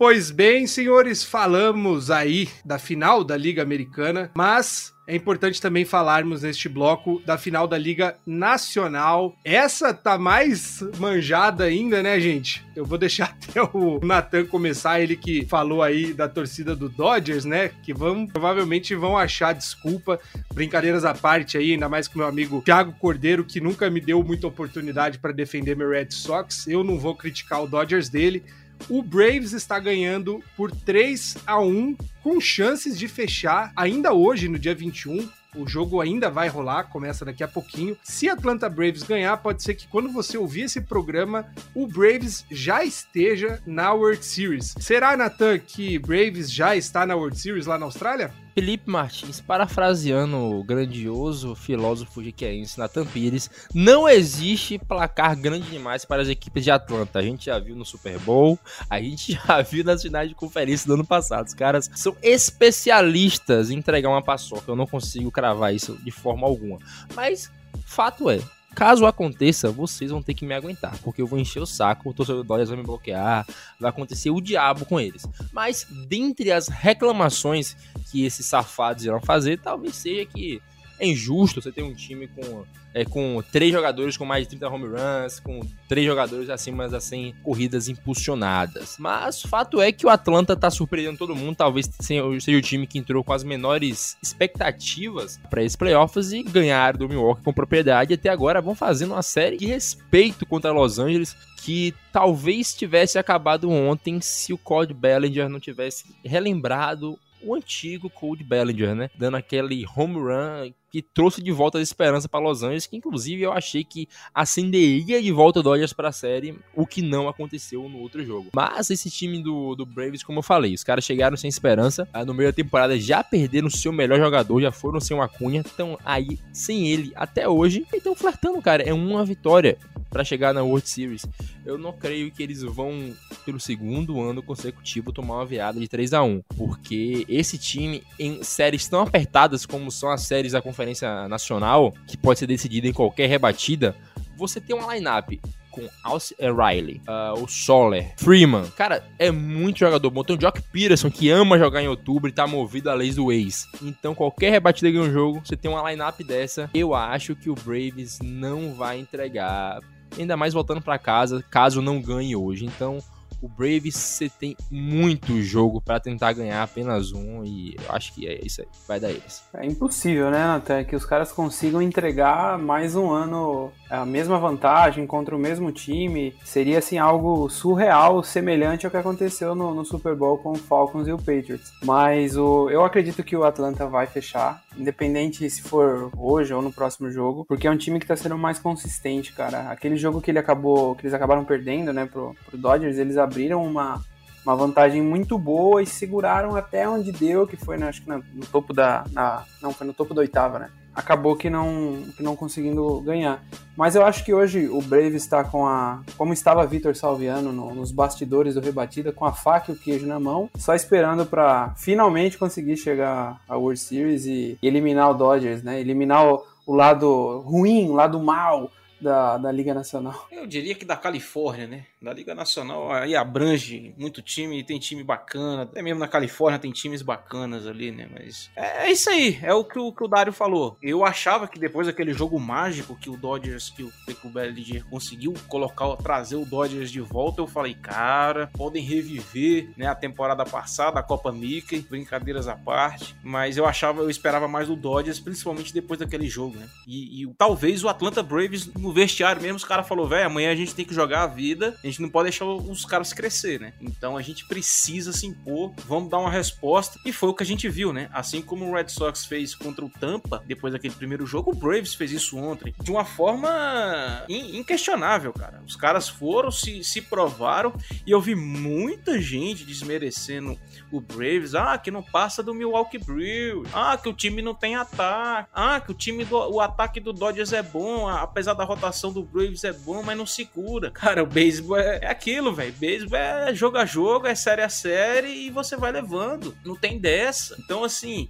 Pois 0.00 0.30
bem, 0.30 0.66
senhores, 0.66 1.22
falamos 1.22 2.10
aí 2.10 2.48
da 2.64 2.78
final 2.78 3.22
da 3.22 3.36
Liga 3.36 3.62
Americana, 3.62 4.30
mas 4.34 4.94
é 5.06 5.14
importante 5.14 5.60
também 5.60 5.84
falarmos 5.84 6.40
neste 6.40 6.70
bloco 6.70 7.20
da 7.26 7.36
final 7.36 7.68
da 7.68 7.76
Liga 7.76 8.16
Nacional. 8.24 9.36
Essa 9.44 9.92
tá 9.92 10.16
mais 10.16 10.82
manjada 10.98 11.64
ainda, 11.64 12.02
né, 12.02 12.18
gente? 12.18 12.64
Eu 12.74 12.86
vou 12.86 12.96
deixar 12.96 13.36
até 13.44 13.60
o 13.60 14.00
Nathan 14.02 14.46
começar, 14.46 15.00
ele 15.00 15.16
que 15.16 15.44
falou 15.44 15.82
aí 15.82 16.14
da 16.14 16.26
torcida 16.26 16.74
do 16.74 16.88
Dodgers, 16.88 17.44
né? 17.44 17.68
Que 17.82 17.92
vão 17.92 18.26
provavelmente 18.26 18.94
vão 18.94 19.18
achar 19.18 19.52
desculpa. 19.52 20.18
Brincadeiras 20.54 21.04
à 21.04 21.12
parte 21.12 21.58
aí, 21.58 21.72
ainda 21.72 21.90
mais 21.90 22.08
com 22.08 22.18
meu 22.18 22.26
amigo 22.26 22.62
Thiago 22.62 22.94
Cordeiro, 22.98 23.44
que 23.44 23.60
nunca 23.60 23.90
me 23.90 24.00
deu 24.00 24.22
muita 24.22 24.46
oportunidade 24.46 25.18
para 25.18 25.32
defender 25.32 25.76
meu 25.76 25.90
Red 25.90 26.12
Sox. 26.12 26.66
Eu 26.66 26.82
não 26.82 26.98
vou 26.98 27.14
criticar 27.14 27.62
o 27.62 27.66
Dodgers 27.66 28.08
dele 28.08 28.42
o 28.88 29.02
Braves 29.02 29.52
está 29.52 29.78
ganhando 29.78 30.42
por 30.56 30.70
3 30.70 31.36
a 31.46 31.60
1 31.60 31.96
com 32.22 32.40
chances 32.40 32.98
de 32.98 33.08
fechar 33.08 33.72
ainda 33.76 34.12
hoje, 34.12 34.48
no 34.48 34.58
dia 34.58 34.74
21, 34.74 35.28
o 35.56 35.66
jogo 35.66 36.00
ainda 36.00 36.30
vai 36.30 36.48
rolar, 36.48 36.84
começa 36.84 37.24
daqui 37.24 37.42
a 37.42 37.48
pouquinho. 37.48 37.96
Se 38.02 38.28
Atlanta 38.28 38.68
Braves 38.68 39.02
ganhar, 39.02 39.36
pode 39.38 39.62
ser 39.62 39.74
que 39.74 39.88
quando 39.88 40.12
você 40.12 40.38
ouvir 40.38 40.62
esse 40.62 40.80
programa, 40.80 41.46
o 41.74 41.86
Braves 41.86 42.44
já 42.50 42.84
esteja 42.84 43.60
na 43.66 43.92
World 43.92 44.24
Series. 44.24 44.74
Será, 44.78 45.16
Nathan, 45.16 45.58
que 45.58 45.98
Braves 45.98 46.52
já 46.52 46.76
está 46.76 47.04
na 47.04 47.16
World 47.16 47.38
Series 47.38 47.66
lá 47.66 47.78
na 47.78 47.86
Austrália? 47.86 48.32
Felipe 48.60 48.90
Martins, 48.90 49.40
parafraseando 49.40 50.36
o 50.36 50.62
grandioso 50.62 51.54
filósofo 51.54 52.22
jiqueense 52.22 52.78
Nathan 52.78 53.06
Pires, 53.06 53.48
não 53.72 54.06
existe 54.06 54.78
placar 54.78 55.34
grande 55.34 55.70
demais 55.70 56.04
para 56.04 56.20
as 56.20 56.28
equipes 56.28 56.64
de 56.64 56.70
Atlanta. 56.70 57.20
A 57.20 57.22
gente 57.22 57.46
já 57.46 57.58
viu 57.58 57.74
no 57.74 57.86
Super 57.86 58.18
Bowl, 58.18 58.58
a 58.90 59.00
gente 59.00 59.32
já 59.46 59.62
viu 59.62 59.82
nas 59.82 60.02
finais 60.02 60.28
de 60.28 60.34
conferência 60.34 60.86
do 60.86 60.92
ano 60.92 61.06
passado. 61.06 61.46
Os 61.46 61.54
caras 61.54 61.90
são 61.94 62.14
especialistas 62.22 63.70
em 63.70 63.78
entregar 63.78 64.10
uma 64.10 64.22
paçoca. 64.22 64.70
Eu 64.70 64.76
não 64.76 64.86
consigo 64.86 65.30
cravar 65.30 65.74
isso 65.74 65.96
de 66.04 66.10
forma 66.10 66.46
alguma. 66.46 66.78
Mas 67.14 67.50
fato 67.86 68.28
é, 68.28 68.40
Caso 68.74 69.04
aconteça, 69.04 69.70
vocês 69.70 70.10
vão 70.10 70.22
ter 70.22 70.34
que 70.34 70.46
me 70.46 70.54
aguentar, 70.54 70.96
porque 71.02 71.20
eu 71.20 71.26
vou 71.26 71.38
encher 71.38 71.60
o 71.60 71.66
saco, 71.66 72.08
o 72.08 72.14
torcedor 72.14 72.42
do 72.42 72.46
Dodgers 72.46 72.70
vai 72.70 72.78
me 72.78 72.84
bloquear, 72.84 73.46
vai 73.78 73.90
acontecer 73.90 74.30
o 74.30 74.40
diabo 74.40 74.86
com 74.86 75.00
eles. 75.00 75.26
Mas, 75.52 75.86
dentre 76.08 76.52
as 76.52 76.68
reclamações 76.68 77.76
que 78.10 78.24
esses 78.24 78.46
safados 78.46 79.04
irão 79.04 79.20
fazer, 79.20 79.60
talvez 79.60 79.96
seja 79.96 80.24
que 80.24 80.62
é 81.00 81.06
injusto 81.06 81.60
você 81.60 81.72
ter 81.72 81.82
um 81.82 81.94
time 81.94 82.28
com, 82.28 82.64
é, 82.94 83.04
com 83.04 83.42
três 83.50 83.72
jogadores 83.72 84.16
com 84.16 84.24
mais 84.24 84.44
de 84.44 84.50
30 84.50 84.68
home 84.68 84.86
runs, 84.86 85.40
com 85.40 85.60
três 85.88 86.06
jogadores 86.06 86.50
acima 86.50 86.88
das 86.88 87.04
100 87.04 87.34
corridas 87.42 87.88
impulsionadas. 87.88 88.96
Mas 88.98 89.42
o 89.44 89.48
fato 89.48 89.80
é 89.80 89.90
que 89.90 90.06
o 90.06 90.10
Atlanta 90.10 90.54
tá 90.54 90.70
surpreendendo 90.70 91.18
todo 91.18 91.34
mundo, 91.34 91.56
talvez 91.56 91.88
seja 91.98 92.58
o 92.58 92.62
time 92.62 92.86
que 92.86 92.98
entrou 92.98 93.24
com 93.24 93.32
as 93.32 93.42
menores 93.42 94.16
expectativas 94.22 95.40
para 95.48 95.62
esses 95.62 95.76
playoffs 95.76 96.32
e 96.32 96.42
ganhar 96.42 96.96
do 96.96 97.08
Milwaukee 97.08 97.42
com 97.42 97.52
propriedade. 97.52 98.14
Até 98.14 98.28
agora 98.28 98.60
vão 98.60 98.74
fazendo 98.74 99.12
uma 99.12 99.22
série 99.22 99.56
de 99.56 99.66
respeito 99.66 100.44
contra 100.44 100.70
Los 100.70 100.98
Angeles 100.98 101.34
que 101.62 101.94
talvez 102.12 102.74
tivesse 102.74 103.18
acabado 103.18 103.70
ontem 103.70 104.20
se 104.20 104.52
o 104.52 104.58
Cody 104.58 104.94
Bellinger 104.94 105.48
não 105.48 105.60
tivesse 105.60 106.04
relembrado 106.24 107.18
o 107.42 107.54
antigo 107.54 108.10
Cody 108.10 108.44
Bellinger, 108.44 108.94
né? 108.94 109.10
Dando 109.16 109.36
aquele 109.36 109.84
home 109.96 110.16
run 110.16 110.72
que 110.90 111.02
trouxe 111.02 111.42
de 111.42 111.52
volta 111.52 111.78
a 111.78 111.82
esperança 111.82 112.28
para 112.28 112.40
Los 112.40 112.62
Angeles, 112.62 112.86
que 112.86 112.96
inclusive 112.96 113.42
eu 113.42 113.52
achei 113.52 113.84
que 113.84 114.08
acenderia 114.34 115.22
de 115.22 115.32
volta 115.32 115.60
o 115.60 115.62
Dodgers 115.62 115.92
para 115.92 116.08
a 116.08 116.12
série, 116.12 116.58
o 116.74 116.86
que 116.86 117.00
não 117.00 117.28
aconteceu 117.28 117.88
no 117.88 117.98
outro 117.98 118.24
jogo. 118.24 118.50
Mas 118.54 118.90
esse 118.90 119.10
time 119.10 119.42
do, 119.42 119.74
do 119.74 119.86
Braves, 119.86 120.22
como 120.22 120.40
eu 120.40 120.42
falei, 120.42 120.74
os 120.74 120.84
caras 120.84 121.04
chegaram 121.04 121.36
sem 121.36 121.48
esperança, 121.48 122.08
ah, 122.12 122.24
no 122.24 122.34
meio 122.34 122.50
da 122.50 122.56
temporada 122.56 122.98
já 122.98 123.22
perderam 123.22 123.70
seu 123.70 123.92
melhor 123.92 124.18
jogador, 124.18 124.60
já 124.60 124.72
foram 124.72 125.00
sem 125.00 125.16
o 125.16 125.22
Acunha, 125.22 125.60
estão 125.60 125.98
aí 126.04 126.38
sem 126.52 126.88
ele 126.88 127.12
até 127.14 127.48
hoje, 127.48 127.86
e 127.92 127.96
estão 127.96 128.14
flertando, 128.14 128.60
cara, 128.60 128.82
é 128.82 128.92
uma 128.92 129.24
vitória 129.24 129.78
para 130.10 130.24
chegar 130.24 130.52
na 130.52 130.62
World 130.62 130.88
Series. 130.88 131.24
Eu 131.64 131.78
não 131.78 131.92
creio 131.92 132.32
que 132.32 132.42
eles 132.42 132.62
vão, 132.62 133.14
pelo 133.44 133.60
segundo 133.60 134.20
ano 134.20 134.42
consecutivo, 134.42 135.12
tomar 135.12 135.36
uma 135.36 135.46
viada 135.46 135.78
de 135.78 135.86
3 135.86 136.12
a 136.14 136.22
1 136.22 136.42
porque 136.56 137.24
esse 137.28 137.56
time, 137.56 138.02
em 138.18 138.42
séries 138.42 138.88
tão 138.88 139.00
apertadas 139.00 139.64
como 139.64 139.90
são 139.90 140.10
as 140.10 140.22
séries 140.22 140.52
da 140.52 140.60
Conferência 140.60 140.79
Nacional, 141.28 141.92
que 142.06 142.16
pode 142.16 142.38
ser 142.38 142.46
decidida 142.46 142.86
em 142.86 142.92
qualquer 142.92 143.28
rebatida, 143.28 143.94
você 144.36 144.60
tem 144.60 144.74
uma 144.74 144.94
lineup 144.94 145.38
com 145.70 145.88
Alce 146.02 146.34
Riley, 146.38 147.00
uh, 147.08 147.42
o 147.42 147.48
Soler, 147.48 148.12
Freeman. 148.16 148.64
Cara, 148.76 149.04
é 149.18 149.30
muito 149.30 149.78
jogador 149.78 150.10
bom. 150.10 150.24
Tem 150.24 150.36
o 150.36 150.40
Jock 150.40 150.60
Peterson, 150.60 151.10
que 151.10 151.30
ama 151.30 151.58
jogar 151.58 151.82
em 151.82 151.88
outubro 151.88 152.28
e 152.28 152.32
tá 152.32 152.46
movido 152.46 152.90
a 152.90 152.94
leis 152.94 153.16
do 153.16 153.30
ex. 153.30 153.66
Então, 153.80 154.14
qualquer 154.14 154.50
rebatida 154.50 154.90
ganha 154.90 155.04
um 155.04 155.12
jogo, 155.12 155.40
você 155.44 155.56
tem 155.56 155.70
uma 155.70 155.88
lineup 155.88 156.20
dessa. 156.22 156.68
Eu 156.74 156.94
acho 156.94 157.36
que 157.36 157.48
o 157.48 157.54
Braves 157.54 158.18
não 158.20 158.74
vai 158.74 158.98
entregar 158.98 159.80
ainda 160.18 160.36
mais 160.36 160.52
voltando 160.52 160.82
para 160.82 160.98
casa, 160.98 161.44
caso 161.50 161.80
não 161.80 162.00
ganhe 162.00 162.34
hoje. 162.34 162.64
Então, 162.64 162.98
o 163.40 163.48
Braves 163.48 163.96
você 163.96 164.28
tem 164.28 164.56
muito 164.70 165.40
jogo 165.40 165.80
para 165.80 166.00
tentar 166.00 166.32
ganhar 166.32 166.62
apenas 166.62 167.12
um 167.12 167.44
e 167.44 167.76
eu 167.76 167.94
acho 167.94 168.14
que 168.14 168.28
é 168.28 168.40
isso 168.44 168.60
aí, 168.60 168.68
vai 168.86 169.00
dar 169.00 169.10
eles. 169.10 169.42
É 169.54 169.64
impossível, 169.66 170.30
né, 170.30 170.44
até 170.44 170.84
que 170.84 170.94
os 170.94 171.04
caras 171.04 171.32
consigam 171.32 171.80
entregar 171.80 172.58
mais 172.58 172.94
um 172.94 173.10
ano 173.10 173.72
a 173.90 174.04
mesma 174.04 174.38
vantagem 174.38 175.06
contra 175.06 175.34
o 175.34 175.38
mesmo 175.38 175.72
time. 175.72 176.34
Seria 176.44 176.78
assim 176.78 176.98
algo 176.98 177.48
surreal, 177.48 178.22
semelhante 178.22 178.86
ao 178.86 178.90
que 178.90 178.96
aconteceu 178.96 179.54
no, 179.54 179.74
no 179.74 179.84
Super 179.84 180.14
Bowl 180.14 180.38
com 180.38 180.52
o 180.52 180.56
Falcons 180.56 181.08
e 181.08 181.12
o 181.12 181.18
Patriots. 181.18 181.72
Mas 181.82 182.36
o, 182.36 182.70
eu 182.70 182.84
acredito 182.84 183.24
que 183.24 183.36
o 183.36 183.44
Atlanta 183.44 183.86
vai 183.86 184.06
fechar, 184.06 184.62
independente 184.76 185.48
se 185.50 185.62
for 185.62 186.10
hoje 186.16 186.54
ou 186.54 186.62
no 186.62 186.72
próximo 186.72 187.10
jogo, 187.10 187.44
porque 187.44 187.66
é 187.66 187.70
um 187.70 187.76
time 187.76 187.98
que 187.98 188.06
tá 188.06 188.16
sendo 188.16 188.38
mais 188.38 188.58
consistente, 188.58 189.32
cara. 189.32 189.70
Aquele 189.70 189.96
jogo 189.96 190.20
que 190.20 190.30
ele 190.30 190.38
acabou, 190.38 190.94
que 190.94 191.02
eles 191.02 191.14
acabaram 191.14 191.44
perdendo, 191.44 191.92
né, 191.92 192.06
pro, 192.06 192.34
pro 192.46 192.58
Dodgers, 192.58 192.98
eles 192.98 193.16
abriram 193.16 193.64
uma, 193.64 194.00
uma 194.44 194.56
vantagem 194.56 195.02
muito 195.02 195.38
boa 195.38 195.82
e 195.82 195.86
seguraram 195.86 196.56
até 196.56 196.88
onde 196.88 197.12
deu, 197.12 197.46
que 197.46 197.56
foi, 197.56 197.76
né, 197.76 197.88
acho 197.88 198.02
que 198.02 198.08
no, 198.08 198.24
no 198.34 198.46
topo 198.46 198.72
da. 198.72 199.04
Na, 199.12 199.44
não, 199.60 199.72
foi 199.72 199.86
no 199.86 199.92
topo 199.92 200.14
da 200.14 200.20
oitava, 200.20 200.58
né? 200.58 200.70
Acabou 200.94 201.36
que 201.36 201.48
não, 201.48 202.04
que 202.16 202.22
não 202.22 202.36
conseguindo 202.36 203.00
ganhar. 203.00 203.42
Mas 203.76 203.94
eu 203.94 204.04
acho 204.04 204.24
que 204.24 204.34
hoje 204.34 204.68
o 204.68 204.80
Brave 204.82 205.16
está 205.16 205.42
com 205.42 205.66
a. 205.66 206.02
Como 206.16 206.32
estava 206.32 206.66
Vitor 206.66 206.94
Salviano 206.94 207.52
no, 207.52 207.74
nos 207.74 207.90
bastidores 207.90 208.54
do 208.54 208.60
Rebatida, 208.60 209.12
com 209.12 209.24
a 209.24 209.32
faca 209.32 209.72
e 209.72 209.74
o 209.74 209.78
queijo 209.78 210.06
na 210.06 210.20
mão, 210.20 210.50
só 210.56 210.74
esperando 210.74 211.24
para 211.24 211.74
finalmente 211.76 212.36
conseguir 212.36 212.76
chegar 212.76 213.40
à 213.48 213.56
World 213.56 213.80
Series 213.80 214.26
e 214.26 214.58
eliminar 214.62 215.10
o 215.10 215.14
Dodgers, 215.14 215.62
né? 215.62 215.80
Eliminar 215.80 216.26
o, 216.26 216.44
o 216.66 216.74
lado 216.74 217.40
ruim, 217.40 217.88
o 217.88 217.94
lado 217.94 218.20
mal 218.20 218.70
da, 219.00 219.38
da 219.38 219.50
Liga 219.50 219.74
Nacional. 219.74 220.26
Eu 220.30 220.46
diria 220.46 220.74
que 220.74 220.84
da 220.84 220.96
Califórnia, 220.96 221.66
né? 221.66 221.86
Da 222.00 222.12
Liga 222.12 222.34
Nacional 222.34 222.92
aí 222.92 223.14
abrange 223.14 223.94
muito 223.98 224.22
time, 224.22 224.64
tem 224.64 224.78
time 224.78 225.02
bacana. 225.02 225.62
Até 225.62 225.82
mesmo 225.82 226.00
na 226.00 226.08
Califórnia 226.08 226.58
tem 226.58 226.70
times 226.70 227.02
bacanas 227.02 227.66
ali, 227.66 227.90
né? 227.90 228.08
Mas 228.12 228.50
é, 228.56 228.86
é 228.86 228.92
isso 228.92 229.10
aí, 229.10 229.38
é 229.42 229.54
o 229.54 229.64
que, 229.64 229.78
o 229.78 229.92
que 229.92 230.04
o 230.04 230.08
Dário 230.08 230.32
falou. 230.32 230.76
Eu 230.82 231.04
achava 231.04 231.48
que 231.48 231.58
depois 231.58 231.86
daquele 231.86 232.12
jogo 232.12 232.38
mágico 232.38 232.96
que 232.96 233.10
o 233.10 233.16
Dodgers, 233.16 233.70
que 233.70 233.82
o 233.82 234.30
Bellinger 234.30 234.84
conseguiu 234.86 235.34
colocar, 235.48 235.96
trazer 235.96 236.36
o 236.36 236.44
Dodgers 236.44 236.90
de 236.90 237.00
volta, 237.00 237.40
eu 237.40 237.46
falei, 237.46 237.74
cara, 237.74 238.48
podem 238.56 238.82
reviver 238.82 239.70
né, 239.76 239.86
a 239.86 239.94
temporada 239.94 240.44
passada, 240.44 241.00
a 241.00 241.02
Copa 241.02 241.32
Mickey, 241.32 241.80
brincadeiras 241.80 242.48
à 242.48 242.56
parte. 242.56 243.14
Mas 243.22 243.56
eu 243.56 243.66
achava, 243.66 244.02
eu 244.02 244.10
esperava 244.10 244.48
mais 244.48 244.68
do 244.68 244.76
Dodgers, 244.76 245.20
principalmente 245.20 245.72
depois 245.72 246.00
daquele 246.00 246.28
jogo, 246.28 246.56
né? 246.56 246.68
E, 246.86 247.22
e 247.22 247.34
talvez 247.34 247.84
o 247.84 247.88
Atlanta 247.88 248.22
Braves 248.22 248.66
no 248.74 248.89
no 248.90 248.94
vestiário 248.94 249.40
mesmo, 249.40 249.56
os 249.56 249.64
caras 249.64 249.86
falaram, 249.86 250.08
velho, 250.08 250.26
amanhã 250.26 250.50
a 250.50 250.54
gente 250.56 250.74
tem 250.74 250.84
que 250.84 250.92
jogar 250.92 251.22
a 251.22 251.26
vida, 251.28 251.76
a 251.82 251.86
gente 251.86 252.02
não 252.02 252.08
pode 252.08 252.24
deixar 252.24 252.44
os 252.44 252.84
caras 252.84 253.12
crescer, 253.12 253.60
né? 253.60 253.72
Então 253.80 254.16
a 254.16 254.22
gente 254.22 254.44
precisa 254.46 255.12
se 255.12 255.26
impor, 255.26 255.72
vamos 255.86 256.10
dar 256.10 256.18
uma 256.18 256.30
resposta. 256.30 256.98
E 257.06 257.12
foi 257.12 257.28
o 257.28 257.34
que 257.34 257.44
a 257.44 257.46
gente 257.46 257.68
viu, 257.68 257.92
né? 257.92 258.10
Assim 258.12 258.42
como 258.42 258.68
o 258.68 258.74
Red 258.74 258.88
Sox 258.88 259.24
fez 259.24 259.54
contra 259.54 259.84
o 259.84 259.88
Tampa, 259.88 260.42
depois 260.44 260.72
daquele 260.72 260.92
primeiro 260.92 261.24
jogo, 261.24 261.52
o 261.52 261.54
Braves 261.54 261.94
fez 261.94 262.10
isso 262.10 262.36
ontem, 262.36 262.74
de 262.82 262.90
uma 262.90 263.04
forma 263.04 264.24
in 264.28 264.58
inquestionável, 264.58 265.32
cara. 265.32 265.62
Os 265.64 265.76
caras 265.76 266.08
foram, 266.08 266.50
se, 266.50 266.82
se 266.82 267.00
provaram, 267.00 267.72
e 268.04 268.10
eu 268.10 268.20
vi 268.20 268.34
muita 268.34 269.20
gente 269.20 269.64
desmerecendo 269.64 270.58
o 270.90 271.00
Braves, 271.00 271.54
ah, 271.54 271.78
que 271.78 271.92
não 271.92 272.02
passa 272.02 272.42
do 272.42 272.52
Milwaukee 272.52 272.98
Brewers, 272.98 273.70
ah, 273.72 273.96
que 273.96 274.08
o 274.08 274.12
time 274.12 274.42
não 274.42 274.54
tem 274.54 274.74
ataque, 274.74 275.48
ah, 275.54 275.78
que 275.78 275.92
o 275.92 275.94
time 275.94 276.24
do 276.24 276.40
o 276.40 276.60
ataque 276.60 276.98
do 276.98 277.12
Dodgers 277.12 277.52
é 277.52 277.62
bom, 277.62 278.08
apesar 278.08 278.54
da 278.54 278.64
rotação 278.80 279.12
do 279.12 279.22
Braves 279.22 279.62
é 279.62 279.72
bom, 279.72 280.02
mas 280.02 280.16
não 280.16 280.24
se 280.24 280.46
cura. 280.46 280.90
Cara, 280.90 281.22
o 281.22 281.26
beisebol 281.26 281.76
é, 281.76 281.98
é 282.02 282.06
aquilo, 282.06 282.54
velho. 282.54 282.72
Beisebol 282.72 283.18
é 283.18 283.54
jogo 283.54 283.76
a 283.76 283.84
jogo, 283.84 284.26
é 284.26 284.34
série 284.34 284.62
a 284.62 284.70
série 284.70 285.28
e 285.28 285.50
você 285.50 285.76
vai 285.76 285.92
levando. 285.92 286.56
Não 286.64 286.74
tem 286.74 286.98
dessa. 286.98 287.54
Então, 287.58 287.84
assim, 287.84 288.28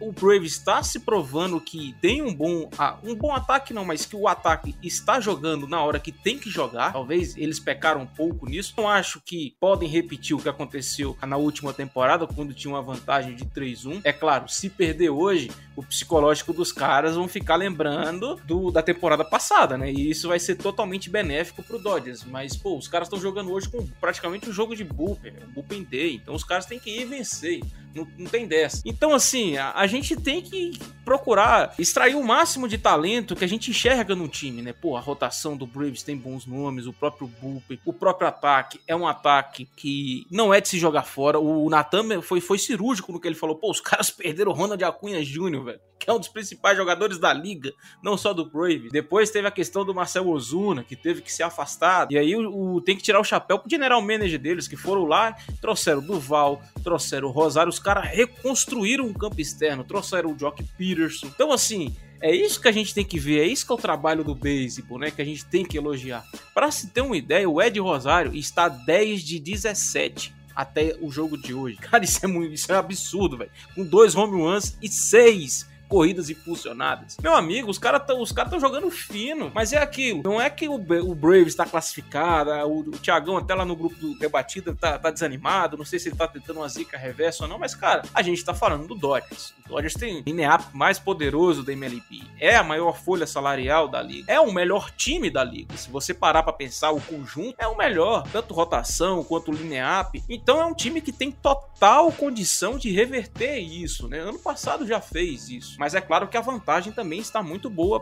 o 0.00 0.10
Braves 0.10 0.52
está 0.52 0.82
se 0.82 1.00
provando 1.00 1.60
que 1.60 1.94
tem 2.00 2.22
um 2.22 2.34
bom, 2.34 2.70
ah, 2.78 2.96
um 3.04 3.14
bom 3.14 3.34
ataque, 3.34 3.74
não, 3.74 3.84
mas 3.84 4.06
que 4.06 4.16
o 4.16 4.26
ataque 4.26 4.74
está 4.82 5.20
jogando 5.20 5.68
na 5.68 5.82
hora 5.82 6.00
que 6.00 6.10
tem 6.10 6.38
que 6.38 6.48
jogar. 6.48 6.92
Talvez 6.92 7.36
eles 7.36 7.60
pecaram 7.60 8.00
um 8.00 8.06
pouco 8.06 8.46
nisso. 8.46 8.72
Não 8.76 8.88
acho 8.88 9.20
que 9.20 9.54
podem 9.60 9.88
repetir 9.88 10.34
o 10.34 10.40
que 10.40 10.48
aconteceu 10.48 11.16
na 11.26 11.36
última 11.36 11.74
temporada, 11.74 12.26
quando 12.26 12.54
tinha 12.54 12.72
uma 12.72 12.82
vantagem 12.82 13.34
de 13.34 13.44
3-1. 13.44 14.00
É 14.02 14.12
claro, 14.12 14.48
se 14.48 14.70
perder 14.70 15.10
hoje, 15.10 15.50
o 15.76 15.82
psicológico 15.82 16.52
dos 16.52 16.72
caras 16.72 17.16
vão 17.16 17.28
ficar 17.28 17.56
lembrando 17.56 18.36
do, 18.46 18.70
da 18.70 18.82
temporada 18.82 19.24
passada, 19.24 19.76
né? 19.76 19.89
E 19.90 20.10
isso 20.10 20.28
vai 20.28 20.38
ser 20.38 20.56
totalmente 20.56 21.10
benéfico 21.10 21.62
pro 21.62 21.78
Dodgers. 21.78 22.24
Mas, 22.24 22.56
pô, 22.56 22.76
os 22.76 22.88
caras 22.88 23.06
estão 23.06 23.20
jogando 23.20 23.52
hoje 23.52 23.68
com 23.68 23.86
praticamente 24.00 24.48
um 24.48 24.52
jogo 24.52 24.74
de 24.74 24.84
bullpen, 24.84 25.32
um 25.48 25.52
bullpen 25.52 25.82
day. 25.84 26.14
Então 26.16 26.34
os 26.34 26.44
caras 26.44 26.66
têm 26.66 26.78
que 26.78 26.90
ir 26.90 27.04
vencer. 27.04 27.60
Não, 27.94 28.06
não 28.16 28.26
tem 28.26 28.46
dessa. 28.46 28.82
Então, 28.84 29.12
assim, 29.12 29.56
a, 29.56 29.72
a, 29.72 29.86
gente 29.86 30.14
tem 30.16 30.40
que 30.40 30.78
procurar 31.04 31.74
extrair 31.78 32.14
o 32.14 32.22
máximo 32.22 32.68
de 32.68 32.78
talento 32.78 33.34
que 33.34 33.44
a 33.44 33.48
gente 33.48 33.70
enxerga 33.70 34.14
no 34.14 34.28
time, 34.28 34.62
né? 34.62 34.72
Pô, 34.72 34.96
a 34.96 35.00
rotação 35.00 35.56
do 35.56 35.66
Braves 35.66 36.02
tem 36.02 36.16
bons 36.16 36.46
nomes, 36.46 36.86
o 36.86 36.92
próprio 36.92 37.26
bullpen, 37.26 37.80
o 37.84 37.92
próprio 37.92 38.28
ataque 38.28 38.80
é 38.86 38.94
um 38.94 39.08
ataque 39.08 39.68
que 39.76 40.24
não 40.30 40.54
é 40.54 40.60
de 40.60 40.68
se 40.68 40.78
jogar 40.78 41.02
fora. 41.02 41.40
O 41.40 41.68
Natan 41.68 42.22
foi, 42.22 42.40
foi 42.40 42.58
cirúrgico 42.58 43.12
no 43.12 43.20
que 43.20 43.26
ele 43.26 43.34
falou. 43.34 43.56
Pô, 43.56 43.70
os 43.70 43.80
caras 43.80 44.10
perderam 44.10 44.52
o 44.52 44.54
Ronald 44.54 44.82
Acunha 44.84 45.24
Jr., 45.24 45.64
velho, 45.64 45.80
que 45.98 46.08
é 46.08 46.12
um 46.12 46.18
dos 46.18 46.28
principais 46.28 46.76
jogadores 46.76 47.18
da 47.18 47.32
liga, 47.32 47.72
não 48.02 48.16
só 48.16 48.32
do 48.32 48.48
Braves. 48.48 48.92
Depois 48.92 49.30
teve 49.30 49.48
a 49.48 49.50
questão 49.50 49.79
do 49.84 49.94
Marcel 49.94 50.28
Ozuna, 50.28 50.84
que 50.84 50.96
teve 50.96 51.20
que 51.22 51.32
ser 51.32 51.42
afastado. 51.42 52.12
E 52.12 52.18
aí 52.18 52.34
o, 52.34 52.74
o 52.74 52.80
tem 52.80 52.96
que 52.96 53.02
tirar 53.02 53.20
o 53.20 53.24
chapéu 53.24 53.58
pro 53.58 53.70
general 53.70 54.00
manager 54.00 54.38
deles, 54.38 54.68
que 54.68 54.76
foram 54.76 55.04
lá, 55.04 55.36
trouxeram 55.60 55.98
o 55.98 56.02
Duval, 56.02 56.62
trouxeram 56.82 57.28
o 57.28 57.30
Rosário, 57.30 57.70
os 57.70 57.78
caras 57.78 58.08
reconstruíram 58.08 59.04
um 59.04 59.12
campo 59.12 59.40
externo, 59.40 59.84
trouxeram 59.84 60.32
o 60.32 60.36
Jock 60.36 60.62
Peterson. 60.76 61.26
Então, 61.26 61.52
assim, 61.52 61.94
é 62.20 62.34
isso 62.34 62.60
que 62.60 62.68
a 62.68 62.72
gente 62.72 62.94
tem 62.94 63.04
que 63.04 63.18
ver, 63.18 63.40
é 63.40 63.46
isso 63.46 63.64
que 63.64 63.72
é 63.72 63.74
o 63.74 63.78
trabalho 63.78 64.22
do 64.22 64.34
beisebol, 64.34 64.98
né? 64.98 65.10
Que 65.10 65.22
a 65.22 65.24
gente 65.24 65.44
tem 65.46 65.64
que 65.64 65.78
elogiar. 65.78 66.24
Para 66.52 66.70
se 66.70 66.88
ter 66.88 67.00
uma 67.00 67.16
ideia, 67.16 67.48
o 67.48 67.62
Ed 67.62 67.78
Rosário 67.80 68.34
está 68.34 68.68
10 68.68 69.22
de 69.22 69.40
17 69.40 70.34
até 70.54 70.96
o 71.00 71.10
jogo 71.10 71.38
de 71.38 71.54
hoje. 71.54 71.76
Cara, 71.76 72.04
isso 72.04 72.20
é 72.22 72.28
muito, 72.28 72.52
isso 72.52 72.70
é 72.70 72.74
um 72.74 72.78
absurdo, 72.78 73.38
velho. 73.38 73.50
Com 73.74 73.84
dois 73.84 74.14
home 74.14 74.42
runs 74.42 74.76
e 74.82 74.88
seis 74.88 75.69
corridas 75.90 76.30
impulsionadas. 76.30 77.16
Meu 77.20 77.34
amigo, 77.34 77.68
os 77.68 77.78
caras 77.78 78.00
estão 78.00 78.24
cara 78.32 78.60
jogando 78.60 78.88
fino, 78.92 79.50
mas 79.52 79.72
é 79.72 79.78
aquilo. 79.78 80.22
Não 80.22 80.40
é 80.40 80.48
que 80.48 80.68
o, 80.68 80.74
o 80.74 81.14
Braves 81.14 81.48
está 81.48 81.66
classificado, 81.66 82.50
o, 82.68 82.78
o 82.78 82.90
Thiagão 82.92 83.36
até 83.36 83.54
lá 83.54 83.64
no 83.64 83.74
grupo 83.74 83.96
do 83.96 84.16
Debatida 84.16 84.74
tá, 84.74 84.96
tá 84.98 85.10
desanimado, 85.10 85.76
não 85.76 85.84
sei 85.84 85.98
se 85.98 86.08
ele 86.08 86.16
tá 86.16 86.28
tentando 86.28 86.58
uma 86.58 86.68
zica 86.68 86.96
reversa 86.96 87.42
ou 87.42 87.48
não, 87.48 87.58
mas 87.58 87.74
cara, 87.74 88.02
a 88.14 88.22
gente 88.22 88.44
tá 88.44 88.54
falando 88.54 88.86
do 88.86 88.94
Dodgers. 88.94 89.52
O 89.66 89.70
Dodgers 89.70 89.94
tem 89.94 90.20
o 90.20 90.22
linear 90.24 90.70
mais 90.72 90.98
poderoso 90.98 91.64
da 91.64 91.72
MLB, 91.72 92.22
é 92.38 92.54
a 92.54 92.62
maior 92.62 92.96
folha 92.96 93.26
salarial 93.26 93.88
da 93.88 94.00
liga, 94.00 94.32
é 94.32 94.38
o 94.38 94.52
melhor 94.52 94.92
time 94.92 95.28
da 95.28 95.42
liga. 95.42 95.76
Se 95.76 95.90
você 95.90 96.14
parar 96.14 96.44
para 96.44 96.52
pensar 96.52 96.92
o 96.92 97.00
conjunto, 97.00 97.56
é 97.58 97.66
o 97.66 97.76
melhor, 97.76 98.22
tanto 98.30 98.54
rotação 98.54 99.24
quanto 99.24 99.50
linear. 99.50 100.10
Então 100.28 100.60
é 100.60 100.64
um 100.64 100.74
time 100.74 101.00
que 101.00 101.12
tem 101.12 101.32
total 101.32 102.12
condição 102.12 102.78
de 102.78 102.92
reverter 102.92 103.58
isso, 103.58 104.06
né? 104.06 104.20
Ano 104.20 104.38
passado 104.38 104.86
já 104.86 105.00
fez 105.00 105.48
isso. 105.48 105.79
Mas 105.80 105.94
é 105.94 106.00
claro 106.02 106.28
que 106.28 106.36
a 106.36 106.42
vantagem 106.42 106.92
também 106.92 107.20
está 107.20 107.42
muito 107.42 107.70
boa 107.70 107.98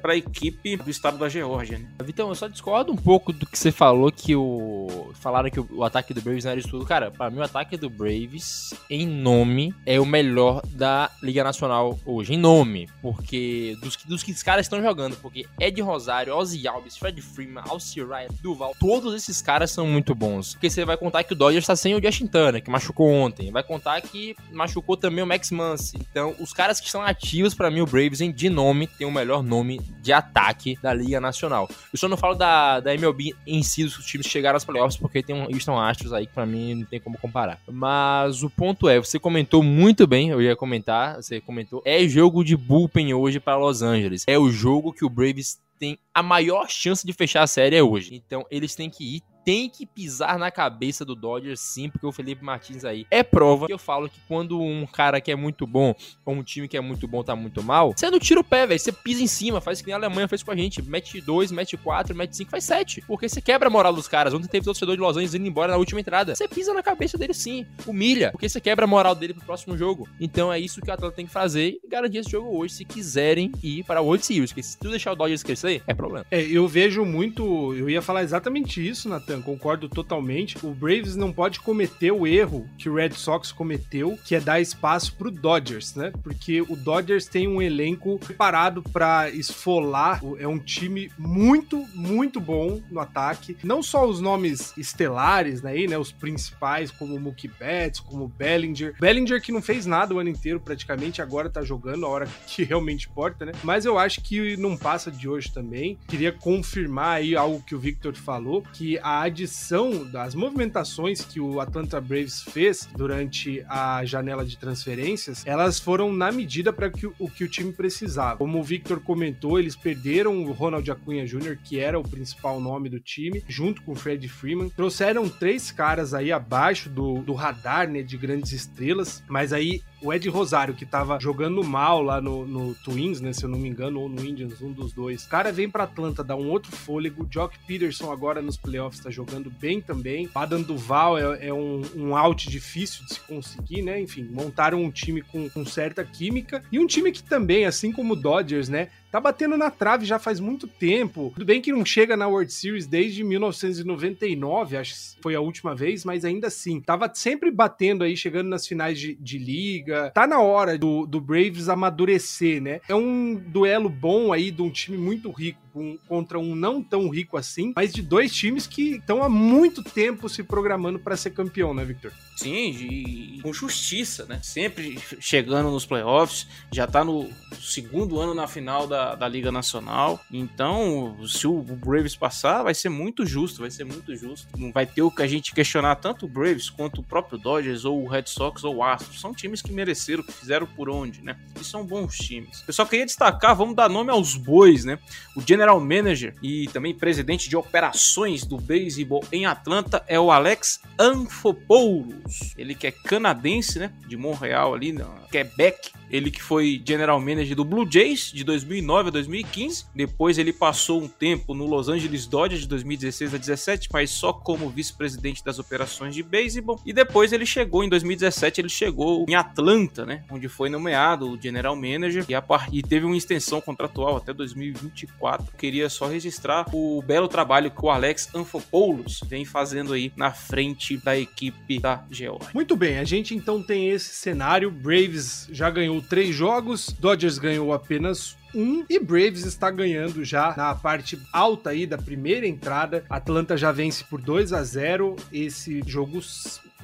para 0.00 0.14
a 0.14 0.16
equipe 0.16 0.78
do 0.78 0.88
estado 0.88 1.18
da 1.18 1.28
Geórgia. 1.28 1.76
Né? 1.76 1.86
Vitão, 2.02 2.30
eu 2.30 2.34
só 2.34 2.48
discordo 2.48 2.90
um 2.90 2.96
pouco 2.96 3.34
do 3.34 3.44
que 3.44 3.58
você 3.58 3.70
falou, 3.70 4.10
que 4.10 4.34
o. 4.34 5.10
Falaram 5.20 5.50
que 5.50 5.60
o, 5.60 5.84
ataque 5.84 6.14
do 6.14 6.22
Braves 6.22 6.44
não 6.44 6.52
era 6.52 6.60
isso 6.60 6.70
tudo. 6.70 6.86
Cara, 6.86 7.10
para 7.10 7.28
mim, 7.28 7.36
o 7.36 7.42
ataque 7.42 7.76
do 7.76 7.90
Braves, 7.90 8.72
em 8.88 9.06
nome, 9.06 9.74
é 9.84 10.00
o 10.00 10.06
melhor 10.06 10.62
da 10.68 11.10
Liga 11.22 11.44
Nacional 11.44 12.00
hoje. 12.06 12.32
Em 12.32 12.38
nome. 12.38 12.88
Porque. 13.02 13.76
Dos, 13.82 13.94
dos 13.96 14.22
que 14.22 14.32
os 14.32 14.42
caras 14.42 14.64
estão 14.64 14.80
jogando. 14.80 15.14
Porque 15.16 15.44
Ed 15.60 15.82
Rosário, 15.82 16.34
Ozzy 16.34 16.66
Alves, 16.66 16.96
Fred 16.96 17.20
Freeman, 17.20 17.62
Alci 17.68 18.02
Ryan, 18.02 18.28
Duval. 18.40 18.74
Todos 18.80 19.14
esses 19.14 19.42
caras 19.42 19.70
são 19.70 19.86
muito 19.86 20.14
bons. 20.14 20.54
Porque 20.54 20.70
você 20.70 20.82
vai 20.82 20.96
contar 20.96 21.24
que 21.24 21.34
o 21.34 21.36
Dodgers 21.36 21.64
está 21.64 21.76
sem 21.76 21.94
o 21.94 22.02
Justin 22.02 22.26
Turner, 22.26 22.64
que 22.64 22.70
machucou 22.70 23.06
ontem. 23.12 23.52
Vai 23.52 23.62
contar 23.62 24.00
que 24.00 24.34
machucou 24.50 24.96
também 24.96 25.22
o 25.22 25.26
Max 25.26 25.50
Muncy. 25.50 25.98
Então, 26.10 26.34
os 26.40 26.54
caras 26.54 26.80
que 26.80 26.86
estão 26.86 27.01
ativos, 27.04 27.54
para 27.54 27.70
mim, 27.70 27.80
o 27.80 27.86
Braves, 27.86 28.20
em 28.20 28.32
de 28.32 28.48
nome, 28.48 28.86
tem 28.86 29.06
o 29.06 29.12
melhor 29.12 29.42
nome 29.42 29.80
de 30.00 30.12
ataque 30.12 30.78
da 30.82 30.92
Liga 30.92 31.20
Nacional. 31.20 31.68
Eu 31.92 31.98
só 31.98 32.08
não 32.08 32.16
falo 32.16 32.34
da, 32.34 32.80
da 32.80 32.94
MLB 32.94 33.34
em 33.46 33.62
si, 33.62 33.84
dos 33.84 34.04
times 34.04 34.26
chegaram 34.26 34.56
aos 34.56 34.64
playoffs, 34.64 34.96
porque 34.96 35.22
tem 35.22 35.34
um 35.34 35.44
Houston 35.44 35.78
Astros 35.78 36.12
aí 36.12 36.26
que 36.26 36.32
pra 36.32 36.46
mim 36.46 36.74
não 36.74 36.84
tem 36.84 37.00
como 37.00 37.18
comparar. 37.18 37.58
Mas 37.70 38.42
o 38.42 38.50
ponto 38.50 38.88
é, 38.88 38.98
você 38.98 39.18
comentou 39.18 39.62
muito 39.62 40.06
bem, 40.06 40.30
eu 40.30 40.40
ia 40.40 40.56
comentar, 40.56 41.16
você 41.16 41.40
comentou, 41.40 41.82
é 41.84 42.06
jogo 42.08 42.44
de 42.44 42.56
bullpen 42.56 43.14
hoje 43.14 43.40
para 43.40 43.56
Los 43.56 43.82
Angeles. 43.82 44.24
É 44.26 44.38
o 44.38 44.50
jogo 44.50 44.92
que 44.92 45.04
o 45.04 45.10
Braves 45.10 45.60
tem 45.78 45.98
a 46.14 46.22
maior 46.22 46.68
chance 46.68 47.04
de 47.04 47.12
fechar 47.12 47.42
a 47.42 47.46
série 47.46 47.74
é 47.74 47.82
hoje. 47.82 48.14
Então 48.14 48.46
eles 48.50 48.74
têm 48.74 48.88
que 48.88 49.16
ir 49.16 49.22
tem 49.44 49.68
que 49.68 49.86
pisar 49.86 50.38
na 50.38 50.50
cabeça 50.50 51.04
do 51.04 51.14
Dodgers 51.14 51.60
sim, 51.60 51.88
porque 51.88 52.06
o 52.06 52.12
Felipe 52.12 52.44
Martins 52.44 52.84
aí 52.84 53.06
é 53.10 53.22
prova 53.22 53.66
que 53.66 53.72
eu 53.72 53.78
falo 53.78 54.08
que 54.08 54.20
quando 54.28 54.60
um 54.60 54.86
cara 54.86 55.20
que 55.20 55.30
é 55.30 55.36
muito 55.36 55.66
bom, 55.66 55.94
ou 56.24 56.34
um 56.34 56.42
time 56.42 56.68
que 56.68 56.76
é 56.76 56.80
muito 56.80 57.06
bom 57.08 57.22
tá 57.22 57.34
muito 57.34 57.62
mal, 57.62 57.92
você 57.96 58.10
não 58.10 58.18
tira 58.18 58.40
o 58.40 58.44
pé, 58.44 58.66
velho, 58.66 58.78
você 58.78 58.92
pisa 58.92 59.22
em 59.22 59.26
cima, 59.26 59.60
faz 59.60 59.80
o 59.80 59.84
que 59.84 59.92
a 59.92 59.96
Alemanha 59.96 60.28
fez 60.28 60.42
com 60.42 60.50
a 60.50 60.56
gente, 60.56 60.82
mete 60.82 61.20
2, 61.20 61.52
mete 61.52 61.76
4, 61.76 62.14
mete 62.14 62.36
5, 62.36 62.50
faz 62.50 62.64
7, 62.64 63.02
porque 63.06 63.28
você 63.28 63.40
quebra 63.40 63.68
a 63.68 63.70
moral 63.70 63.92
dos 63.92 64.08
caras. 64.08 64.34
Ontem 64.34 64.48
teve 64.48 64.64
torcedor 64.64 64.96
de 64.96 65.00
Los 65.00 65.16
Angeles 65.16 65.34
indo 65.34 65.46
embora 65.46 65.72
na 65.72 65.78
última 65.78 66.00
entrada. 66.00 66.34
Você 66.34 66.46
pisa 66.48 66.72
na 66.72 66.82
cabeça 66.82 67.18
dele 67.18 67.34
sim, 67.34 67.66
humilha, 67.86 68.30
porque 68.32 68.48
você 68.48 68.60
quebra 68.60 68.84
a 68.84 68.88
moral 68.88 69.14
dele 69.14 69.34
pro 69.34 69.44
próximo 69.44 69.76
jogo. 69.76 70.08
Então 70.20 70.52
é 70.52 70.58
isso 70.58 70.80
que 70.80 70.90
o 70.90 70.92
atleta 70.92 71.14
tem 71.14 71.26
que 71.26 71.32
fazer 71.32 71.78
e 71.82 71.88
garantir 71.88 72.18
esse 72.18 72.30
jogo 72.30 72.56
hoje 72.56 72.74
se 72.74 72.84
quiserem 72.84 73.50
ir 73.62 73.84
para 73.84 74.00
o 74.00 74.04
World 74.04 74.24
Series, 74.24 74.50
porque 74.50 74.62
se 74.62 74.78
tu 74.78 74.90
deixar 74.90 75.12
o 75.12 75.16
Dodgers 75.16 75.42
crescer, 75.42 75.82
é 75.86 75.94
problema. 75.94 76.26
É, 76.30 76.40
eu 76.40 76.66
vejo 76.68 77.04
muito, 77.04 77.74
eu 77.74 77.88
ia 77.88 78.02
falar 78.02 78.22
exatamente 78.22 78.86
isso, 78.86 79.08
Natan 79.08 79.31
Concordo 79.40 79.88
totalmente. 79.88 80.56
O 80.64 80.74
Braves 80.74 81.16
não 81.16 81.32
pode 81.32 81.60
cometer 81.60 82.10
o 82.10 82.26
erro 82.26 82.68
que 82.76 82.88
o 82.88 82.94
Red 82.94 83.12
Sox 83.12 83.52
cometeu, 83.52 84.18
que 84.24 84.34
é 84.34 84.40
dar 84.40 84.60
espaço 84.60 85.14
pro 85.14 85.30
Dodgers, 85.30 85.94
né? 85.94 86.12
Porque 86.22 86.60
o 86.60 86.76
Dodgers 86.76 87.26
tem 87.26 87.48
um 87.48 87.62
elenco 87.62 88.18
preparado 88.18 88.82
para 88.82 89.30
esfolar. 89.30 90.20
É 90.38 90.46
um 90.46 90.58
time 90.58 91.10
muito, 91.18 91.86
muito 91.94 92.40
bom 92.40 92.80
no 92.90 93.00
ataque. 93.00 93.56
Não 93.62 93.82
só 93.82 94.06
os 94.06 94.20
nomes 94.20 94.76
estelares, 94.76 95.62
né, 95.62 95.72
aí, 95.72 95.88
né? 95.88 95.98
Os 95.98 96.12
principais, 96.12 96.90
como 96.90 97.14
o 97.14 97.20
Mookie 97.20 97.48
Betts, 97.48 98.00
como 98.00 98.24
o 98.24 98.28
Bellinger. 98.28 98.94
Bellinger 99.00 99.40
que 99.40 99.52
não 99.52 99.62
fez 99.62 99.86
nada 99.86 100.14
o 100.14 100.18
ano 100.18 100.28
inteiro, 100.28 100.60
praticamente, 100.60 101.20
agora 101.20 101.50
tá 101.50 101.62
jogando 101.62 102.06
a 102.06 102.08
hora 102.08 102.28
que 102.46 102.62
realmente 102.62 103.08
importa, 103.08 103.44
né? 103.44 103.52
Mas 103.62 103.84
eu 103.84 103.98
acho 103.98 104.20
que 104.20 104.56
não 104.56 104.76
passa 104.76 105.10
de 105.10 105.28
hoje 105.28 105.50
também. 105.52 105.98
Queria 106.06 106.32
confirmar 106.32 107.16
aí 107.16 107.34
algo 107.34 107.62
que 107.62 107.74
o 107.74 107.78
Victor 107.78 108.14
falou, 108.14 108.62
que 108.72 108.98
a 108.98 109.21
adição 109.22 110.04
das 110.04 110.34
movimentações 110.34 111.24
que 111.24 111.40
o 111.40 111.60
Atlanta 111.60 112.00
Braves 112.00 112.42
fez 112.42 112.88
durante 112.96 113.64
a 113.68 114.04
janela 114.04 114.44
de 114.44 114.56
transferências, 114.56 115.44
elas 115.46 115.78
foram 115.78 116.12
na 116.12 116.30
medida 116.30 116.72
para 116.72 116.90
que 116.90 117.06
o 117.06 117.28
que 117.28 117.44
o 117.44 117.48
time 117.48 117.72
precisava. 117.72 118.38
Como 118.38 118.58
o 118.58 118.62
Victor 118.62 119.00
comentou, 119.00 119.58
eles 119.58 119.76
perderam 119.76 120.44
o 120.44 120.52
Ronald 120.52 120.90
Acunha 120.90 121.26
Jr., 121.26 121.58
que 121.62 121.78
era 121.78 121.98
o 121.98 122.08
principal 122.08 122.60
nome 122.60 122.88
do 122.88 123.00
time, 123.00 123.42
junto 123.48 123.82
com 123.82 123.92
o 123.92 123.96
Fred 123.96 124.28
Freeman. 124.28 124.68
Trouxeram 124.68 125.28
três 125.28 125.70
caras 125.70 126.14
aí 126.14 126.32
abaixo 126.32 126.88
do, 126.88 127.22
do 127.22 127.32
radar, 127.32 127.88
né, 127.88 128.02
de 128.02 128.16
grandes 128.16 128.52
estrelas, 128.52 129.22
mas 129.28 129.52
aí 129.52 129.82
o 130.02 130.12
Ed 130.12 130.28
Rosário, 130.28 130.74
que 130.74 130.84
tava 130.84 131.18
jogando 131.20 131.62
mal 131.62 132.02
lá 132.02 132.20
no, 132.20 132.46
no, 132.46 132.74
Twins, 132.74 133.20
né? 133.20 133.32
Se 133.32 133.44
eu 133.44 133.48
não 133.48 133.58
me 133.58 133.68
engano, 133.68 134.00
ou 134.00 134.08
no 134.08 134.24
Indians, 134.24 134.60
um 134.60 134.72
dos 134.72 134.92
dois. 134.92 135.24
O 135.24 135.28
cara 135.28 135.52
vem 135.52 135.70
pra 135.70 135.84
Atlanta, 135.84 136.24
dá 136.24 136.34
um 136.34 136.48
outro 136.50 136.72
fôlego. 136.72 137.26
Jock 137.30 137.58
Peterson 137.66 138.10
agora 138.10 138.42
nos 138.42 138.56
playoffs 138.56 139.02
tá 139.02 139.10
jogando 139.10 139.50
bem 139.50 139.80
também. 139.80 140.28
Adam 140.34 140.62
Duval 140.62 141.16
é, 141.16 141.46
é 141.48 141.52
um, 141.52 141.82
um, 141.94 142.16
out 142.16 142.48
difícil 142.50 143.04
de 143.06 143.14
se 143.14 143.20
conseguir, 143.20 143.82
né? 143.82 144.00
Enfim, 144.00 144.28
montaram 144.30 144.82
um 144.82 144.90
time 144.90 145.22
com, 145.22 145.48
com 145.48 145.64
certa 145.64 146.04
química. 146.04 146.62
E 146.72 146.78
um 146.78 146.86
time 146.86 147.12
que 147.12 147.22
também, 147.22 147.64
assim 147.64 147.92
como 147.92 148.14
o 148.14 148.16
Dodgers, 148.16 148.68
né? 148.68 148.88
Tá 149.12 149.20
batendo 149.20 149.58
na 149.58 149.70
trave 149.70 150.06
já 150.06 150.18
faz 150.18 150.40
muito 150.40 150.66
tempo. 150.66 151.30
Tudo 151.34 151.44
bem 151.44 151.60
que 151.60 151.70
não 151.70 151.84
chega 151.84 152.16
na 152.16 152.26
World 152.26 152.50
Series 152.50 152.86
desde 152.86 153.22
1999, 153.22 154.78
acho 154.78 154.94
que 154.94 155.22
foi 155.22 155.34
a 155.34 155.40
última 155.40 155.74
vez, 155.74 156.02
mas 156.02 156.24
ainda 156.24 156.46
assim, 156.46 156.80
tava 156.80 157.10
sempre 157.12 157.50
batendo 157.50 158.02
aí, 158.02 158.16
chegando 158.16 158.48
nas 158.48 158.66
finais 158.66 158.98
de, 158.98 159.14
de 159.16 159.38
liga. 159.38 160.10
Tá 160.14 160.26
na 160.26 160.40
hora 160.40 160.78
do, 160.78 161.06
do 161.06 161.20
Braves 161.20 161.68
amadurecer, 161.68 162.62
né? 162.62 162.80
É 162.88 162.94
um 162.94 163.34
duelo 163.34 163.90
bom 163.90 164.32
aí 164.32 164.50
de 164.50 164.62
um 164.62 164.70
time 164.70 164.96
muito 164.96 165.30
rico 165.30 165.61
um, 165.74 165.96
contra 166.08 166.38
um 166.38 166.54
não 166.54 166.82
tão 166.82 167.08
rico 167.08 167.36
assim, 167.36 167.72
mas 167.74 167.92
de 167.92 168.02
dois 168.02 168.32
times 168.32 168.66
que 168.66 168.96
estão 168.96 169.22
há 169.22 169.28
muito 169.28 169.82
tempo 169.82 170.28
se 170.28 170.42
programando 170.42 170.98
para 170.98 171.16
ser 171.16 171.30
campeão, 171.30 171.72
né, 171.72 171.84
Victor? 171.84 172.12
Sim, 172.36 172.70
e 172.70 173.40
com 173.42 173.52
justiça, 173.52 174.24
né? 174.26 174.40
Sempre 174.42 174.98
chegando 175.20 175.70
nos 175.70 175.86
playoffs, 175.86 176.46
já 176.72 176.86
tá 176.86 177.04
no 177.04 177.30
segundo 177.60 178.18
ano 178.18 178.34
na 178.34 178.46
final 178.46 178.86
da, 178.86 179.14
da 179.14 179.28
Liga 179.28 179.52
Nacional. 179.52 180.20
Então, 180.30 181.16
se 181.26 181.46
o 181.46 181.62
Braves 181.62 182.16
passar, 182.16 182.62
vai 182.62 182.74
ser 182.74 182.88
muito 182.88 183.24
justo, 183.24 183.60
vai 183.60 183.70
ser 183.70 183.84
muito 183.84 184.14
justo. 184.16 184.46
Não 184.56 184.72
vai 184.72 184.86
ter 184.86 185.02
o 185.02 185.10
que 185.10 185.22
a 185.22 185.26
gente 185.26 185.54
questionar 185.54 185.96
tanto 185.96 186.26
o 186.26 186.28
Braves 186.28 186.70
quanto 186.70 187.00
o 187.00 187.04
próprio 187.04 187.38
Dodgers 187.38 187.84
ou 187.84 188.02
o 188.02 188.08
Red 188.08 188.24
Sox 188.26 188.64
ou 188.64 188.76
o 188.76 188.82
Astros. 188.82 189.20
São 189.20 189.32
times 189.32 189.62
que 189.62 189.72
mereceram, 189.72 190.22
que 190.22 190.32
fizeram 190.32 190.66
por 190.66 190.88
onde, 190.88 191.22
né? 191.22 191.36
E 191.60 191.64
são 191.64 191.84
bons 191.84 192.16
times. 192.16 192.64
Eu 192.66 192.72
só 192.72 192.84
queria 192.84 193.06
destacar, 193.06 193.54
vamos 193.54 193.76
dar 193.76 193.88
nome 193.88 194.10
aos 194.10 194.36
bois, 194.36 194.84
né? 194.84 194.98
O 195.36 195.40
General 195.40 195.61
Manager 195.80 196.34
e 196.42 196.66
também 196.68 196.94
presidente 196.94 197.48
de 197.48 197.56
operações 197.56 198.44
do 198.44 198.56
beisebol 198.56 199.24
em 199.30 199.46
Atlanta 199.46 200.04
é 200.06 200.18
o 200.18 200.30
Alex 200.30 200.80
Anfopoulos. 200.98 202.54
Ele 202.56 202.74
que 202.74 202.86
é 202.86 202.90
canadense, 202.90 203.78
né? 203.78 203.92
De 204.06 204.16
Montreal 204.16 204.74
ali, 204.74 204.92
na 204.92 205.06
Quebec. 205.30 205.92
Ele 206.12 206.30
que 206.30 206.42
foi 206.42 206.80
general 206.86 207.18
manager 207.18 207.56
do 207.56 207.64
Blue 207.64 207.90
Jays 207.90 208.30
de 208.32 208.44
2009 208.44 209.08
a 209.08 209.12
2015. 209.12 209.86
Depois 209.94 210.36
ele 210.36 210.52
passou 210.52 211.02
um 211.02 211.08
tempo 211.08 211.54
no 211.54 211.66
Los 211.66 211.88
Angeles 211.88 212.26
Dodgers 212.26 212.60
de 212.60 212.68
2016 212.68 213.34
a 213.34 213.38
17, 213.38 213.88
mas 213.90 214.10
só 214.10 214.30
como 214.30 214.68
vice-presidente 214.68 215.42
das 215.42 215.58
operações 215.58 216.14
de 216.14 216.22
beisebol. 216.22 216.78
E 216.84 216.92
depois 216.92 217.32
ele 217.32 217.46
chegou 217.46 217.82
em 217.82 217.88
2017, 217.88 218.60
ele 218.60 218.68
chegou 218.68 219.24
em 219.26 219.34
Atlanta, 219.34 220.04
né, 220.04 220.24
onde 220.30 220.48
foi 220.48 220.68
nomeado 220.68 221.38
general 221.40 221.74
manager 221.74 222.26
e, 222.28 222.34
a, 222.34 222.44
e 222.70 222.82
teve 222.82 223.06
uma 223.06 223.16
extensão 223.16 223.60
contratual 223.60 224.16
até 224.16 224.34
2024. 224.34 225.56
Queria 225.56 225.88
só 225.88 226.06
registrar 226.06 226.66
o 226.74 227.02
belo 227.02 227.28
trabalho 227.28 227.70
que 227.70 227.84
o 227.84 227.90
Alex 227.90 228.28
Anfopoulos 228.34 229.20
vem 229.26 229.44
fazendo 229.46 229.94
aí 229.94 230.12
na 230.14 230.32
frente 230.32 230.96
da 230.98 231.16
equipe 231.16 231.78
da 231.78 232.04
Georgia. 232.10 232.50
Muito 232.52 232.76
bem, 232.76 232.98
a 232.98 233.04
gente 233.04 233.34
então 233.34 233.62
tem 233.62 233.88
esse 233.88 234.14
cenário. 234.14 234.70
Braves 234.70 235.48
já 235.50 235.70
ganhou 235.70 236.01
três 236.02 236.34
jogos, 236.34 236.94
Dodgers 236.98 237.38
ganhou 237.38 237.72
apenas 237.72 238.36
um 238.54 238.84
e 238.88 238.98
Braves 238.98 239.44
está 239.46 239.70
ganhando 239.70 240.24
já 240.24 240.54
na 240.56 240.74
parte 240.74 241.18
alta 241.32 241.70
aí 241.70 241.86
da 241.86 241.96
primeira 241.96 242.46
entrada. 242.46 243.04
Atlanta 243.08 243.56
já 243.56 243.72
vence 243.72 244.04
por 244.04 244.20
2 244.20 244.52
a 244.52 244.62
0 244.62 245.16
esse 245.32 245.82
jogo 245.86 246.20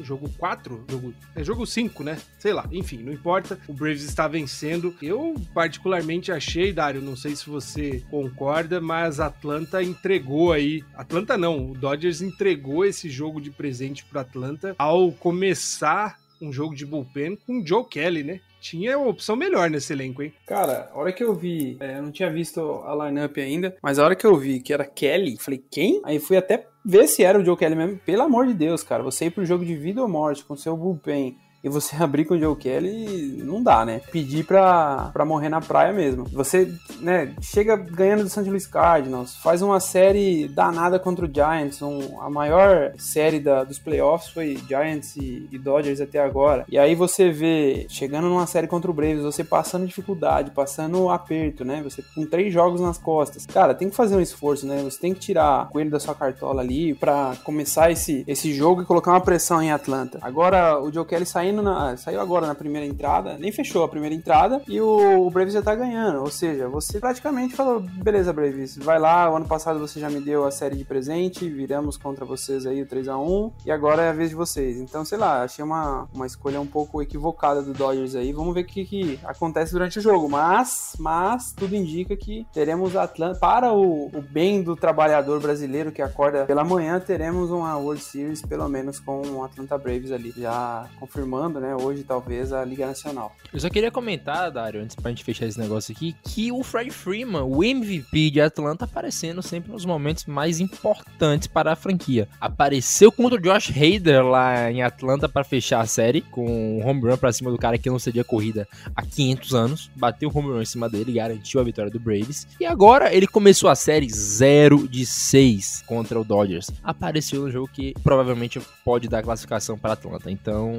jogo 0.01 0.31
4, 0.39 0.85
jogo, 0.89 1.15
é 1.35 1.43
jogo 1.43 1.67
5, 1.67 2.05
né? 2.05 2.19
Sei 2.39 2.53
lá, 2.53 2.69
enfim, 2.71 2.99
não 2.99 3.13
importa. 3.13 3.59
O 3.67 3.73
Braves 3.73 4.05
está 4.05 4.29
vencendo. 4.29 4.95
Eu 5.03 5.35
particularmente 5.53 6.31
achei, 6.31 6.73
Dário, 6.73 7.03
não 7.03 7.17
sei 7.17 7.35
se 7.35 7.51
você 7.51 8.03
concorda, 8.11 8.81
mas 8.81 9.21
Atlanta 9.21 9.83
entregou 9.83 10.53
aí, 10.53 10.85
Atlanta 10.95 11.37
não, 11.37 11.71
o 11.71 11.75
Dodgers 11.75 12.23
entregou 12.23 12.85
esse 12.85 13.11
jogo 13.11 13.41
de 13.41 13.51
presente 13.51 14.05
para 14.05 14.21
Atlanta 14.21 14.75
ao 14.79 15.11
começar 15.11 16.17
um 16.41 16.53
jogo 16.53 16.75
de 16.75 16.87
bullpen 16.87 17.37
com 17.47 17.65
Joe 17.65 17.85
Kelly, 17.85 18.23
né? 18.23 18.41
Tinha 18.69 18.99
uma 18.99 19.09
opção 19.09 19.35
melhor 19.35 19.71
nesse 19.71 19.93
elenco, 19.93 20.23
hein? 20.23 20.33
Cara, 20.47 20.91
a 20.93 20.99
hora 20.99 21.13
que 21.13 21.25
eu 21.25 21.35
vi, 21.35 21.77
é, 21.81 21.99
eu 21.99 22.03
não 22.03 22.13
tinha 22.13 22.31
visto 22.31 22.61
a 22.85 23.07
lineup 23.07 23.37
ainda, 23.39 23.77
mas 23.83 23.99
a 23.99 24.05
hora 24.05 24.15
que 24.15 24.27
eu 24.27 24.37
vi 24.37 24.61
que 24.61 24.73
era 24.73 24.85
Kelly, 24.85 25.39
falei, 25.39 25.65
quem? 25.71 26.03
Aí 26.05 26.19
fui 26.19 26.37
até 26.37 26.67
ver 26.85 27.07
se 27.07 27.23
era 27.23 27.39
o 27.39 27.45
Joe 27.45 27.57
Kelly 27.57 27.75
mesmo. 27.75 27.99
Pelo 28.05 28.23
amor 28.23 28.47
de 28.47 28.55
Deus, 28.55 28.83
cara, 28.83 29.03
você 29.03 29.27
ir 29.27 29.31
pro 29.31 29.45
jogo 29.45 29.65
de 29.65 29.75
vida 29.75 30.03
ou 30.03 30.09
morte 30.09 30.45
com 30.45 30.57
seu 30.57 30.77
bullpen 30.77 31.37
e 31.63 31.69
você 31.69 31.97
abrir 32.03 32.25
com 32.25 32.35
o 32.35 32.39
Joe 32.39 32.57
Kelly, 32.57 33.43
não 33.45 33.63
dá, 33.63 33.85
né? 33.85 34.01
Pedir 34.11 34.45
pra, 34.45 35.11
pra 35.13 35.25
morrer 35.25 35.49
na 35.49 35.61
praia 35.61 35.93
mesmo. 35.93 36.25
Você, 36.33 36.73
né, 37.01 37.35
chega 37.41 37.77
ganhando 37.77 38.23
do 38.25 38.29
St. 38.29 38.49
Louis 38.49 38.67
Cardinals, 38.67 39.37
faz 39.37 39.63
uma 39.63 39.81
série 39.81 40.49
danada 40.49 40.99
contra 40.99 41.25
o 41.25 41.31
Giants, 41.33 41.83
um, 41.83 42.21
a 42.21 42.31
maior 42.31 42.93
série 42.99 43.41
da, 43.41 43.65
dos 43.65 43.79
playoffs 43.79 44.31
foi 44.31 44.57
Giants 44.69 45.17
e, 45.17 45.49
e, 45.51 45.59
Dodgers 45.59 46.01
até 46.01 46.21
agora. 46.21 46.65
E 46.69 46.79
aí 46.79 46.95
você 46.95 47.31
vê, 47.31 47.87
chegando 47.89 48.29
numa 48.29 48.47
série 48.47 48.67
contra 48.67 48.91
o 48.91 48.95
Braves, 48.95 49.23
você 49.23 49.43
passando 49.43 49.87
dificuldade, 49.87 50.51
passando 50.51 51.09
aperto, 51.11 51.65
né? 51.65 51.83
Você 51.83 52.03
com 52.15 52.27
três 52.27 52.53
jogos 52.53 52.81
nas 52.81 52.99
costas. 52.99 53.47
Cara, 53.47 53.75
tem 53.75 53.91
que 53.91 53.97
fazer 53.97 54.17
um 54.17 54.21
esforço, 54.21 54.67
né? 54.67 54.83
Você 54.83 55.01
tem 55.01 55.15
que 55.15 55.21
tirar 55.21 55.67
o 55.67 55.71
coelho 55.71 55.91
da 55.91 56.01
sua 56.01 56.15
cartola 56.15 56.63
ali 56.63 56.95
pra 56.95 57.35
começar 57.45 57.91
esse, 57.91 58.25
esse 58.27 58.53
jogo 58.53 58.83
e 58.83 58.85
colocar 58.85 59.13
uma 59.13 59.21
pressão 59.21 59.63
em 59.63 59.71
Atlanta. 59.71 60.19
Agora, 60.23 60.81
o 60.81 60.93
Joe 60.93 61.05
Kelly 61.05 61.27
saindo 61.27 61.48
saindo 61.49 61.63
na, 61.63 61.97
saiu 61.97 62.21
agora 62.21 62.47
na 62.47 62.55
primeira 62.55 62.87
entrada, 62.87 63.39
nem 63.39 63.51
fechou 63.51 63.83
a 63.83 63.89
primeira 63.89 64.15
entrada 64.15 64.61
e 64.69 64.81
o, 64.81 65.27
o 65.27 65.31
Braves 65.31 65.55
já 65.55 65.63
tá 65.63 65.75
ganhando. 65.75 66.21
Ou 66.21 66.31
seja, 66.31 66.69
você 66.69 67.01
praticamente 67.01 67.55
falou: 67.55 67.81
beleza, 67.81 68.33
Braves, 68.33 68.77
vai 68.77 68.99
lá. 68.99 69.31
O 69.31 69.37
ano 69.37 69.47
passado 69.47 69.79
você 69.79 69.99
já 69.99 70.11
me 70.11 70.21
deu 70.21 70.45
a 70.45 70.51
série 70.51 70.77
de 70.77 70.85
presente, 70.85 71.49
viramos 71.49 71.97
contra 71.97 72.25
vocês 72.25 72.67
aí 72.67 72.83
o 72.83 72.87
3 72.87 73.09
a 73.09 73.19
1 73.19 73.53
e 73.67 73.71
agora 73.71 74.03
é 74.03 74.11
a 74.11 74.13
vez 74.13 74.31
de 74.31 74.37
vocês. 74.37 74.77
Então, 74.77 75.05
sei 75.05 75.19
lá, 75.19 75.43
achei 75.43 75.65
uma, 75.65 76.07
uma 76.13 76.27
escolha 76.27 76.61
um 76.61 76.67
pouco 76.67 77.01
equivocada 77.01 77.63
do 77.63 77.73
Dodgers 77.73 78.15
aí. 78.15 78.33
Vamos 78.33 78.55
ver 78.55 78.63
o 78.63 78.67
que, 78.67 78.85
que 78.85 79.21
acontece 79.25 79.73
durante 79.73 79.99
o 79.99 80.03
jogo. 80.03 80.29
Mas, 80.29 80.95
mas 80.99 81.53
tudo 81.53 81.75
indica 81.75 82.17
que 82.17 82.47
teremos 82.53 82.95
Atlanta 82.95 83.39
para 83.39 83.73
o, 83.73 84.09
o 84.09 84.23
bem 84.23 84.63
do 84.63 84.77
trabalhador 84.77 85.41
brasileiro 85.41 85.93
que 85.93 86.03
acorda 86.03 86.45
pela 86.45 86.65
manhã, 86.65 87.01
teremos 87.01 87.51
uma 87.51 87.77
World 87.77 88.03
Series 88.03 88.43
pelo 88.43 88.69
menos 88.69 89.01
com 89.01 89.23
o 89.23 89.45
Atlanta 89.45 89.79
Braves 89.79 90.13
ali, 90.13 90.33
já 90.37 90.89
confirmando 90.99 91.38
né, 91.47 91.77
hoje 91.77 92.03
talvez 92.03 92.53
a 92.53 92.65
Liga 92.65 92.87
Nacional. 92.87 93.35
Eu 93.53 93.61
só 93.61 93.69
queria 93.69 93.91
comentar, 93.91 94.51
Dário, 94.51 94.83
antes 94.83 94.97
pra 94.97 95.11
gente 95.11 95.25
fechar 95.25 95.47
esse 95.47 95.59
negócio 95.59 95.95
aqui, 95.95 96.15
que 96.25 96.51
o 96.51 96.63
Fred 96.63 96.91
Freeman, 96.91 97.43
o 97.43 97.63
MVP 97.63 98.31
de 98.31 98.41
Atlanta, 98.41 98.85
aparecendo 98.85 99.43
sempre 99.43 99.71
nos 99.71 99.85
momentos 99.85 100.27
mais 100.27 100.61
importantes 100.61 101.47
para 101.47 101.73
a 101.73 101.77
franquia. 101.77 102.29
Apareceu 102.41 103.13
contra 103.13 103.39
o 103.39 103.41
Josh 103.41 103.71
Hader 103.71 104.25
lá 104.25 104.71
em 104.71 104.83
Atlanta 104.83 105.29
para 105.29 105.45
fechar 105.45 105.81
a 105.81 105.87
série, 105.87 106.21
com 106.21 106.47
um 106.79 106.87
home 106.87 107.03
run 107.03 107.17
pra 107.17 107.33
cima 107.33 107.51
do 107.51 107.59
cara 107.59 107.79
que 107.79 107.91
não 107.91 107.99
cedia 107.99 108.25
corrida 108.25 108.67
há 108.95 109.03
500 109.03 109.55
anos, 109.55 109.91
bateu 109.95 110.29
o 110.29 110.39
home 110.39 110.49
run 110.49 110.63
em 110.63 110.67
cima 110.67 110.89
dele, 110.89 111.13
garantiu 111.13 111.61
a 111.61 111.65
vitória 111.65 111.91
do 111.91 112.01
Braves, 112.01 112.47
e 112.59 112.67
agora 112.67 113.15
ele 113.15 113.27
começou 113.27 113.71
a 113.71 113.75
série 113.75 114.09
0 114.09 114.89
de 114.89 115.07
6 115.07 115.85
contra 115.87 116.19
o 116.19 116.25
Dodgers. 116.25 116.71
Apareceu 116.83 117.43
no 117.43 117.51
jogo 117.51 117.69
que 117.73 117.95
provavelmente 118.03 118.61
pode 118.85 119.09
dar 119.09 119.23
classificação 119.23 119.79
para 119.79 119.93
Atlanta, 119.93 120.31
então 120.31 120.73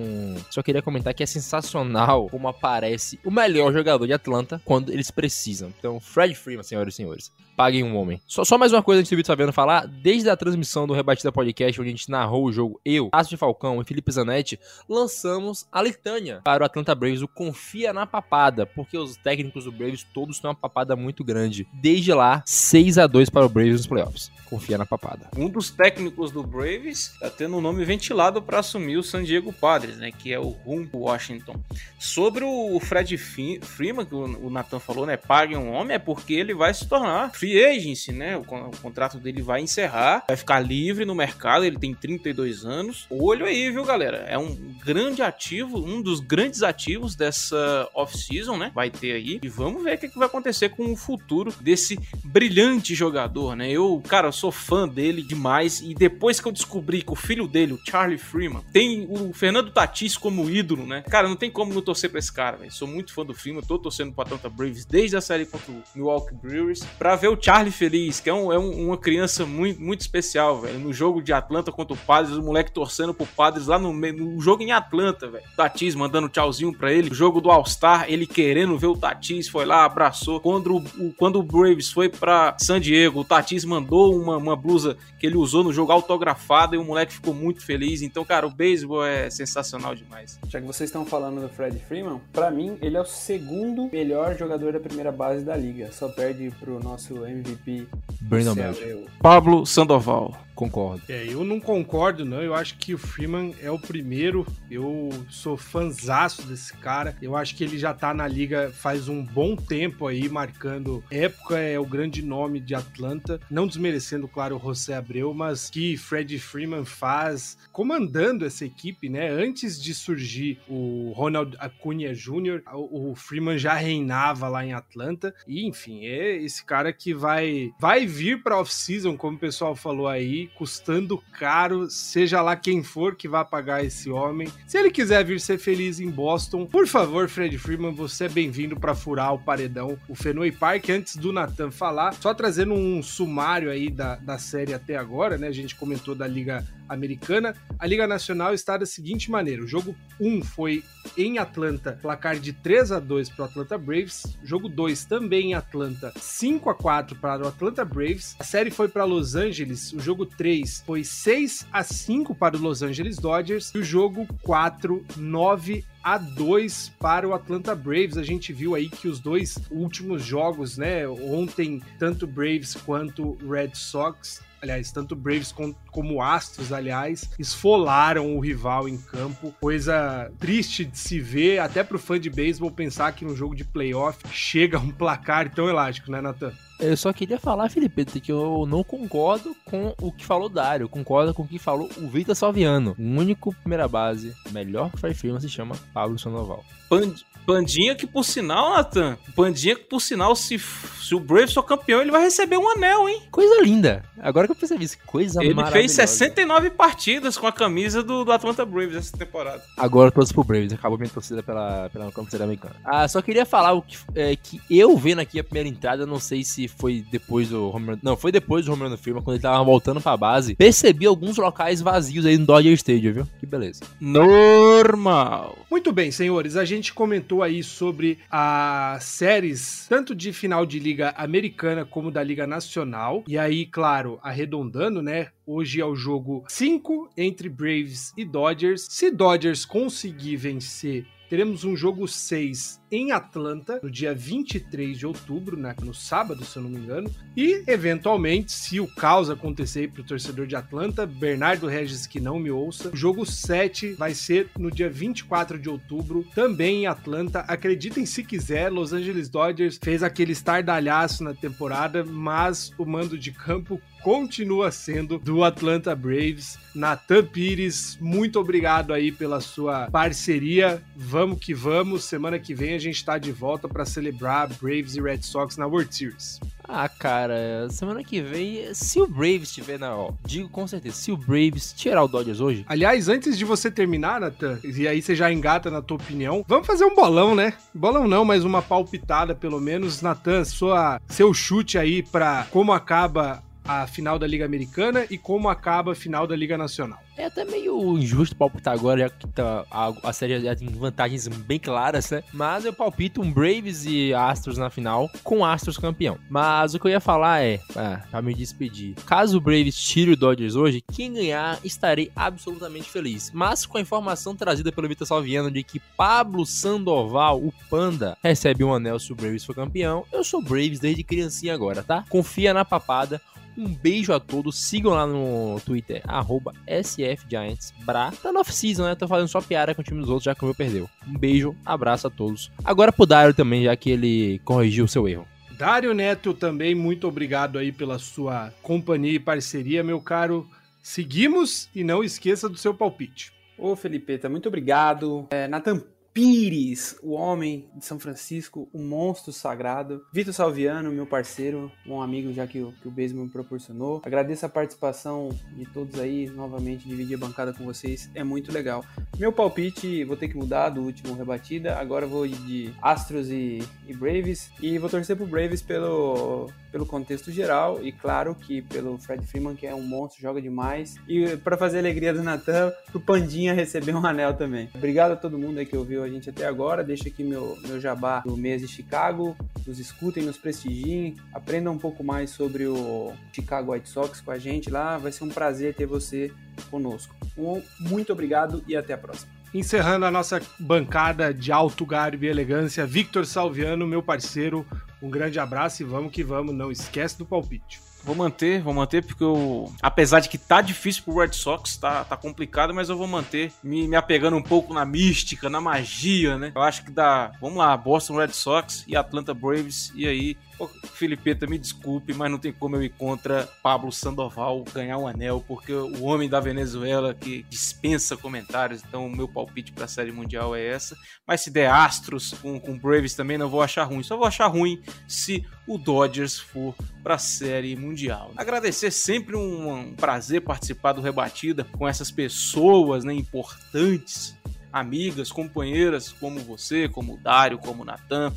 só 0.49 0.61
queria 0.61 0.81
comentar 0.81 1.13
que 1.13 1.23
é 1.23 1.25
sensacional 1.25 2.29
como 2.29 2.47
aparece 2.47 3.19
o 3.23 3.31
melhor 3.31 3.71
jogador 3.73 4.05
de 4.05 4.13
Atlanta 4.13 4.61
quando 4.65 4.91
eles 4.91 5.11
precisam. 5.11 5.71
Então, 5.77 5.99
Fred 5.99 6.33
Freeman, 6.35 6.63
senhoras 6.63 6.93
e 6.93 6.97
senhores. 6.97 7.31
Paguem 7.60 7.84
um 7.84 7.97
homem. 7.97 8.22
Só, 8.26 8.45
só 8.45 8.57
mais 8.57 8.72
uma 8.72 8.82
coisa 8.82 9.01
antes 9.01 9.10
do 9.10 9.18
Vitor 9.18 9.34
Fabiano 9.34 9.51
falar. 9.51 9.86
Desde 9.86 10.30
a 10.30 10.38
transmissão 10.38 10.88
do 10.88 10.93
Rebatida 10.93 11.30
Podcast, 11.30 11.82
onde 11.82 11.89
a 11.89 11.91
gente 11.91 12.10
narrou 12.10 12.45
o 12.45 12.53
jogo, 12.53 12.80
eu, 12.86 13.10
Cássio 13.10 13.32
de 13.32 13.36
Falcão 13.38 13.82
e 13.82 13.84
Felipe 13.84 14.10
Zanetti, 14.14 14.57
lançamos 14.88 15.68
a 15.70 15.82
litânia 15.82 16.39
para 16.41 16.64
o 16.64 16.66
Atlanta 16.66 16.95
Braves, 16.95 17.22
o 17.22 17.28
Confia 17.28 17.91
na 17.91 18.05
Papada, 18.05 18.66
porque 18.66 18.97
os 18.97 19.18
técnicos 19.18 19.66
do 19.66 19.74
Braves 19.74 20.05
todos 20.14 20.39
têm 20.39 20.49
uma 20.49 20.55
papada 20.55 20.95
muito 20.95 21.22
grande. 21.22 21.68
Desde 21.74 22.14
lá, 22.14 22.41
6 22.45 22.97
a 22.97 23.05
2 23.07 23.30
para 23.30 23.45
o 23.45 23.49
Braves 23.49 23.74
nos 23.74 23.88
playoffs. 23.88 24.32
Confia 24.49 24.78
na 24.78 24.86
papada. 24.86 25.30
Um 25.38 25.49
dos 25.49 25.70
técnicos 25.70 26.32
do 26.32 26.41
Braves 26.41 27.14
tá 27.20 27.30
tendo 27.30 27.57
um 27.57 27.62
nome 27.62 27.84
ventilado 27.84 28.41
para 28.41 28.60
assumir 28.60 28.95
o 28.95 29.03
San 29.03 29.22
Diego 29.22 29.51
Padres, 29.51 29.97
né? 29.97 30.12
Que 30.12 30.34
é 30.34 30.39
o 30.39 30.49
Rum 30.66 30.88
Washington. 30.91 31.55
Sobre 31.99 32.45
o 32.45 32.80
Fred 32.80 33.18
Freeman, 33.18 34.05
que 34.05 34.16
o 34.16 34.49
Nathan 34.49 34.80
falou, 34.80 35.05
né? 35.05 35.18
Pague 35.18 35.57
um 35.57 35.72
homem, 35.74 35.95
é 35.95 35.99
porque 35.99 36.34
ele 36.34 36.53
vai 36.53 36.74
se 36.74 36.88
tornar 36.88 37.32
free 37.49 37.63
agency, 37.65 38.11
né? 38.11 38.37
O, 38.37 38.41
o 38.41 38.77
contrato 38.81 39.17
dele 39.17 39.41
vai 39.41 39.61
encerrar, 39.61 40.23
vai 40.27 40.37
ficar 40.37 40.59
livre 40.59 41.05
no 41.05 41.15
mercado. 41.15 41.65
Ele 41.65 41.77
tem 41.77 41.93
32 41.93 42.63
anos. 42.63 43.07
Olho 43.09 43.45
aí, 43.45 43.71
viu, 43.71 43.83
galera? 43.83 44.17
É 44.27 44.37
um 44.37 44.55
grande 44.83 45.21
ativo, 45.21 45.77
um 45.77 46.01
dos 46.01 46.19
grandes 46.19 46.61
ativos 46.61 47.15
dessa 47.15 47.89
off-season, 47.93 48.57
né? 48.57 48.71
Vai 48.73 48.89
ter 48.89 49.13
aí. 49.13 49.39
E 49.41 49.47
vamos 49.47 49.83
ver 49.83 49.95
o 49.95 49.97
que, 49.97 50.09
que 50.09 50.17
vai 50.17 50.27
acontecer 50.27 50.69
com 50.69 50.91
o 50.91 50.95
futuro 50.95 51.53
desse 51.59 51.97
brilhante 52.23 52.93
jogador, 52.93 53.55
né? 53.55 53.71
Eu, 53.71 54.01
cara, 54.07 54.31
sou 54.31 54.51
fã 54.51 54.87
dele 54.87 55.23
demais. 55.23 55.81
E 55.81 55.93
depois 55.93 56.39
que 56.39 56.47
eu 56.47 56.51
descobri 56.51 57.01
que 57.01 57.11
o 57.11 57.15
filho 57.15 57.47
dele, 57.47 57.73
o 57.73 57.79
Charlie 57.83 58.17
Freeman, 58.17 58.61
tem 58.71 59.07
o 59.09 59.33
Fernando 59.33 59.71
Tatis 59.71 60.17
como 60.17 60.49
ídolo, 60.49 60.85
né? 60.85 61.03
Cara, 61.09 61.27
não 61.27 61.35
tem 61.35 61.49
como 61.49 61.73
não 61.73 61.81
torcer 61.81 62.09
pra 62.09 62.19
esse 62.19 62.31
cara, 62.31 62.57
velho. 62.57 62.71
Sou 62.71 62.87
muito 62.87 63.13
fã 63.13 63.25
do 63.25 63.33
Freeman, 63.33 63.63
tô 63.63 63.79
torcendo 63.79 64.11
pro 64.11 64.23
Atlanta 64.23 64.49
Braves 64.49 64.85
desde 64.85 65.17
a 65.17 65.21
série 65.21 65.45
contra 65.45 65.71
o 65.71 65.83
Milwaukee 65.95 66.35
Brewers. 66.35 66.83
Pra 66.97 67.15
ver 67.15 67.29
o 67.29 67.38
Charlie 67.41 67.71
feliz, 67.71 68.19
que 68.19 68.29
é, 68.29 68.33
um, 68.33 68.51
é 68.51 68.57
um, 68.57 68.87
uma 68.87 68.97
criança 68.97 69.45
muito, 69.45 69.81
muito 69.81 70.01
especial, 70.01 70.61
velho. 70.61 70.79
No 70.79 70.91
jogo 70.91 71.21
de 71.21 71.31
Atlanta 71.31 71.71
contra 71.71 71.93
o 71.93 71.97
Padres, 71.97 72.35
o 72.35 72.43
moleque 72.43 72.71
torcendo 72.71 73.13
pro 73.13 73.25
Padres 73.25 73.67
lá 73.67 73.77
no, 73.77 73.93
no 73.93 74.41
jogo 74.41 74.63
em 74.63 74.71
Atlanta, 74.71 75.27
velho. 75.27 75.43
Tatis 75.55 75.95
mandando 75.95 76.29
tchauzinho 76.29 76.73
pra 76.73 76.91
ele. 76.91 77.09
O 77.09 77.15
jogo 77.15 77.39
do 77.39 77.51
All-Star, 77.51 78.05
ele 78.07 78.25
querendo 78.25 78.77
ver 78.77 78.87
o 78.87 78.97
Tatis, 78.97 79.47
foi 79.47 79.65
lá, 79.65 79.85
abraçou. 79.85 80.39
Quando 80.39 80.77
o, 80.77 81.13
quando 81.13 81.39
o 81.39 81.43
Braves 81.43 81.91
foi 81.91 82.09
pra 82.09 82.55
San 82.59 82.79
Diego, 82.79 83.21
o 83.21 83.25
Tatis 83.25 83.63
mandou 83.63 84.15
uma 84.15 84.39
uma, 84.39 84.55
blusa 84.55 84.97
que 85.19 85.27
ele 85.27 85.35
usou 85.35 85.63
no 85.63 85.71
jogo 85.71 85.91
autografada 85.91 86.75
e 86.75 86.79
o 86.79 86.83
moleque 86.83 87.13
ficou 87.13 87.33
muito 87.33 87.61
feliz. 87.61 88.01
Então, 88.01 88.25
cara, 88.25 88.47
o 88.47 88.49
beisebol 88.49 89.05
é 89.05 89.29
sensacional 89.29 89.93
demais. 89.93 90.39
Já 90.47 90.59
que 90.59 90.65
vocês 90.65 90.89
estão 90.89 91.05
falando 91.05 91.41
do 91.41 91.49
Fred 91.49 91.77
Freeman, 91.79 92.19
para 92.33 92.49
mim 92.49 92.77
ele 92.81 92.97
é 92.97 93.01
o 93.01 93.05
segundo 93.05 93.89
melhor 93.91 94.35
jogador 94.37 94.73
da 94.73 94.79
primeira 94.79 95.11
base 95.11 95.43
da 95.43 95.55
liga. 95.55 95.91
Só 95.91 96.07
perde 96.09 96.51
pro 96.59 96.79
nosso 96.79 97.25
MVP 97.30 97.88
Brandon 98.21 98.75
Pablo 99.21 99.65
Sandoval. 99.65 100.36
Concordo. 100.60 101.01
É, 101.07 101.26
eu 101.26 101.45
não 101.45 101.57
concordo, 101.57 102.26
não. 102.26 102.41
Eu 102.41 102.53
acho 102.53 102.78
que 102.78 102.93
o 102.93 102.97
Freeman 102.97 103.55
é 103.62 103.72
o 103.72 103.80
primeiro. 103.80 104.45
Eu 104.70 105.10
sou 105.30 105.55
fanzaço 105.55 106.45
desse 106.45 106.74
cara. 106.74 107.16
Eu 107.22 107.38
acho 107.38 107.55
que 107.55 107.64
ele 107.64 107.78
já 107.78 107.93
tá 107.93 108.14
na 108.14 108.28
liga 108.28 108.70
faz 108.70 109.07
um 109.07 109.24
bom 109.24 109.55
tempo 109.55 110.05
aí, 110.05 110.28
marcando 110.28 111.01
época. 111.10 111.57
É 111.57 111.80
o 111.80 111.86
grande 111.86 112.22
nome 112.22 112.60
de 112.60 112.76
Atlanta. 112.76 113.39
Não 113.49 113.66
desmerecendo, 113.66 114.28
claro, 114.28 114.57
o 114.57 114.60
José 114.60 114.95
Abreu, 114.95 115.34
mas 115.34 115.70
que 115.70 115.95
Fred 115.95 116.38
Freeman 116.38 116.84
faz 116.84 117.57
comandando 117.72 118.45
essa 118.45 118.66
equipe, 118.66 119.07
né? 119.07 119.30
Antes 119.30 119.82
de 119.82 119.93
surgir 119.93 120.60
o 120.68 121.14
Ronald 121.16 121.55
Acuna 121.57 122.14
Jr., 122.14 122.64
o 122.74 123.16
Freeman 123.16 123.57
já 123.57 123.76
reinava 123.76 124.49
lá 124.49 124.66
em 124.66 124.74
Atlanta. 124.74 125.34
E, 125.47 125.66
enfim, 125.66 126.05
é 126.05 126.36
esse 126.36 126.66
cara 126.66 126.91
que 126.91 127.14
vai, 127.14 127.72
vai 127.80 128.05
vir 128.05 128.43
pra 128.43 128.60
off-season, 128.60 129.16
como 129.16 129.38
o 129.38 129.39
pessoal 129.39 129.74
falou 129.74 130.05
aí 130.05 130.48
custando 130.55 131.21
caro, 131.37 131.89
seja 131.89 132.41
lá 132.41 132.55
quem 132.55 132.83
for 132.83 133.15
que 133.15 133.27
vá 133.27 133.45
pagar 133.45 133.83
esse 133.83 134.09
homem. 134.09 134.51
Se 134.67 134.77
ele 134.77 134.91
quiser 134.91 135.23
vir 135.23 135.39
ser 135.39 135.57
feliz 135.57 135.99
em 135.99 136.09
Boston, 136.09 136.65
por 136.65 136.87
favor, 136.87 137.29
Fred 137.29 137.57
Freeman, 137.57 137.93
você 137.93 138.25
é 138.25 138.29
bem-vindo 138.29 138.79
para 138.79 138.95
furar 138.95 139.33
o 139.33 139.39
paredão, 139.39 139.97
o 140.07 140.15
Fenway 140.15 140.51
Park. 140.51 140.89
Antes 140.89 141.15
do 141.15 141.31
Nathan 141.31 141.71
falar, 141.71 142.13
só 142.13 142.33
trazendo 142.33 142.73
um 142.73 143.01
sumário 143.01 143.69
aí 143.69 143.89
da, 143.89 144.15
da 144.15 144.37
série 144.37 144.73
até 144.73 144.95
agora, 144.95 145.37
né? 145.37 145.47
A 145.47 145.51
gente 145.51 145.75
comentou 145.75 146.15
da 146.15 146.27
Liga 146.27 146.65
Americana. 146.89 147.55
A 147.77 147.85
Liga 147.85 148.07
Nacional 148.07 148.53
está 148.53 148.75
da 148.75 148.85
seguinte 148.85 149.29
maneira: 149.29 149.63
o 149.63 149.67
jogo 149.67 149.95
1 150.19 150.41
foi 150.41 150.83
em 151.15 151.37
Atlanta, 151.37 151.97
placar 152.01 152.39
de 152.39 152.51
3 152.51 152.91
a 152.91 152.99
2 152.99 153.29
para 153.29 153.43
o 153.43 153.45
Atlanta 153.45 153.77
Braves. 153.77 154.37
Jogo 154.43 154.67
2 154.67 155.05
também 155.05 155.51
em 155.51 155.53
Atlanta, 155.53 156.11
5 156.17 156.69
a 156.69 156.75
4 156.75 157.15
para 157.17 157.43
o 157.43 157.47
Atlanta 157.47 157.85
Braves. 157.85 158.35
A 158.39 158.43
série 158.43 158.71
foi 158.71 158.87
para 158.87 159.03
Los 159.05 159.35
Angeles. 159.35 159.93
O 159.93 159.99
jogo 159.99 160.25
3 160.39 160.83
foi 160.85 161.03
6 161.03 161.67
a 161.69 161.83
5 161.83 162.33
para 162.33 162.55
o 162.55 162.61
Los 162.61 162.81
Angeles 162.81 163.17
Dodgers. 163.17 163.73
E 163.75 163.79
o 163.79 163.83
jogo 163.83 164.25
4, 164.41 165.05
9 165.17 165.83
a 166.01 166.17
2 166.17 166.93
para 166.97 167.27
o 167.27 167.33
Atlanta 167.33 167.75
Braves. 167.75 168.17
A 168.17 168.23
gente 168.23 168.53
viu 168.53 168.73
aí 168.73 168.89
que 168.89 169.09
os 169.09 169.19
dois 169.19 169.57
últimos 169.69 170.23
jogos, 170.23 170.77
né? 170.77 171.05
Ontem, 171.09 171.81
tanto 171.99 172.25
Braves 172.25 172.73
quanto 172.73 173.37
Red 173.45 173.71
Sox 173.73 174.39
aliás, 174.62 174.91
tanto 174.91 175.16
Braves 175.16 175.53
como 175.91 176.22
Astros, 176.22 176.72
aliás, 176.72 177.30
esfolaram 177.38 178.36
o 178.36 178.39
rival 178.39 178.88
em 178.88 178.97
campo. 178.97 179.53
Coisa 179.60 180.32
triste 180.39 180.86
de 180.86 180.97
se 180.97 181.20
ver, 181.20 181.60
até 181.60 181.84
pro 181.84 181.99
fã 181.99 182.20
de 182.20 182.30
beisebol 182.30 182.72
pensar 182.72 183.12
que 183.14 183.26
no 183.26 183.36
jogo 183.36 183.55
de 183.55 183.64
playoff 183.64 184.20
chega 184.32 184.80
um 184.80 184.91
placar 184.91 185.53
tão 185.53 185.70
elástico, 185.70 186.12
né, 186.12 186.22
Nathan? 186.22 186.51
Eu 186.80 186.95
só 186.95 187.12
queria 187.12 187.38
falar, 187.38 187.70
Felipe, 187.70 188.05
que 188.05 188.32
eu 188.32 188.66
não 188.66 188.86
concordo 188.86 189.53
com 189.66 189.93
o 190.01 190.14
que 190.14 190.26
falou 190.26 190.45
o 190.45 190.49
Dário, 190.49 190.86
eu 190.86 190.89
concordo 190.89 191.34
com 191.34 191.43
o 191.43 191.47
que 191.47 191.60
falou 191.60 191.89
o 191.97 192.07
Vitor 192.07 192.34
Salviano. 192.34 192.95
O 192.97 193.03
único 193.03 193.53
primeira 193.53 193.86
base, 193.86 194.34
melhor 194.51 194.89
que 194.89 194.95
o 194.95 195.14
Freeman, 195.14 195.41
se 195.41 195.49
chama 195.49 195.76
Pablo 195.93 196.18
Sandoval. 196.18 196.64
Band 196.89 197.16
Bandinha 197.49 197.95
que, 197.95 198.05
por 198.05 198.23
sinal, 198.23 198.71
Nathan, 198.71 199.17
Bandinha 199.35 199.75
que, 199.75 199.83
por 199.83 199.99
sinal, 199.99 200.35
se, 200.35 200.59
se 200.59 201.15
o 201.15 201.19
Braves 201.19 201.53
for 201.53 201.63
campeão, 201.63 201.99
ele 202.01 202.11
vai 202.11 202.21
receber 202.21 202.57
um 202.57 202.69
anel, 202.69 203.09
hein? 203.09 203.23
Coisa 203.31 203.61
linda. 203.63 204.03
Agora 204.21 204.47
que 204.47 204.51
eu 204.51 204.55
percebi 204.55 204.83
isso, 204.83 204.97
coisa 205.05 205.43
ele 205.43 205.53
maravilhosa. 205.53 205.79
Ele 205.79 205.87
fez 205.87 206.09
69 206.09 206.69
partidas 206.71 207.37
com 207.37 207.47
a 207.47 207.51
camisa 207.51 208.03
do, 208.03 208.23
do 208.23 208.31
Atlanta 208.31 208.63
Braves 208.65 208.95
essa 208.95 209.17
temporada. 209.17 209.63
Agora 209.75 210.11
todos 210.11 210.31
pro 210.31 210.43
Braves, 210.43 210.73
acabou 210.73 210.97
minha 210.97 211.09
torcida 211.09 211.41
pela, 211.41 211.89
pela 211.89 212.11
campeonato 212.11 212.43
americana. 212.43 212.75
Ah, 212.85 213.07
só 213.07 213.21
queria 213.21 213.45
falar 213.45 213.73
o 213.73 213.81
que, 213.81 213.97
é, 214.13 214.35
que 214.35 214.61
eu 214.69 214.95
vendo 214.97 215.19
aqui 215.19 215.39
a 215.39 215.43
primeira 215.43 215.69
entrada, 215.69 216.05
não 216.05 216.19
sei 216.19 216.43
se 216.43 216.67
foi 216.67 217.03
depois 217.09 217.49
do 217.49 217.69
home 217.69 217.91
run, 217.91 217.97
não, 218.03 218.15
foi 218.15 218.31
depois 218.31 218.65
do 218.65 218.73
home 218.73 218.83
run 218.83 218.97
firma, 218.97 219.21
quando 219.21 219.35
ele 219.35 219.41
tava 219.41 219.63
voltando 219.63 220.01
pra 220.01 220.15
base, 220.15 220.55
percebi 220.55 221.05
alguns 221.05 221.37
locais 221.37 221.81
vazios 221.81 222.25
aí 222.25 222.37
no 222.37 222.45
Dodger 222.45 222.73
Stadium, 222.73 223.13
viu? 223.13 223.27
Que 223.39 223.45
beleza. 223.45 223.81
Normal. 223.99 225.57
Muito 225.71 225.91
bem, 225.91 226.11
senhores, 226.11 226.55
a 226.55 226.65
gente 226.65 226.93
comentou 226.93 227.38
aí 227.41 227.63
sobre 227.63 228.19
as 228.29 229.03
séries, 229.03 229.85
tanto 229.87 230.15
de 230.15 230.31
final 230.33 230.65
de 230.65 230.79
liga 230.79 231.13
americana 231.17 231.85
como 231.85 232.11
da 232.11 232.23
liga 232.23 232.45
nacional, 232.45 233.23
e 233.27 233.37
aí, 233.37 233.65
claro, 233.65 234.19
arredondando, 234.21 235.01
né, 235.01 235.29
Hoje 235.51 235.81
é 235.81 235.85
o 235.85 235.95
jogo 235.95 236.43
5 236.47 237.09
entre 237.17 237.49
Braves 237.49 238.13
e 238.15 238.23
Dodgers. 238.23 238.85
Se 238.87 239.09
Dodgers 239.09 239.65
conseguir 239.65 240.35
vencer 240.35 241.07
Teremos 241.29 241.63
um 241.63 241.75
jogo 241.75 242.07
6 242.07 242.78
em 242.91 243.11
Atlanta, 243.11 243.79
no 243.81 243.89
dia 243.89 244.13
23 244.13 244.97
de 244.97 245.05
outubro, 245.05 245.57
né, 245.57 245.75
no 245.83 245.93
sábado, 245.93 246.43
se 246.43 246.57
eu 246.57 246.63
não 246.63 246.69
me 246.69 246.77
engano. 246.77 247.09
E, 247.35 247.63
eventualmente, 247.67 248.51
se 248.51 248.79
o 248.79 248.87
caos 248.87 249.29
acontecer 249.29 249.89
para 249.91 250.01
o 250.01 250.05
torcedor 250.05 250.47
de 250.47 250.55
Atlanta, 250.55 251.05
Bernardo 251.05 251.67
Regis 251.67 252.07
que 252.07 252.19
não 252.19 252.39
me 252.39 252.51
ouça, 252.51 252.89
o 252.89 252.95
jogo 252.95 253.25
7 253.25 253.93
vai 253.93 254.13
ser 254.13 254.49
no 254.57 254.71
dia 254.71 254.89
24 254.89 255.59
de 255.59 255.69
outubro, 255.69 256.25
também 256.33 256.83
em 256.83 256.87
Atlanta. 256.87 257.39
Acreditem 257.41 258.05
se 258.05 258.23
quiser, 258.23 258.71
Los 258.71 258.93
Angeles 258.93 259.29
Dodgers 259.29 259.79
fez 259.81 260.03
aquele 260.03 260.31
estardalhaço 260.31 261.23
na 261.23 261.33
temporada, 261.33 262.03
mas 262.03 262.71
o 262.77 262.85
mando 262.85 263.17
de 263.17 263.31
campo 263.31 263.79
continua 264.01 264.71
sendo 264.71 265.19
do 265.19 265.43
Atlanta 265.43 265.95
Braves. 265.95 266.57
Natan 266.73 267.25
Pires, 267.25 267.97
muito 267.99 268.39
obrigado 268.39 268.93
aí 268.93 269.11
pela 269.11 269.41
sua 269.41 269.89
parceria. 269.91 270.81
Vamos 270.95 271.39
que 271.39 271.53
vamos. 271.53 272.05
Semana 272.05 272.39
que 272.39 272.53
vem 272.53 272.78
a 272.80 272.82
gente 272.82 273.03
tá 273.03 273.17
de 273.17 273.32
volta 273.32 273.67
para 273.67 273.86
celebrar 273.86 274.47
Braves 274.61 274.95
e 274.95 275.01
Red 275.01 275.21
Sox 275.21 275.57
na 275.57 275.67
World 275.67 275.93
Series. 275.93 276.39
Ah, 276.71 276.88
cara, 276.88 277.67
semana 277.71 278.03
que 278.03 278.21
vem, 278.21 278.73
se 278.75 279.01
o 279.01 279.07
Braves 279.07 279.51
tiver 279.51 279.80
na. 279.80 279.95
Ó, 279.95 280.13
digo 280.23 280.47
com 280.49 280.67
certeza, 280.67 280.95
se 280.95 281.11
o 281.11 281.17
Braves 281.17 281.73
tirar 281.73 282.03
o 282.03 282.07
Dodgers 282.07 282.39
hoje. 282.39 282.63
Aliás, 282.69 283.09
antes 283.09 283.38
de 283.38 283.43
você 283.43 283.71
terminar, 283.71 284.21
Nathan, 284.21 284.59
e 284.63 284.88
aí 284.88 285.01
você 285.01 285.15
já 285.15 285.32
engata 285.34 285.71
na 285.71 285.82
tua 285.82 285.97
opinião, 285.97 286.45
vamos 286.47 286.67
fazer 286.67 286.86
um 286.86 286.93
bolão, 286.93 287.36
né? 287.36 287.53
Bolão 287.73 288.07
não, 288.07 288.23
mas 288.23 288.43
uma 288.43 288.61
palpitada 288.61 289.34
pelo 289.34 289.59
menos. 289.59 290.01
Nathan, 290.01 290.45
sua, 290.45 291.01
seu 291.07 291.34
chute 291.34 291.77
aí 291.77 292.03
para 292.03 292.45
como 292.51 292.71
acaba 292.71 293.43
a 293.70 293.86
final 293.86 294.17
da 294.17 294.26
Liga 294.26 294.43
Americana 294.43 295.05
e 295.11 295.17
como 295.17 295.47
acaba 295.47 295.91
a 295.91 295.95
final 295.95 296.26
da 296.26 296.36
Liga 296.36 296.57
Nacional. 296.57 296.97
É 297.15 297.26
até 297.26 297.45
meio 297.45 297.97
injusto 297.99 298.36
palpitar 298.36 298.74
agora, 298.74 299.01
já 299.01 299.09
que 299.09 299.28
tá, 299.28 299.63
a, 299.70 299.93
a 300.03 300.13
série 300.13 300.39
já 300.39 300.55
tem 300.55 300.70
vantagens 300.70 301.28
bem 301.28 301.59
claras, 301.59 302.09
né? 302.09 302.24
Mas 302.34 302.65
eu 302.65 302.74
palpito 302.74 303.22
um 303.22 303.32
Braves 303.32 303.86
e 303.86 304.11
Astros 304.11 304.57
na 304.57 304.72
final, 304.72 305.07
com 305.24 305.45
Astros 305.45 305.78
campeão. 305.78 306.17
Mas 306.30 306.74
o 306.74 306.80
que 306.80 306.88
eu 306.88 306.91
ia 306.91 306.99
falar 306.99 307.43
é, 307.43 307.59
ah, 307.76 308.01
pra 308.09 308.22
me 308.24 308.34
despedir, 308.34 308.95
caso 309.05 309.38
o 309.38 309.41
Braves 309.41 309.76
tire 309.76 310.13
o 310.13 310.17
Dodgers 310.17 310.55
hoje, 310.55 310.82
quem 310.91 311.13
ganhar 311.13 311.59
estarei 311.63 312.11
absolutamente 312.15 312.89
feliz. 312.89 313.30
Mas 313.32 313.67
com 313.67 313.78
a 313.78 313.82
informação 313.82 314.36
trazida 314.36 314.72
pelo 314.72 314.88
Vitor 314.88 315.05
Salviano 315.05 315.51
de 315.51 315.61
que 315.61 315.80
Pablo 315.95 316.43
Sandoval, 316.43 317.38
o 317.38 317.53
Panda, 317.70 318.17
recebe 318.24 318.63
um 318.63 318.74
anel 318.74 318.97
se 318.97 319.11
o 319.11 319.15
Braves 319.15 319.45
for 319.45 319.53
campeão, 319.53 320.05
eu 320.11 320.24
sou 320.24 320.41
Braves 320.41 320.80
desde 320.80 321.03
criancinha 321.03 321.53
agora, 321.53 321.84
tá? 321.84 322.03
Confia 322.09 322.51
na 322.51 322.65
papada. 322.65 323.22
Um 323.57 323.67
beijo 323.67 324.13
a 324.13 324.19
todos. 324.19 324.59
Sigam 324.59 324.93
lá 324.93 325.05
no 325.05 325.59
Twitter, 325.65 326.01
arroba 326.07 326.53
SFGiantsBra. 326.67 328.11
Tá 328.21 328.31
no 328.31 328.39
off-season, 328.39 328.85
né? 328.85 328.95
Tô 328.95 329.07
fazendo 329.07 329.27
só 329.27 329.41
piada 329.41 329.75
com 329.75 329.81
o 329.81 329.83
time 329.83 329.99
dos 329.99 330.09
outros, 330.09 330.25
já 330.25 330.35
que 330.35 330.43
o 330.43 330.45
meu 330.45 330.55
perdeu. 330.55 330.89
Um 331.07 331.17
beijo, 331.17 331.55
abraço 331.65 332.07
a 332.07 332.09
todos. 332.09 332.51
Agora 332.63 332.91
pro 332.91 333.05
Dario 333.05 333.33
também, 333.33 333.63
já 333.63 333.75
que 333.75 333.89
ele 333.89 334.39
corrigiu 334.45 334.85
o 334.85 334.87
seu 334.87 335.07
erro. 335.07 335.27
Dário 335.57 335.93
Neto 335.93 336.33
também, 336.33 336.73
muito 336.73 337.05
obrigado 337.05 337.57
aí 337.57 337.71
pela 337.71 337.99
sua 337.99 338.53
companhia 338.61 339.13
e 339.13 339.19
parceria, 339.19 339.83
meu 339.83 339.99
caro. 339.99 340.47
Seguimos 340.81 341.69
e 341.75 341.83
não 341.83 342.01
esqueça 342.01 342.47
do 342.47 342.57
seu 342.57 342.73
palpite. 342.73 343.33
Ô, 343.57 343.75
Felipeta, 343.75 344.29
muito 344.29 344.47
obrigado. 344.47 345.27
É, 345.31 345.49
Nathan 345.49 345.83
Pires, 346.14 346.97
o 347.03 347.12
homem 347.12 347.70
de 347.76 347.86
São 347.86 347.99
Francisco, 347.99 348.68
o 348.74 348.80
monstro 348.80 349.32
sagrado. 349.32 350.01
Vitor 350.12 350.34
Salviano, 350.34 350.91
meu 350.91 351.05
parceiro, 351.05 351.72
um 351.86 352.01
amigo 352.01 352.34
já 352.34 352.47
que 352.47 352.60
o, 352.60 352.74
que 352.82 352.88
o 352.88 352.91
me 352.91 353.30
proporcionou. 353.30 354.01
Agradeço 354.03 354.45
a 354.45 354.49
participação 354.49 355.30
de 355.55 355.66
todos 355.66 355.99
aí, 355.99 356.28
novamente, 356.28 356.88
dividir 356.88 357.16
a 357.16 357.20
bancada 357.20 357.53
com 357.53 357.64
vocês, 357.64 358.10
é 358.16 358.24
muito 358.24 358.51
legal. 358.51 358.84
Meu 359.18 359.32
palpite, 359.32 360.03
vou 360.03 360.18
ter 360.18 360.28
que 360.28 360.38
mudar 360.38 360.70
do 360.70 360.82
último 360.82 361.14
rebatida, 361.14 361.78
agora 361.78 362.07
vou 362.07 362.28
de 362.28 362.74
Astros 362.82 363.30
e, 363.30 363.64
e 363.88 363.93
Braves, 363.93 364.49
e 364.62 364.78
vou 364.78 364.89
torcer 364.89 365.16
pro 365.16 365.28
Braves 365.28 365.62
pelo, 365.62 366.49
pelo 366.72 366.86
contexto 366.86 367.32
geral, 367.32 367.84
e 367.84 367.91
claro 367.91 368.36
que 368.36 368.62
pelo 368.62 368.97
Fred 368.97 369.26
Freeman, 369.26 369.55
que 369.55 369.68
é 369.68 369.76
um 369.76 369.82
monstro, 369.82 370.22
joga 370.22 370.41
demais, 370.41 370.95
e 371.07 371.38
para 371.38 371.57
fazer 371.57 371.78
a 371.78 371.82
alegria 371.82 372.14
do 372.14 372.24
Natan, 372.24 372.72
pro 372.91 372.99
Pandinha 372.99 373.53
receber 373.53 373.95
um 373.95 374.05
anel 374.05 374.34
também. 374.34 374.70
Obrigado 374.74 375.12
a 375.12 375.16
todo 375.16 375.38
mundo 375.38 375.60
aí 375.60 375.66
que 375.66 375.78
ouviu 375.78 375.98
a 376.03 376.09
gente 376.09 376.29
até 376.29 376.45
agora. 376.45 376.83
Deixa 376.83 377.07
aqui 377.07 377.23
meu, 377.23 377.57
meu 377.65 377.79
jabá 377.79 378.19
do 378.19 378.35
mês 378.37 378.61
de 378.61 378.67
Chicago. 378.67 379.35
Nos 379.65 379.79
escutem, 379.79 380.23
nos 380.23 380.37
prestigiem, 380.37 381.15
aprendam 381.33 381.73
um 381.73 381.77
pouco 381.77 382.03
mais 382.03 382.29
sobre 382.31 382.65
o 382.65 383.13
Chicago 383.33 383.73
White 383.73 383.89
Sox 383.89 384.21
com 384.21 384.31
a 384.31 384.37
gente 384.37 384.69
lá. 384.69 384.97
Vai 384.97 385.11
ser 385.11 385.23
um 385.23 385.29
prazer 385.29 385.75
ter 385.75 385.85
você 385.85 386.31
conosco. 386.69 387.15
Um, 387.37 387.61
muito 387.79 388.11
obrigado 388.11 388.63
e 388.67 388.75
até 388.75 388.93
a 388.93 388.97
próxima. 388.97 389.31
Encerrando 389.53 390.05
a 390.05 390.11
nossa 390.11 390.39
bancada 390.59 391.33
de 391.33 391.51
alto 391.51 391.85
garbo 391.85 392.23
e 392.23 392.27
elegância, 392.27 392.85
Victor 392.85 393.25
Salviano, 393.25 393.87
meu 393.87 394.03
parceiro, 394.03 394.65
um 395.01 395.09
grande 395.09 395.39
abraço 395.39 395.81
e 395.81 395.85
vamos 395.85 396.11
que 396.11 396.23
vamos, 396.23 396.53
não 396.53 396.71
esquece 396.71 397.17
do 397.17 397.25
palpite. 397.25 397.88
Vou 398.03 398.15
manter, 398.15 398.61
vou 398.61 398.73
manter, 398.73 399.03
porque 399.03 399.23
eu. 399.23 399.71
Apesar 399.81 400.19
de 400.19 400.29
que 400.29 400.37
tá 400.37 400.61
difícil 400.61 401.03
pro 401.03 401.19
Red 401.19 401.33
Sox, 401.33 401.77
tá, 401.77 402.03
tá 402.03 402.15
complicado, 402.15 402.73
mas 402.73 402.89
eu 402.89 402.97
vou 402.97 403.07
manter, 403.07 403.51
me, 403.63 403.87
me 403.87 403.95
apegando 403.95 404.37
um 404.37 404.41
pouco 404.41 404.73
na 404.73 404.85
mística, 404.85 405.49
na 405.49 405.61
magia, 405.61 406.37
né? 406.37 406.51
Eu 406.55 406.61
acho 406.61 406.83
que 406.83 406.91
dá. 406.91 407.31
Vamos 407.41 407.57
lá, 407.57 407.75
Boston 407.75 408.17
Red 408.17 408.29
Sox 408.29 408.83
e 408.87 408.95
Atlanta 408.95 409.33
Braves, 409.33 409.91
e 409.95 410.07
aí 410.07 410.37
Ô, 410.60 410.68
Filipeta, 410.68 411.47
me 411.47 411.57
desculpe, 411.57 412.14
mas 412.14 412.30
não 412.30 412.38
tem 412.38 412.51
como 412.51 412.76
eu 412.76 412.84
ir 412.84 412.89
contra 412.89 413.47
Pablo 413.64 413.91
Sandoval 413.91 414.66
ganhar 414.74 414.97
um 414.97 415.07
anel, 415.07 415.43
porque 415.47 415.72
o 415.72 416.03
homem 416.03 416.28
da 416.28 416.41
Venezuela 416.41 417.14
que 417.14 417.43
dispensa 417.49 418.18
comentários, 418.18 418.84
então 418.86 419.07
o 419.07 419.16
meu 419.16 419.28
palpite 419.28 419.72
para 419.72 419.86
a 419.86 419.88
Série 419.88 420.12
Mundial 420.12 420.53
é 420.53 420.68
essa. 420.68 420.97
Mas 421.26 421.41
se 421.41 421.49
der 421.49 421.72
Astros 421.72 422.34
com, 422.41 422.60
com 422.60 422.78
Braves 422.78 423.16
também, 423.16 423.38
não 423.38 423.49
vou 423.49 423.62
achar 423.62 423.86
ruim. 423.86 424.03
Só 424.03 424.18
vou 424.18 424.28
achar 424.28 424.47
ruim 424.47 424.82
se 425.07 425.45
o 425.66 425.78
Dodgers 425.78 426.38
for 426.38 426.76
para 427.01 427.16
a 427.16 427.20
Série 427.20 427.76
Mundial. 427.76 428.32
Agradecer 428.36 428.91
sempre 428.91 429.36
um, 429.36 429.72
um 429.72 429.95
prazer 429.95 430.41
participar 430.41 430.91
do 430.91 431.01
Rebatida 431.01 431.64
com 431.64 431.88
essas 431.88 432.12
pessoas 432.12 433.03
né, 433.05 433.14
importantes 433.14 434.38
amigas, 434.72 435.32
companheiras 435.32 436.11
como 436.11 436.39
você, 436.39 436.88
como 436.88 437.15
o 437.15 437.17
Dário, 437.17 437.57
como 437.57 437.84
o 437.84 437.86
Natan. 437.86 438.34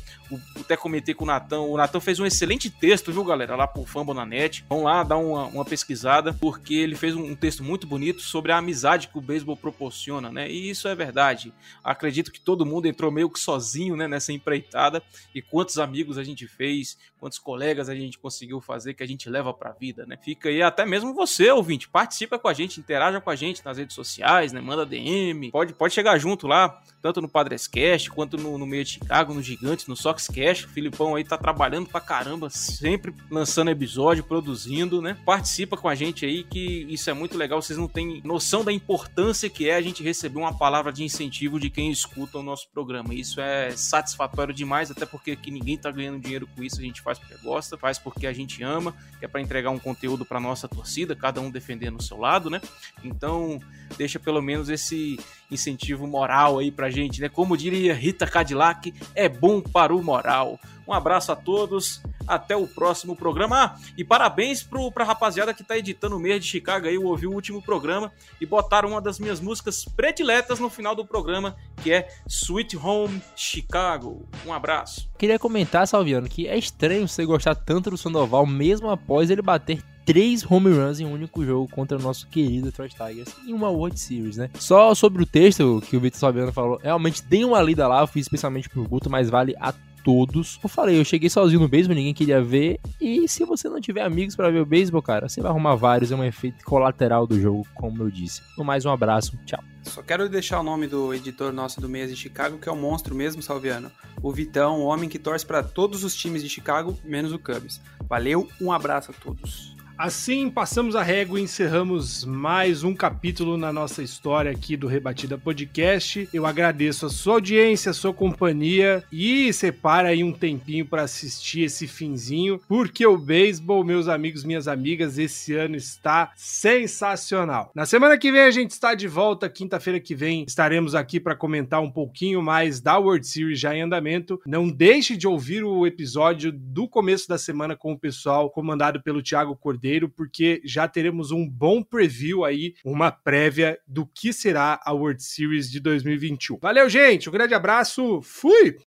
Até 0.59 0.75
comentei 0.75 1.13
com 1.13 1.23
o 1.23 1.27
Natan. 1.27 1.61
O 1.61 1.77
Natan 1.77 1.99
fez 1.99 2.19
um 2.19 2.25
excelente 2.25 2.69
texto, 2.69 3.11
viu, 3.11 3.23
galera? 3.23 3.55
Lá 3.55 3.67
pro 3.67 3.85
Fambonanet. 3.85 4.65
Vão 4.67 4.83
lá 4.83 5.03
dar 5.03 5.17
uma, 5.17 5.45
uma 5.45 5.65
pesquisada, 5.65 6.33
porque 6.33 6.73
ele 6.73 6.95
fez 6.95 7.15
um, 7.15 7.23
um, 7.23 7.35
texto 7.35 7.63
muito 7.63 7.85
bonito 7.85 8.21
sobre 8.21 8.51
a 8.51 8.57
amizade 8.57 9.07
que 9.07 9.17
o 9.17 9.21
beisebol 9.21 9.55
proporciona, 9.55 10.31
né? 10.31 10.49
E 10.49 10.69
isso 10.69 10.87
é 10.87 10.95
verdade. 10.95 11.53
Acredito 11.83 12.31
que 12.31 12.39
todo 12.39 12.65
mundo 12.65 12.87
entrou 12.87 13.11
meio 13.11 13.29
que 13.29 13.39
sozinho, 13.39 13.95
né, 13.95 14.07
nessa 14.07 14.33
empreitada. 14.33 15.03
E 15.33 15.41
quantos 15.41 15.77
amigos 15.77 16.17
a 16.17 16.23
gente 16.23 16.47
fez, 16.47 16.97
quantos 17.19 17.39
colegas 17.39 17.89
a 17.89 17.95
gente 17.95 18.17
conseguiu 18.17 18.59
fazer 18.59 18.93
que 18.93 19.03
a 19.03 19.07
gente 19.07 19.29
leva 19.29 19.53
pra 19.53 19.71
vida, 19.71 20.05
né? 20.05 20.17
Fica 20.17 20.49
aí 20.49 20.61
até 20.61 20.85
mesmo 20.85 21.13
você, 21.13 21.49
ouvinte, 21.51 21.87
participa 21.87 22.39
com 22.39 22.47
a 22.47 22.53
gente, 22.53 22.79
interaja 22.79 23.21
com 23.21 23.29
a 23.29 23.35
gente 23.35 23.63
nas 23.63 23.77
redes 23.77 23.95
sociais, 23.95 24.51
né? 24.51 24.59
Manda 24.59 24.85
DM, 24.85 25.51
pode, 25.51 25.73
pode 25.73 25.93
chegar 25.93 26.13
junto 26.23 26.47
lá, 26.47 26.81
tanto 27.01 27.21
no 27.21 27.27
Padres 27.27 27.67
Cast, 27.67 28.09
quanto 28.09 28.37
no, 28.37 28.57
no 28.57 28.65
meio 28.65 28.85
de 28.85 28.91
Chicago, 28.91 29.33
no 29.33 29.41
Gigantes, 29.41 29.87
no 29.87 29.95
Sox 29.95 30.29
Cast. 30.29 30.65
O 30.65 30.69
Filipão 30.69 31.15
aí 31.15 31.23
tá 31.25 31.37
trabalhando 31.37 31.89
pra 31.89 31.99
caramba, 31.99 32.49
sempre 32.49 33.13
lançando 33.29 33.69
episódio, 33.69 34.23
produzindo, 34.23 35.01
né? 35.01 35.17
Participa 35.25 35.75
com 35.75 35.89
a 35.89 35.95
gente 35.95 36.25
aí, 36.25 36.45
que 36.45 36.87
isso 36.89 37.09
é 37.09 37.13
muito 37.13 37.37
legal. 37.37 37.61
Vocês 37.61 37.77
não 37.77 37.89
têm 37.89 38.21
noção 38.23 38.63
da 38.63 38.71
importância 38.71 39.49
que 39.49 39.69
é 39.69 39.75
a 39.75 39.81
gente 39.81 40.01
receber 40.01 40.39
uma 40.39 40.57
palavra 40.57 40.93
de 40.93 41.03
incentivo 41.03 41.59
de 41.59 41.69
quem 41.69 41.91
escuta 41.91 42.37
o 42.37 42.43
nosso 42.43 42.69
programa. 42.69 43.13
Isso 43.13 43.41
é 43.41 43.71
satisfatório 43.71 44.53
demais, 44.53 44.89
até 44.89 45.05
porque 45.05 45.31
aqui 45.31 45.51
ninguém 45.51 45.77
tá 45.77 45.91
ganhando 45.91 46.21
dinheiro 46.21 46.47
com 46.55 46.63
isso. 46.63 46.79
A 46.79 46.83
gente 46.83 47.01
faz 47.01 47.19
porque 47.19 47.35
gosta, 47.43 47.77
faz 47.77 47.99
porque 47.99 48.25
a 48.25 48.31
gente 48.31 48.63
ama, 48.63 48.95
que 49.19 49.25
é 49.25 49.27
para 49.27 49.41
entregar 49.41 49.71
um 49.71 49.79
conteúdo 49.79 50.23
para 50.23 50.39
nossa 50.39 50.69
torcida, 50.69 51.17
cada 51.17 51.41
um 51.41 51.51
defendendo 51.51 51.99
o 51.99 52.03
seu 52.03 52.17
lado, 52.17 52.49
né? 52.49 52.61
Então, 53.03 53.59
deixa 53.97 54.19
pelo 54.19 54.41
menos 54.41 54.69
esse 54.69 55.19
incentivo 55.53 56.07
moral 56.07 56.59
aí 56.59 56.71
pra 56.71 56.89
gente, 56.89 57.21
né? 57.21 57.29
Como 57.29 57.57
diria 57.57 57.93
Rita 57.93 58.25
Cadillac, 58.25 58.93
é 59.15 59.29
bom 59.29 59.61
para 59.61 59.95
o 59.95 60.03
moral. 60.03 60.59
Um 60.87 60.91
abraço 60.91 61.31
a 61.31 61.35
todos, 61.35 62.01
até 62.27 62.55
o 62.55 62.67
próximo 62.67 63.15
programa. 63.15 63.63
Ah, 63.63 63.75
e 63.97 64.03
parabéns 64.03 64.63
pro, 64.63 64.91
pra 64.91 65.05
rapaziada 65.05 65.53
que 65.53 65.63
tá 65.63 65.77
editando 65.77 66.17
o 66.17 66.19
mês 66.19 66.43
de 66.43 66.49
Chicago 66.49 66.87
aí, 66.87 66.95
eu 66.95 67.05
ouvi 67.05 67.27
o 67.27 67.31
último 67.31 67.61
programa 67.61 68.11
e 68.41 68.45
botaram 68.45 68.89
uma 68.89 69.01
das 69.01 69.19
minhas 69.19 69.39
músicas 69.39 69.85
prediletas 69.85 70.59
no 70.59 70.69
final 70.69 70.95
do 70.95 71.05
programa, 71.05 71.55
que 71.81 71.93
é 71.93 72.09
Sweet 72.27 72.75
Home 72.77 73.21
Chicago. 73.35 74.27
Um 74.45 74.51
abraço. 74.51 75.09
Queria 75.17 75.39
comentar, 75.39 75.87
Salviano, 75.87 76.27
que 76.27 76.47
é 76.47 76.57
estranho 76.57 77.07
você 77.07 77.25
gostar 77.25 77.55
tanto 77.55 77.89
do 77.89 77.97
Sandoval, 77.97 78.45
mesmo 78.45 78.89
após 78.89 79.29
ele 79.29 79.41
bater 79.41 79.81
três 80.05 80.49
home 80.49 80.71
runs 80.71 80.99
em 80.99 81.05
um 81.05 81.13
único 81.13 81.43
jogo 81.45 81.67
contra 81.69 81.97
o 81.97 82.01
nosso 82.01 82.27
querido 82.27 82.65
Detroit 82.65 82.95
Tigers 82.95 83.33
em 83.47 83.53
uma 83.53 83.69
World 83.69 83.99
Series, 83.99 84.37
né? 84.37 84.49
Só 84.55 84.93
sobre 84.93 85.23
o 85.23 85.25
texto 85.25 85.81
que 85.87 85.97
o 85.97 85.99
Vitor 85.99 86.19
Salviano 86.19 86.51
falou, 86.51 86.79
realmente 86.81 87.23
dei 87.23 87.43
uma 87.43 87.61
lida 87.61 87.87
lá, 87.87 88.01
eu 88.01 88.07
fiz 88.07 88.25
especialmente 88.25 88.69
pro 88.69 88.87
Guto, 88.87 89.09
mas 89.09 89.29
vale 89.29 89.55
a 89.59 89.73
todos. 90.03 90.59
Eu 90.61 90.69
falei, 90.69 90.99
eu 90.99 91.05
cheguei 91.05 91.29
sozinho 91.29 91.61
no 91.61 91.67
beisebol, 91.67 91.95
ninguém 91.95 92.13
queria 92.13 92.41
ver. 92.41 92.79
E 92.99 93.27
se 93.27 93.45
você 93.45 93.69
não 93.69 93.79
tiver 93.79 94.01
amigos 94.01 94.35
para 94.35 94.51
ver 94.51 94.59
o 94.59 94.65
beisebol, 94.65 95.01
cara, 95.01 95.29
você 95.29 95.41
vai 95.41 95.49
arrumar 95.49 95.75
vários, 95.75 96.11
é 96.11 96.15
um 96.15 96.23
efeito 96.23 96.63
colateral 96.65 97.25
do 97.25 97.39
jogo, 97.39 97.65
como 97.73 98.03
eu 98.03 98.11
disse. 98.11 98.41
No 98.57 98.63
mais, 98.63 98.85
um 98.85 98.91
abraço, 98.91 99.37
tchau. 99.45 99.63
Só 99.83 100.01
quero 100.01 100.29
deixar 100.29 100.59
o 100.59 100.63
nome 100.63 100.87
do 100.87 101.13
editor 101.13 101.51
nosso 101.51 101.81
do 101.81 101.89
mês 101.89 102.09
de 102.09 102.15
Chicago, 102.15 102.57
que 102.57 102.69
é 102.69 102.71
um 102.71 102.79
monstro 102.79 103.15
mesmo, 103.15 103.41
Salviano. 103.41 103.91
O 104.21 104.31
Vitão, 104.31 104.79
o 104.79 104.85
homem 104.85 105.09
que 105.09 105.19
torce 105.19 105.45
para 105.45 105.63
todos 105.63 106.03
os 106.03 106.15
times 106.15 106.41
de 106.41 106.49
Chicago, 106.49 106.97
menos 107.03 107.33
o 107.33 107.39
Cubs. 107.39 107.81
Valeu, 108.07 108.47
um 108.61 108.71
abraço 108.71 109.11
a 109.11 109.13
todos. 109.13 109.72
Assim, 109.95 110.49
passamos 110.49 110.95
a 110.95 111.03
régua 111.03 111.39
e 111.39 111.43
encerramos 111.43 112.25
mais 112.25 112.83
um 112.83 112.95
capítulo 112.95 113.57
na 113.57 113.71
nossa 113.71 114.01
história 114.01 114.49
aqui 114.49 114.75
do 114.75 114.87
Rebatida 114.87 115.37
Podcast. 115.37 116.27
Eu 116.33 116.47
agradeço 116.47 117.05
a 117.05 117.09
sua 117.09 117.35
audiência, 117.35 117.91
a 117.91 117.93
sua 117.93 118.11
companhia 118.11 119.03
e 119.11 119.53
separa 119.53 120.09
aí 120.09 120.23
um 120.23 120.31
tempinho 120.31 120.83
para 120.83 121.03
assistir 121.03 121.61
esse 121.61 121.87
finzinho, 121.87 122.59
porque 122.67 123.05
o 123.05 123.17
beisebol, 123.17 123.83
meus 123.83 124.07
amigos, 124.07 124.43
minhas 124.43 124.67
amigas, 124.67 125.19
esse 125.19 125.53
ano 125.53 125.75
está 125.75 126.31
sensacional. 126.35 127.71
Na 127.75 127.85
semana 127.85 128.17
que 128.17 128.31
vem 128.31 128.41
a 128.41 128.51
gente 128.51 128.71
está 128.71 128.95
de 128.95 129.07
volta, 129.07 129.47
quinta-feira 129.47 129.99
que 129.99 130.15
vem 130.15 130.43
estaremos 130.47 130.95
aqui 130.95 131.19
para 131.19 131.35
comentar 131.35 131.81
um 131.81 131.91
pouquinho 131.91 132.41
mais 132.41 132.81
da 132.81 132.97
World 132.97 133.27
Series 133.27 133.59
já 133.59 133.75
em 133.75 133.83
andamento. 133.83 134.41
Não 134.45 134.67
deixe 134.67 135.15
de 135.15 135.27
ouvir 135.27 135.63
o 135.63 135.85
episódio 135.85 136.51
do 136.51 136.87
começo 136.87 137.27
da 137.29 137.37
semana 137.37 137.75
com 137.75 137.93
o 137.93 137.99
pessoal 137.99 138.49
comandado 138.49 139.01
pelo 139.01 139.21
Thiago 139.21 139.55
Cordeiro 139.55 139.82
Cordeiro, 139.83 140.07
porque 140.07 140.61
já 140.63 140.87
teremos 140.87 141.31
um 141.31 141.47
bom 141.47 141.83
preview 141.83 142.45
aí, 142.45 142.73
uma 142.85 143.11
prévia 143.11 143.77
do 143.85 144.05
que 144.05 144.31
será 144.31 144.79
a 144.85 144.93
World 144.93 145.21
Series 145.21 145.69
de 145.69 145.81
2021. 145.81 146.57
Valeu, 146.61 146.89
gente, 146.89 147.27
um 147.27 147.33
grande 147.33 147.53
abraço, 147.53 148.21
fui! 148.21 148.77